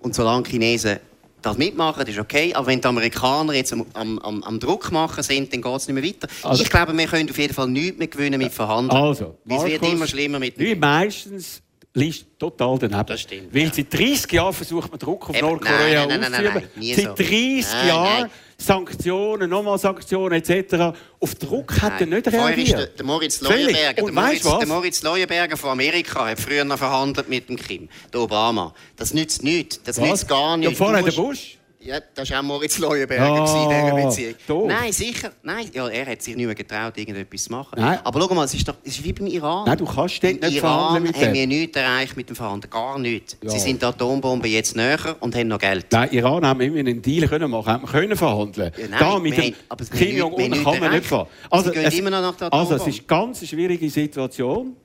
Und 0.00 0.14
solange 0.14 0.46
Chinesen 0.48 1.00
das 1.42 1.58
mitmachen, 1.58 2.06
ist 2.06 2.18
okay. 2.18 2.52
Aber 2.54 2.66
wenn 2.66 2.80
die 2.80 2.88
Amerikaner 2.88 3.52
jetzt 3.52 3.72
am, 3.72 3.86
am, 3.94 4.42
am 4.42 4.60
Druck 4.60 4.90
machen 4.90 5.22
sind, 5.22 5.52
dann 5.52 5.62
geht 5.62 5.76
es 5.76 5.88
nicht 5.88 5.94
mehr 5.94 6.04
weiter. 6.04 6.28
Also, 6.42 6.62
ich 6.62 6.70
glaube, 6.70 6.96
wir 6.96 7.06
können 7.06 7.30
auf 7.30 7.38
jeden 7.38 7.54
Fall 7.54 7.68
nichts 7.68 7.98
mehr 7.98 8.08
gewinnen 8.08 8.38
mit 8.38 8.52
Verhandeln. 8.52 9.00
Also, 9.00 9.38
Markus, 9.44 9.64
es 9.66 9.70
wird 9.72 9.92
immer 9.92 10.06
schlimmer 10.06 10.38
mit 10.38 10.58
dem. 10.58 10.78
Meistens 10.78 11.62
liegt 11.94 12.38
total 12.38 12.78
daneben. 12.78 13.06
Das 13.06 13.20
stimmt. 13.20 13.54
Weil 13.54 13.72
seit 13.72 13.92
30 13.92 14.32
Jahren 14.32 14.52
versucht 14.52 14.90
man 14.90 14.98
Druck 14.98 15.30
auf 15.30 15.36
Eben, 15.36 15.46
Nordkorea 15.46 16.06
nein, 16.06 16.20
nein, 16.20 16.32
nein, 16.32 16.44
nein, 16.44 16.68
nein, 16.74 16.94
Seit 16.94 17.18
30 17.18 17.64
so. 17.64 17.86
Jahren 17.86 18.30
Sanktionen, 18.58 19.50
nochmal 19.50 19.78
Sanktionen 19.78 20.40
etc. 20.42 20.96
Auf 21.20 21.34
Druck 21.34 21.80
hat 21.82 22.00
er 22.00 22.06
nicht 22.06 22.26
reagiert. 22.28 22.78
Der, 22.78 22.86
der 22.86 23.06
Moritz 23.06 23.40
Leuenberger, 23.40 24.02
der 24.02 24.12
Moritz, 24.12 24.42
der 24.42 24.66
Moritz 24.66 25.02
Leuenberger 25.02 25.56
von 25.56 25.70
Amerika 25.70 26.26
hat 26.26 26.40
früher 26.40 26.64
noch 26.64 26.78
verhandelt 26.78 27.28
mit 27.28 27.48
dem 27.48 27.56
Kim, 27.56 27.88
der 28.12 28.20
Obama. 28.20 28.74
Das 28.96 29.12
nützt 29.12 29.42
nichts. 29.42 29.82
Das 29.82 29.98
nützt 29.98 30.26
gar 30.28 30.56
nichts. 30.56 30.78
Ja, 30.78 30.84
vorher 30.84 31.02
der 31.02 31.12
Bush. 31.12 31.58
Ja, 31.86 32.00
das 32.14 32.30
war 32.30 32.40
auch 32.40 32.42
Moritz 32.42 32.78
Leuenberger 32.78 33.44
oh, 33.44 33.62
in 33.62 33.68
dieser 33.68 34.08
Beziehung. 34.08 34.34
Doof. 34.46 34.68
Nein, 34.68 34.92
sicher. 34.92 35.30
Nein, 35.42 35.70
ja, 35.72 35.86
er 35.88 36.06
hat 36.06 36.20
sich 36.20 36.34
nicht 36.34 36.46
mehr 36.46 36.54
getraut, 36.54 36.96
irgendetwas 36.96 37.44
zu 37.44 37.52
machen. 37.52 37.74
Nein. 37.76 38.00
Aber 38.02 38.20
schau 38.20 38.34
mal, 38.34 38.44
es 38.44 38.54
ist, 38.54 38.66
doch, 38.66 38.74
es 38.82 38.98
ist 38.98 39.04
wie 39.04 39.12
beim 39.12 39.28
Iran. 39.28 39.66
Nein, 39.66 39.78
du 39.78 39.84
kannst 39.84 40.22
dort 40.22 40.42
nicht 40.42 40.58
verhandeln 40.58 41.04
mit 41.04 41.16
haben 41.16 41.32
wir 41.32 41.46
nichts 41.46 41.76
erreicht 41.76 42.16
mit 42.16 42.28
dem 42.28 42.34
Verhandeln. 42.34 42.70
Gar 42.70 42.98
nichts. 42.98 43.36
Ja. 43.40 43.50
Sie 43.50 43.60
sind 43.60 43.80
der 43.80 43.90
Atombombe 43.90 44.48
jetzt 44.48 44.74
näher 44.74 45.16
und 45.20 45.34
haben 45.36 45.48
noch 45.48 45.58
Geld. 45.58 45.86
Nein, 45.92 46.08
Iran 46.10 46.44
haben 46.44 46.60
immer 46.60 46.78
einen 46.78 47.00
Deal 47.00 47.28
können 47.28 47.50
machen, 47.50 47.72
haben 47.72 47.86
können 47.86 48.16
verhandeln. 48.16 48.72
Ja, 48.76 48.88
nein, 48.88 48.98
da 48.98 49.18
mit 49.20 49.36
dem 49.36 49.54
Kim 49.96 50.16
Jong-un 50.16 50.64
kann 50.64 50.80
man 50.80 50.90
nicht 50.90 51.06
verhandeln. 51.06 51.36
Also, 51.50 51.72
es, 51.72 51.94
immer 51.94 52.10
noch 52.10 52.22
nach 52.22 52.36
der 52.36 52.52
also 52.52 52.74
es 52.74 52.86
ist 52.86 52.98
eine 52.98 53.06
ganz 53.06 53.46
schwierige 53.46 53.88
Situation. 53.88 54.76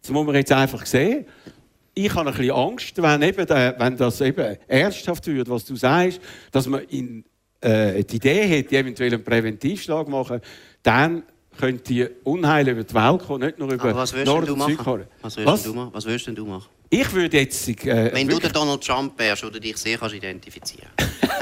Das 0.00 0.10
muss 0.10 0.26
man 0.26 0.34
jetzt 0.34 0.50
einfach 0.50 0.84
sehen 0.84 1.24
ich 1.94 2.14
habe 2.14 2.30
ein 2.30 2.36
bisschen 2.36 2.54
Angst, 2.54 3.02
wenn, 3.02 3.22
eben 3.22 3.46
der, 3.46 3.74
wenn 3.78 3.96
das 3.96 4.20
eben 4.20 4.56
ernsthaft 4.66 5.26
wird, 5.26 5.48
was 5.48 5.64
du 5.64 5.76
sagst, 5.76 6.20
dass 6.50 6.66
man 6.66 6.82
in, 6.84 7.24
äh, 7.60 8.02
die 8.04 8.16
Idee 8.16 8.58
hat, 8.58 8.72
eventuell 8.72 9.12
einen 9.12 9.24
Präventivschlag 9.24 10.08
machen, 10.08 10.40
dann 10.82 11.22
könnte 11.58 11.84
die 11.84 12.06
Unheil 12.24 12.66
über 12.68 12.82
die 12.82 12.94
Welt 12.94 13.22
kommen, 13.26 13.40
nicht 13.46 13.58
nur 13.58 13.72
über 13.72 13.92
Nord- 14.24 14.48
und 14.50 14.62
Südkorea. 14.62 15.06
Was 15.20 15.36
würdest, 15.36 15.52
was? 15.52 15.62
Du, 15.64 15.90
was 15.92 16.04
würdest 16.06 16.26
du 16.28 16.46
machen? 16.46 16.68
Ich 16.94 17.10
würde 17.14 17.38
jetzt... 17.38 17.66
Äh, 17.86 18.10
Wenn 18.12 18.28
du 18.28 18.38
der 18.38 18.50
Donald 18.50 18.84
Trump 18.84 19.18
wärst 19.18 19.42
oder 19.44 19.58
dich 19.58 19.78
sehr 19.78 19.96
kannst 19.96 20.14
identifizieren 20.14 20.90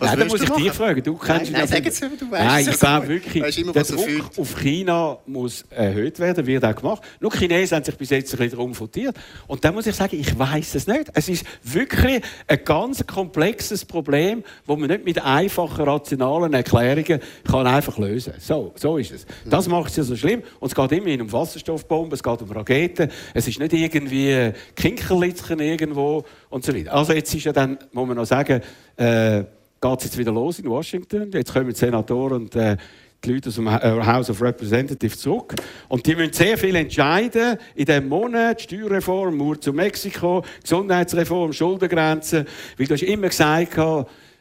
Nein, 0.00 0.18
dann 0.18 0.26
muss 0.26 0.42
ich 0.42 0.50
dich 0.50 0.72
fragen. 0.72 1.02
Du 1.04 1.16
kennst 1.16 1.52
nein, 1.52 1.68
nein, 1.70 1.90
sag 1.92 2.18
du 2.18 2.30
weißt 2.30 2.44
Nein, 2.44 2.68
ich 2.68 2.80
glaube 2.80 3.08
wirklich, 3.08 3.58
immer, 3.58 3.72
der 3.72 3.84
Druck 3.84 4.30
auf 4.36 4.58
China 4.58 5.18
muss 5.24 5.64
erhöht 5.70 6.18
werden, 6.18 6.44
wird 6.46 6.64
auch 6.64 6.74
gemacht. 6.74 7.02
Nur 7.20 7.32
Chinesen 7.32 7.76
haben 7.76 7.84
sich 7.84 7.96
bis 7.96 8.10
jetzt 8.10 8.34
ein 8.34 8.38
bisschen 8.38 8.58
darum 8.58 8.78
votiert. 8.78 9.16
Und 9.46 9.64
dann 9.64 9.72
muss 9.72 9.86
ich 9.86 9.94
sagen, 9.94 10.18
ich 10.18 10.36
weiß 10.36 10.74
es 10.74 10.88
nicht. 10.88 11.12
Es 11.14 11.28
ist 11.28 11.46
wirklich 11.62 12.22
ein 12.48 12.64
ganz 12.64 13.06
komplexes 13.06 13.84
Problem, 13.84 14.42
das 14.66 14.76
man 14.76 14.88
nicht 14.88 15.04
mit 15.04 15.22
einfachen, 15.22 15.84
rationalen 15.84 16.52
Erklärungen 16.52 17.20
kann 17.44 17.66
einfach 17.68 17.98
lösen 17.98 18.32
kann. 18.32 18.40
So, 18.40 18.72
so 18.74 18.98
ist 18.98 19.12
es. 19.12 19.26
Das 19.44 19.68
macht 19.68 19.90
es 19.90 19.96
ja 19.96 20.02
so 20.02 20.16
schlimm. 20.16 20.42
Und 20.58 20.68
es 20.68 20.74
geht 20.74 20.92
immerhin 20.92 21.22
um 21.22 21.32
Wasserstoffbomben, 21.32 22.14
es 22.14 22.22
geht 22.22 22.42
um 22.42 22.50
Raketen. 22.50 23.10
Es 23.32 23.46
ist 23.46 23.60
nicht 23.60 23.72
irgendwie 23.72 24.55
Kinkerlitzchen 24.74 25.60
irgendwo 25.60 26.24
und 26.50 26.64
so 26.64 26.74
weiter. 26.74 26.94
Also 26.94 27.12
jetzt 27.12 27.34
ist 27.34 27.44
ja 27.44 27.52
dann, 27.52 27.78
muss 27.92 28.06
man 28.06 28.16
noch 28.16 28.26
sagen, 28.26 28.60
äh, 28.96 29.44
geht 29.80 29.98
es 29.98 30.04
jetzt 30.04 30.18
wieder 30.18 30.32
los 30.32 30.58
in 30.58 30.68
Washington. 30.68 31.30
Jetzt 31.32 31.52
kommen 31.52 31.68
die 31.68 31.74
Senatoren 31.74 32.42
und 32.42 32.56
äh, 32.56 32.76
die 33.24 33.32
Leute 33.32 33.48
aus 33.48 33.54
dem 33.56 33.66
äh, 33.66 34.04
House 34.04 34.30
of 34.30 34.40
Representatives 34.42 35.18
zurück. 35.18 35.54
Und 35.88 36.06
die 36.06 36.14
müssen 36.14 36.32
sehr 36.32 36.58
viel 36.58 36.74
entscheiden 36.76 37.58
in 37.74 37.84
diesem 37.84 38.08
Monat. 38.08 38.62
Steuerreform, 38.62 39.36
Mauer 39.36 39.60
zu 39.60 39.72
Mexiko, 39.72 40.44
Gesundheitsreform, 40.62 41.52
Schuldengrenzen. 41.52 42.46
Weil 42.76 42.86
du 42.86 42.94
hast 42.94 43.02
immer 43.02 43.28
gesagt, 43.28 43.76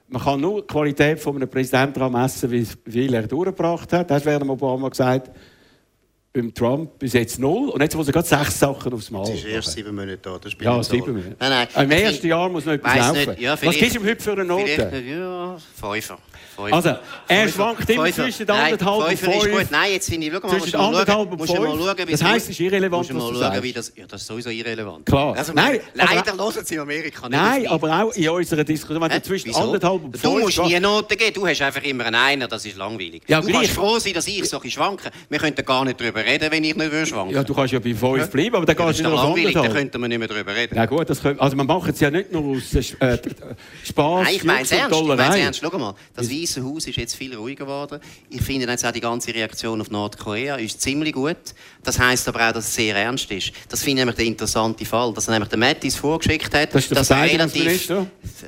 man 0.08 0.22
kann 0.22 0.40
nur 0.40 0.62
die 0.62 0.68
Qualität 0.68 1.20
von 1.20 1.36
einem 1.36 1.50
Präsidenten 1.50 2.12
messen, 2.12 2.52
wie 2.52 2.66
viel 2.90 3.14
er 3.14 3.28
durchgebracht 3.28 3.92
hat. 3.94 4.12
Das 4.12 4.26
hat 4.26 4.48
Obama 4.48 4.90
gesagt. 4.90 5.32
Beim 6.36 6.54
Trump 6.54 7.00
bis 7.00 7.14
jetzt 7.14 7.40
null. 7.40 7.70
Und 7.70 7.82
jetzt 7.82 7.96
muss 7.96 8.08
er 8.08 8.14
gerade 8.14 8.28
sechs 8.28 8.60
Sachen 8.60 8.94
aufs 8.94 9.10
Mal. 9.10 9.22
Das 9.22 9.36
ist 9.36 9.46
erst 9.46 9.72
sieben 9.72 9.96
Monate 9.96 10.18
da. 10.22 10.38
Das 10.38 10.54
ja, 10.60 10.84
sieben 10.84 11.14
Monate. 11.14 11.36
Nein, 11.40 11.68
nein. 11.74 11.84
Im 11.86 11.92
ersten 11.92 12.28
Jahr 12.28 12.50
muss 12.50 12.66
noch 12.66 12.74
etwas 12.74 12.96
laufen. 12.96 13.36
Ja, 13.40 13.54
Was 13.54 13.76
gibt 13.76 13.90
es 13.90 13.96
ihm 13.96 14.06
heute 14.06 14.22
für 14.22 14.32
eine 14.34 14.46
Note? 14.46 15.04
Ja, 15.08 15.58
Fünfer. 15.76 16.18
Also, 16.58 16.96
er 17.28 17.50
schwankt 17.50 17.90
immer 17.90 18.12
zwischen 18.12 18.50
anderthalb 18.50 19.10
und 19.10 19.18
fünf. 19.18 19.72
Nein, 19.72 19.92
jetzt 19.92 20.10
finde 20.10 20.28
ich, 20.28 20.34
schau 20.34 20.48
mal, 20.48 20.60
zwischen 20.60 20.76
anderthalb 20.76 21.32
und 21.32 21.48
fünf. 21.48 22.10
Das 22.10 22.24
heisst, 22.24 22.46
es 22.46 22.52
ist 22.52 22.60
irrelevant, 22.60 23.14
was 23.14 23.30
du 23.30 23.36
sagst. 23.36 23.64
Wie 23.64 23.74
das, 23.74 23.92
ja, 23.96 24.06
das 24.08 24.22
ist 24.22 24.28
sowieso 24.28 24.50
irrelevant. 24.50 25.06
Klar. 25.06 25.36
Also, 25.36 25.54
nein, 25.54 25.80
leider 25.94 26.34
hören 26.38 26.66
sie 26.66 26.76
in 26.76 26.80
Amerika 26.82 27.28
nicht 27.30 27.38
Nein, 27.38 27.68
aber 27.68 28.04
auch 28.04 28.14
in 28.14 28.30
unserer 28.30 28.64
Diskussion, 28.64 29.02
wenn 29.02 29.10
du 29.10 29.22
zwischen 29.22 29.56
anderthalb 29.56 30.04
und 30.04 30.18
fünf... 30.18 30.22
Du 30.22 30.40
musst 30.40 30.64
nie 30.64 30.80
Noten 30.80 31.18
geben, 31.18 31.34
du 31.34 31.48
hast 31.48 31.62
einfach 31.62 31.84
immer 31.84 32.06
einen 32.06 32.16
Einer, 32.16 32.48
das 32.48 32.66
ist 32.66 32.78
langweilig. 32.78 33.24
Ja, 33.28 33.42
du 33.42 33.52
kannst 33.52 33.72
froh 33.72 34.00
sein, 34.00 34.14
dass 34.14 34.28
ich 34.28 34.46
so 34.46 34.62
schwanke. 34.66 35.10
Wir 35.30 35.40
könnten 35.40 35.66
gar 35.66 35.86
nicht 35.86 36.00
darüber 36.00 36.24
reden, 36.24 36.52
wenn 36.52 36.64
ich 36.64 36.76
nicht 36.76 37.08
schwanken 37.08 37.34
Ja, 37.34 37.44
du 37.44 37.54
kannst 37.54 37.74
ja 37.74 37.80
bei 37.80 37.94
fünf 37.94 38.30
bleiben, 38.30 38.56
aber 38.56 38.66
dann 38.66 38.76
gehst 38.76 39.00
du 39.00 39.04
nur 39.04 39.14
auf 39.14 39.36
anderthalb. 39.36 39.68
Da 39.68 39.74
könnten 39.74 40.02
wir 40.02 40.08
nicht 40.08 40.20
mehr 40.20 40.28
darüber 40.28 40.56
reden. 40.56 40.76
Ja 40.76 40.86
gut, 40.86 41.10
das 41.10 41.22
können, 41.22 41.40
also 41.40 41.56
man 41.56 41.68
macht 41.68 41.92
es 41.92 42.00
ja 42.00 42.10
nicht 42.12 42.32
nur 42.32 42.58
aus 42.58 42.74
äh, 42.74 43.18
Spaß, 43.84 44.24
Nein, 44.26 44.36
ich 44.36 44.44
meine 44.44 44.62
es 44.62 44.72
ernst. 44.72 45.00
Ich 45.00 45.08
meine 45.08 45.40
ernst. 45.40 45.62
Schau 45.62 45.78
mal, 45.78 45.96
das 46.16 46.30
Weiße 46.46 46.64
Haus 46.64 46.86
ist 46.86 46.98
jetzt 46.98 47.16
viel 47.16 47.36
ruhiger 47.36 47.66
geworden. 47.66 48.00
Ich 48.30 48.42
finde 48.42 48.68
jetzt 48.68 48.86
auch 48.86 48.92
die 48.92 49.02
ganze 49.02 49.34
Reaktion 49.34 49.82
auf 49.82 49.90
Nordkorea 49.90 50.58
ist 50.58 50.80
ziemlich 50.80 51.14
gut. 51.14 51.38
Das 51.84 51.98
heißt 51.98 52.28
aber 52.28 52.50
auch, 52.50 52.54
dass 52.54 52.68
es 52.68 52.76
sehr 52.76 52.96
ernst 52.96 53.32
ist. 53.32 53.52
Das 53.68 53.82
finde 53.82 54.02
ich 54.02 54.06
nämlich 54.06 54.16
der 54.16 54.26
interessante 54.26 54.86
Fall, 54.86 55.12
dass 55.14 55.28
er 55.28 55.34
nämlich 55.34 55.50
der 55.50 55.58
Mattis 55.58 55.96
vorgeschickt 55.96 56.54
hat, 56.54 56.76
das 56.76 56.88
dass 56.90 57.10
er 57.10 57.24
relativ, 57.24 57.92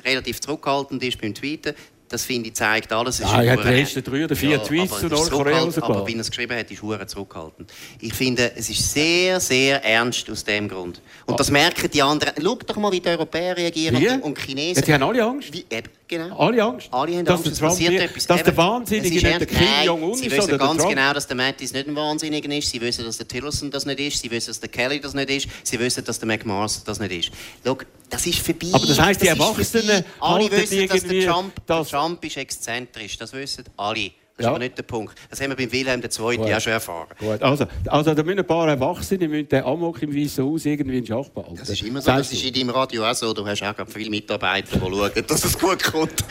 relativ 0.04 0.40
zurückhaltend 0.40 1.02
ist 1.02 1.20
beim 1.20 1.34
Tweeten. 1.34 1.74
Das 2.08 2.24
finde 2.24 2.48
ich 2.48 2.54
zeigt 2.54 2.92
alles. 2.92 3.20
Ah, 3.20 3.42
er 3.42 3.52
hat 3.52 3.64
die 3.64 3.80
ersten 3.80 4.02
drei 4.02 4.24
oder 4.24 4.36
vier 4.36 4.50
ja, 4.50 4.58
Tweets 4.58 5.00
zu 5.00 5.08
Nordkorea 5.08 5.58
rausgelassen. 5.58 5.82
Aber 5.82 6.06
wie 6.06 6.14
er 6.14 6.20
es 6.20 6.30
geschrieben 6.30 6.56
hat, 6.56 6.70
ist 6.70 6.80
Huren 6.80 7.06
zurückhaltend. 7.06 7.70
Ich 8.00 8.14
finde, 8.14 8.52
es 8.56 8.70
ist 8.70 8.92
sehr, 8.92 9.40
sehr 9.40 9.84
ernst 9.84 10.30
aus 10.30 10.44
dem 10.44 10.68
Grund. 10.68 11.02
Und 11.26 11.34
ah. 11.34 11.36
das 11.36 11.50
merken 11.50 11.90
die 11.90 12.00
anderen. 12.00 12.32
Schau 12.40 12.54
doch 12.54 12.76
mal, 12.76 12.92
wie 12.92 13.00
die 13.00 13.08
Europäer 13.08 13.56
reagieren 13.56 14.00
wie? 14.00 14.08
und 14.08 14.38
die 14.38 14.42
Chinesen. 14.42 14.76
Ja, 14.76 14.86
die 14.86 14.94
haben 14.94 15.02
alle 15.02 15.22
Angst. 15.22 15.52
Wie, 15.52 15.66
eben, 15.68 15.88
genau. 16.08 16.36
Alle 16.38 16.62
Angst. 16.62 16.88
Alle 16.90 17.16
haben 17.18 17.28
Angst, 17.28 17.46
es 17.46 17.60
passiert 17.60 17.94
etwas. 17.94 18.26
Dass 18.26 18.42
der 18.42 18.56
Wahnsinnige 18.56 19.14
nicht 19.14 19.40
der 19.40 19.46
Kim 19.46 19.66
Jong-un 19.84 20.12
ist, 20.12 20.20
Sie 20.20 20.30
wissen 20.30 20.58
ganz 20.58 20.84
genau, 20.86 21.12
dass 21.12 21.26
der 21.26 21.36
Mattis 21.36 21.72
nicht 21.72 21.88
ein 21.88 21.94
Wahnsinniger 21.94 22.50
ist. 22.50 22.70
Sie 22.70 22.80
wissen, 22.80 23.04
dass 23.04 23.18
der 23.18 23.28
Tillerson 23.28 23.70
das 23.70 23.86
nicht 23.86 24.00
ist. 24.00 24.20
Sie 24.20 24.30
wissen, 24.30 24.48
dass 24.48 24.60
der 24.60 24.68
Kelly 24.68 25.00
das 25.00 25.14
nicht 25.14 25.30
ist. 25.30 25.48
Sie 25.62 25.78
wissen, 25.78 26.04
dass 26.04 26.18
der 26.18 26.26
McMaster 26.26 26.82
das 26.84 26.98
nicht 26.98 27.12
ist. 27.12 27.30
Schau, 27.64 27.78
das 28.10 28.26
ist 28.26 28.38
vorbei. 28.40 28.68
Aber 28.72 28.86
das 28.86 28.98
heisst, 28.98 29.22
die 29.22 29.28
Erwachsenen 29.28 30.04
Alle 30.20 30.50
wissen, 30.50 30.88
dass 30.88 31.04
der 31.04 31.26
Trump, 31.26 31.52
das 31.66 31.88
Trump 31.88 32.24
ist 32.24 32.36
exzentrisch. 32.36 33.18
Das 33.18 33.32
wissen 33.32 33.64
alle. 33.76 34.10
Das 34.38 34.46
ist 34.46 34.50
aber 34.50 34.58
nicht 34.60 34.78
der 34.78 34.84
Punkt. 34.84 35.18
Das 35.28 35.40
haben 35.40 35.50
wir 35.50 35.56
beim 35.56 35.72
Wilhelm 35.72 36.00
II. 36.00 36.36
Gut. 36.36 36.48
ja 36.48 36.60
schon 36.60 36.72
erfahren. 36.72 37.08
Gut. 37.18 37.42
Also, 37.42 37.66
also 37.86 38.14
da 38.14 38.22
müssen 38.22 38.38
ein 38.38 38.46
paar 38.46 38.68
Erwachsene 38.68 39.26
müssen 39.26 39.48
den 39.48 39.64
Amok 39.64 40.00
im 40.02 40.14
Weißen 40.14 40.44
Haus 40.44 40.64
irgendwie 40.64 40.98
in 40.98 41.06
Schach 41.06 41.28
behalten. 41.28 41.56
Das 41.58 41.68
ist 41.68 41.82
immer 41.82 42.00
so. 42.00 42.12
Das 42.12 42.32
ist 42.32 42.44
in 42.44 42.54
deinem 42.54 42.70
Radio 42.70 43.04
auch 43.04 43.14
so. 43.14 43.34
Du 43.34 43.44
hast 43.44 43.60
auch 43.64 43.74
viele 43.88 44.10
Mitarbeiter, 44.10 44.76
die 44.76 44.78
schauen, 44.78 45.26
dass 45.26 45.44
es 45.44 45.58
gut 45.58 45.82
kommt. 45.82 46.24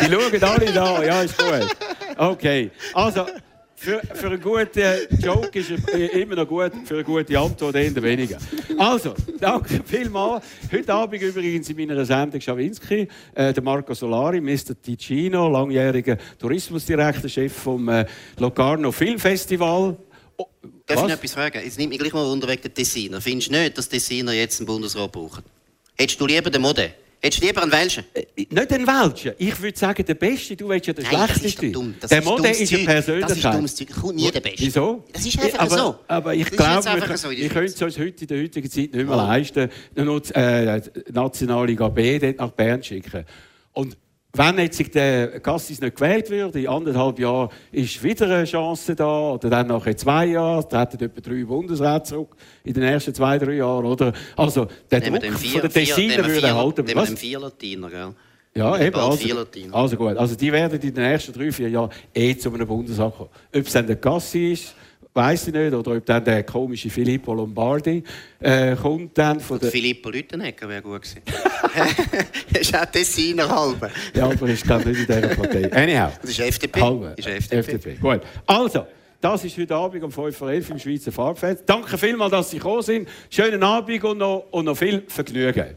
die 0.00 0.04
schauen 0.04 0.42
alle 0.44 0.72
da. 0.72 1.02
Ja, 1.02 1.22
ist 1.22 1.36
gut. 1.36 1.76
Okay. 2.16 2.70
Also, 2.94 3.26
für, 3.78 4.00
für 4.12 4.26
einen 4.26 4.40
guten 4.40 5.22
Joke 5.22 5.56
ist 5.58 5.70
er 5.70 6.12
immer 6.14 6.34
noch 6.34 6.48
gut, 6.48 6.72
für 6.84 6.94
eine 6.94 7.04
gute 7.04 7.38
Antwort 7.38 7.76
eher 7.76 8.02
weniger. 8.02 8.38
Also, 8.76 9.14
danke 9.38 9.80
vielmals. 9.84 10.44
Heute 10.72 10.92
Abend 10.92 11.22
übrigens 11.22 11.70
in 11.70 11.76
meiner 11.76 12.04
Sendung 12.04 12.40
Schawinski, 12.40 13.06
äh, 13.34 13.52
der 13.52 13.62
Marco 13.62 13.94
Solari, 13.94 14.40
Mr. 14.40 14.80
Ticino, 14.82 15.48
langjähriger 15.48 16.18
Tourismusdirektor, 16.38 17.30
Chef 17.30 17.52
vom 17.52 17.88
äh, 17.88 18.04
Locarno 18.38 18.90
Filmfestival. 18.90 19.96
Oh, 20.36 20.46
Darf 20.86 20.98
ich 20.98 21.02
noch 21.04 21.10
etwas 21.10 21.32
fragen? 21.32 21.60
Jetzt 21.64 21.78
nimmt 21.78 21.90
mich 21.90 21.98
gleich 22.00 22.12
mal 22.12 22.26
unter 22.26 22.48
wegen 22.48 22.62
der 22.62 22.74
Tessiner. 22.74 23.20
Findest 23.20 23.48
du 23.48 23.52
nicht, 23.52 23.78
dass 23.78 23.88
Tessiner 23.88 24.32
jetzt 24.32 24.58
einen 24.58 24.66
Bundesrat 24.66 25.12
brauchen? 25.12 25.44
Hättest 25.96 26.20
du 26.20 26.26
lieber 26.26 26.50
den 26.50 26.62
Mode? 26.62 26.92
Hättest 27.20 27.42
du 27.42 27.46
lieber 27.46 27.62
einen 27.62 27.72
Welschen? 27.72 28.04
Äh, 28.14 28.26
nicht 28.36 28.72
einen 28.72 28.86
Welschen. 28.86 29.32
Ich 29.38 29.60
würde 29.60 29.76
sagen, 29.76 30.04
der 30.04 30.14
Beste. 30.14 30.54
Du 30.54 30.68
willst 30.68 30.86
ja 30.86 30.92
der 30.92 31.04
Nein, 31.04 31.28
Schlechteste. 31.28 31.66
Das 31.66 31.72
dumm. 31.72 31.94
Das 31.98 32.10
der 32.10 32.22
Mode 32.22 32.48
ist 32.48 32.72
eine 32.72 32.84
Persönlichkeit. 32.84 33.30
Das 33.30 33.36
ist 33.36 33.44
dummes 33.44 33.76
Zeug. 33.76 33.88
Kommt 34.00 34.16
nie 34.16 34.30
der 34.30 34.40
Beste. 34.40 34.60
Wieso? 34.60 35.04
Das 35.12 35.26
ist 35.26 35.38
einfach 35.40 35.58
aber, 35.58 35.76
so. 35.76 35.98
Aber 36.06 36.34
ich 36.34 36.50
glaube, 36.50 36.84
wir, 36.84 37.16
so 37.16 37.30
ich 37.30 37.48
könnte 37.48 37.72
es 37.72 37.82
uns 37.82 37.98
heute 37.98 38.20
in 38.20 38.26
der 38.28 38.42
heutigen 38.42 38.70
Zeit 38.70 38.92
nicht 38.92 38.94
mehr 38.94 39.10
oh. 39.10 39.16
leisten, 39.16 39.68
nur 39.96 40.20
die 40.20 40.34
äh, 40.34 40.80
nationale 41.10 41.74
GB 41.74 42.18
dort 42.20 42.38
nach 42.38 42.50
Bern 42.52 42.82
schicken. 42.84 43.24
Und 43.72 43.96
wenn 44.34 44.58
jetzt 44.58 44.94
der 44.94 45.40
Cassis 45.40 45.80
nicht 45.80 45.96
gewählt 45.96 46.28
wird, 46.30 46.54
in 46.56 46.68
anderthalb 46.68 47.18
Jahren 47.18 47.48
ist 47.72 48.02
wieder 48.02 48.26
eine 48.26 48.44
Chance 48.44 48.94
da, 48.94 49.32
oder 49.32 49.48
dann 49.48 49.68
nach 49.68 49.94
zwei 49.94 50.26
Jahren, 50.26 50.68
treten 50.68 51.02
etwa 51.04 51.20
drei 51.20 51.44
Bundesräte 51.44 52.02
zurück 52.04 52.36
in 52.62 52.74
den 52.74 52.82
ersten 52.82 53.14
zwei, 53.14 53.38
drei 53.38 53.54
Jahren, 53.54 53.86
oder? 53.86 54.12
Also, 54.36 54.66
der 54.90 55.00
Druck 55.00 55.24
vier, 55.34 55.52
von 55.52 55.60
der 55.62 55.70
Tessiner 55.70 56.26
würde 56.26 56.46
erhalten. 56.46 56.84
Nehmen 56.84 57.08
wir 57.08 57.16
vier 57.16 57.40
Latiner, 57.40 57.88
gell? 57.88 58.14
Ja, 58.54 58.78
eben. 58.78 58.96
Also, 58.96 59.46
also, 59.72 59.96
gut. 59.96 60.16
Also 60.16 60.34
die 60.34 60.52
werden 60.52 60.80
in 60.80 60.94
den 60.94 61.10
nächsten 61.10 61.32
drei, 61.32 61.52
vier 61.52 61.68
Jahren 61.68 61.90
eh 62.14 62.36
zu 62.36 62.52
einem 62.52 62.66
Bundesrat 62.66 63.16
kommen. 63.16 63.30
Ob 63.54 63.66
es 63.66 63.72
dann 63.72 63.86
der 63.86 63.96
Gassi 63.96 64.52
ist, 64.52 64.74
weiß 65.18 65.48
ich 65.48 65.54
nicht. 65.54 65.74
Oder 65.74 65.96
ob 65.96 66.06
dann 66.06 66.24
der 66.24 66.44
komische 66.44 66.88
Filippo 66.88 67.34
Lombardi 67.34 68.02
äh, 68.40 68.76
kommt 68.76 69.18
dann 69.18 69.40
von 69.40 69.58
der... 69.58 69.70
Filippo 69.70 70.10
Lüttenegger 70.10 70.68
wäre 70.68 70.82
gut 70.82 71.02
gewesen. 71.02 71.22
das 72.52 72.60
ist 72.60 72.76
auch 72.76 72.86
Tessiner 72.86 73.48
halber. 73.48 73.90
ja, 74.14 74.24
aber 74.24 74.48
ich 74.48 74.62
glaube 74.62 74.88
nicht 74.88 75.00
in 75.00 75.06
dieser 75.06 75.34
Partei. 75.34 75.72
Anyhow. 75.72 76.12
Das 76.20 76.30
ist 76.30 76.40
FDP. 76.40 76.80
Halbe. 76.80 77.14
Ist 77.16 77.26
FDP. 77.26 77.56
FDP. 77.58 77.94
Gut. 78.00 78.20
Also, 78.46 78.86
das 79.20 79.44
ist 79.44 79.58
heute 79.58 79.74
Abend 79.74 80.04
um 80.04 80.12
5 80.12 80.40
Uhr 80.40 80.52
im 80.52 80.78
Schweizer 80.78 81.10
Farbfest. 81.10 81.64
Danke 81.66 81.98
vielmals, 81.98 82.30
dass 82.30 82.50
Sie 82.50 82.58
gekommen 82.58 82.82
sind. 82.82 83.08
Schönen 83.28 83.62
Abend 83.62 84.04
und 84.04 84.18
noch, 84.18 84.46
und 84.52 84.66
noch 84.66 84.76
viel 84.76 85.02
Vergnügen. 85.08 85.76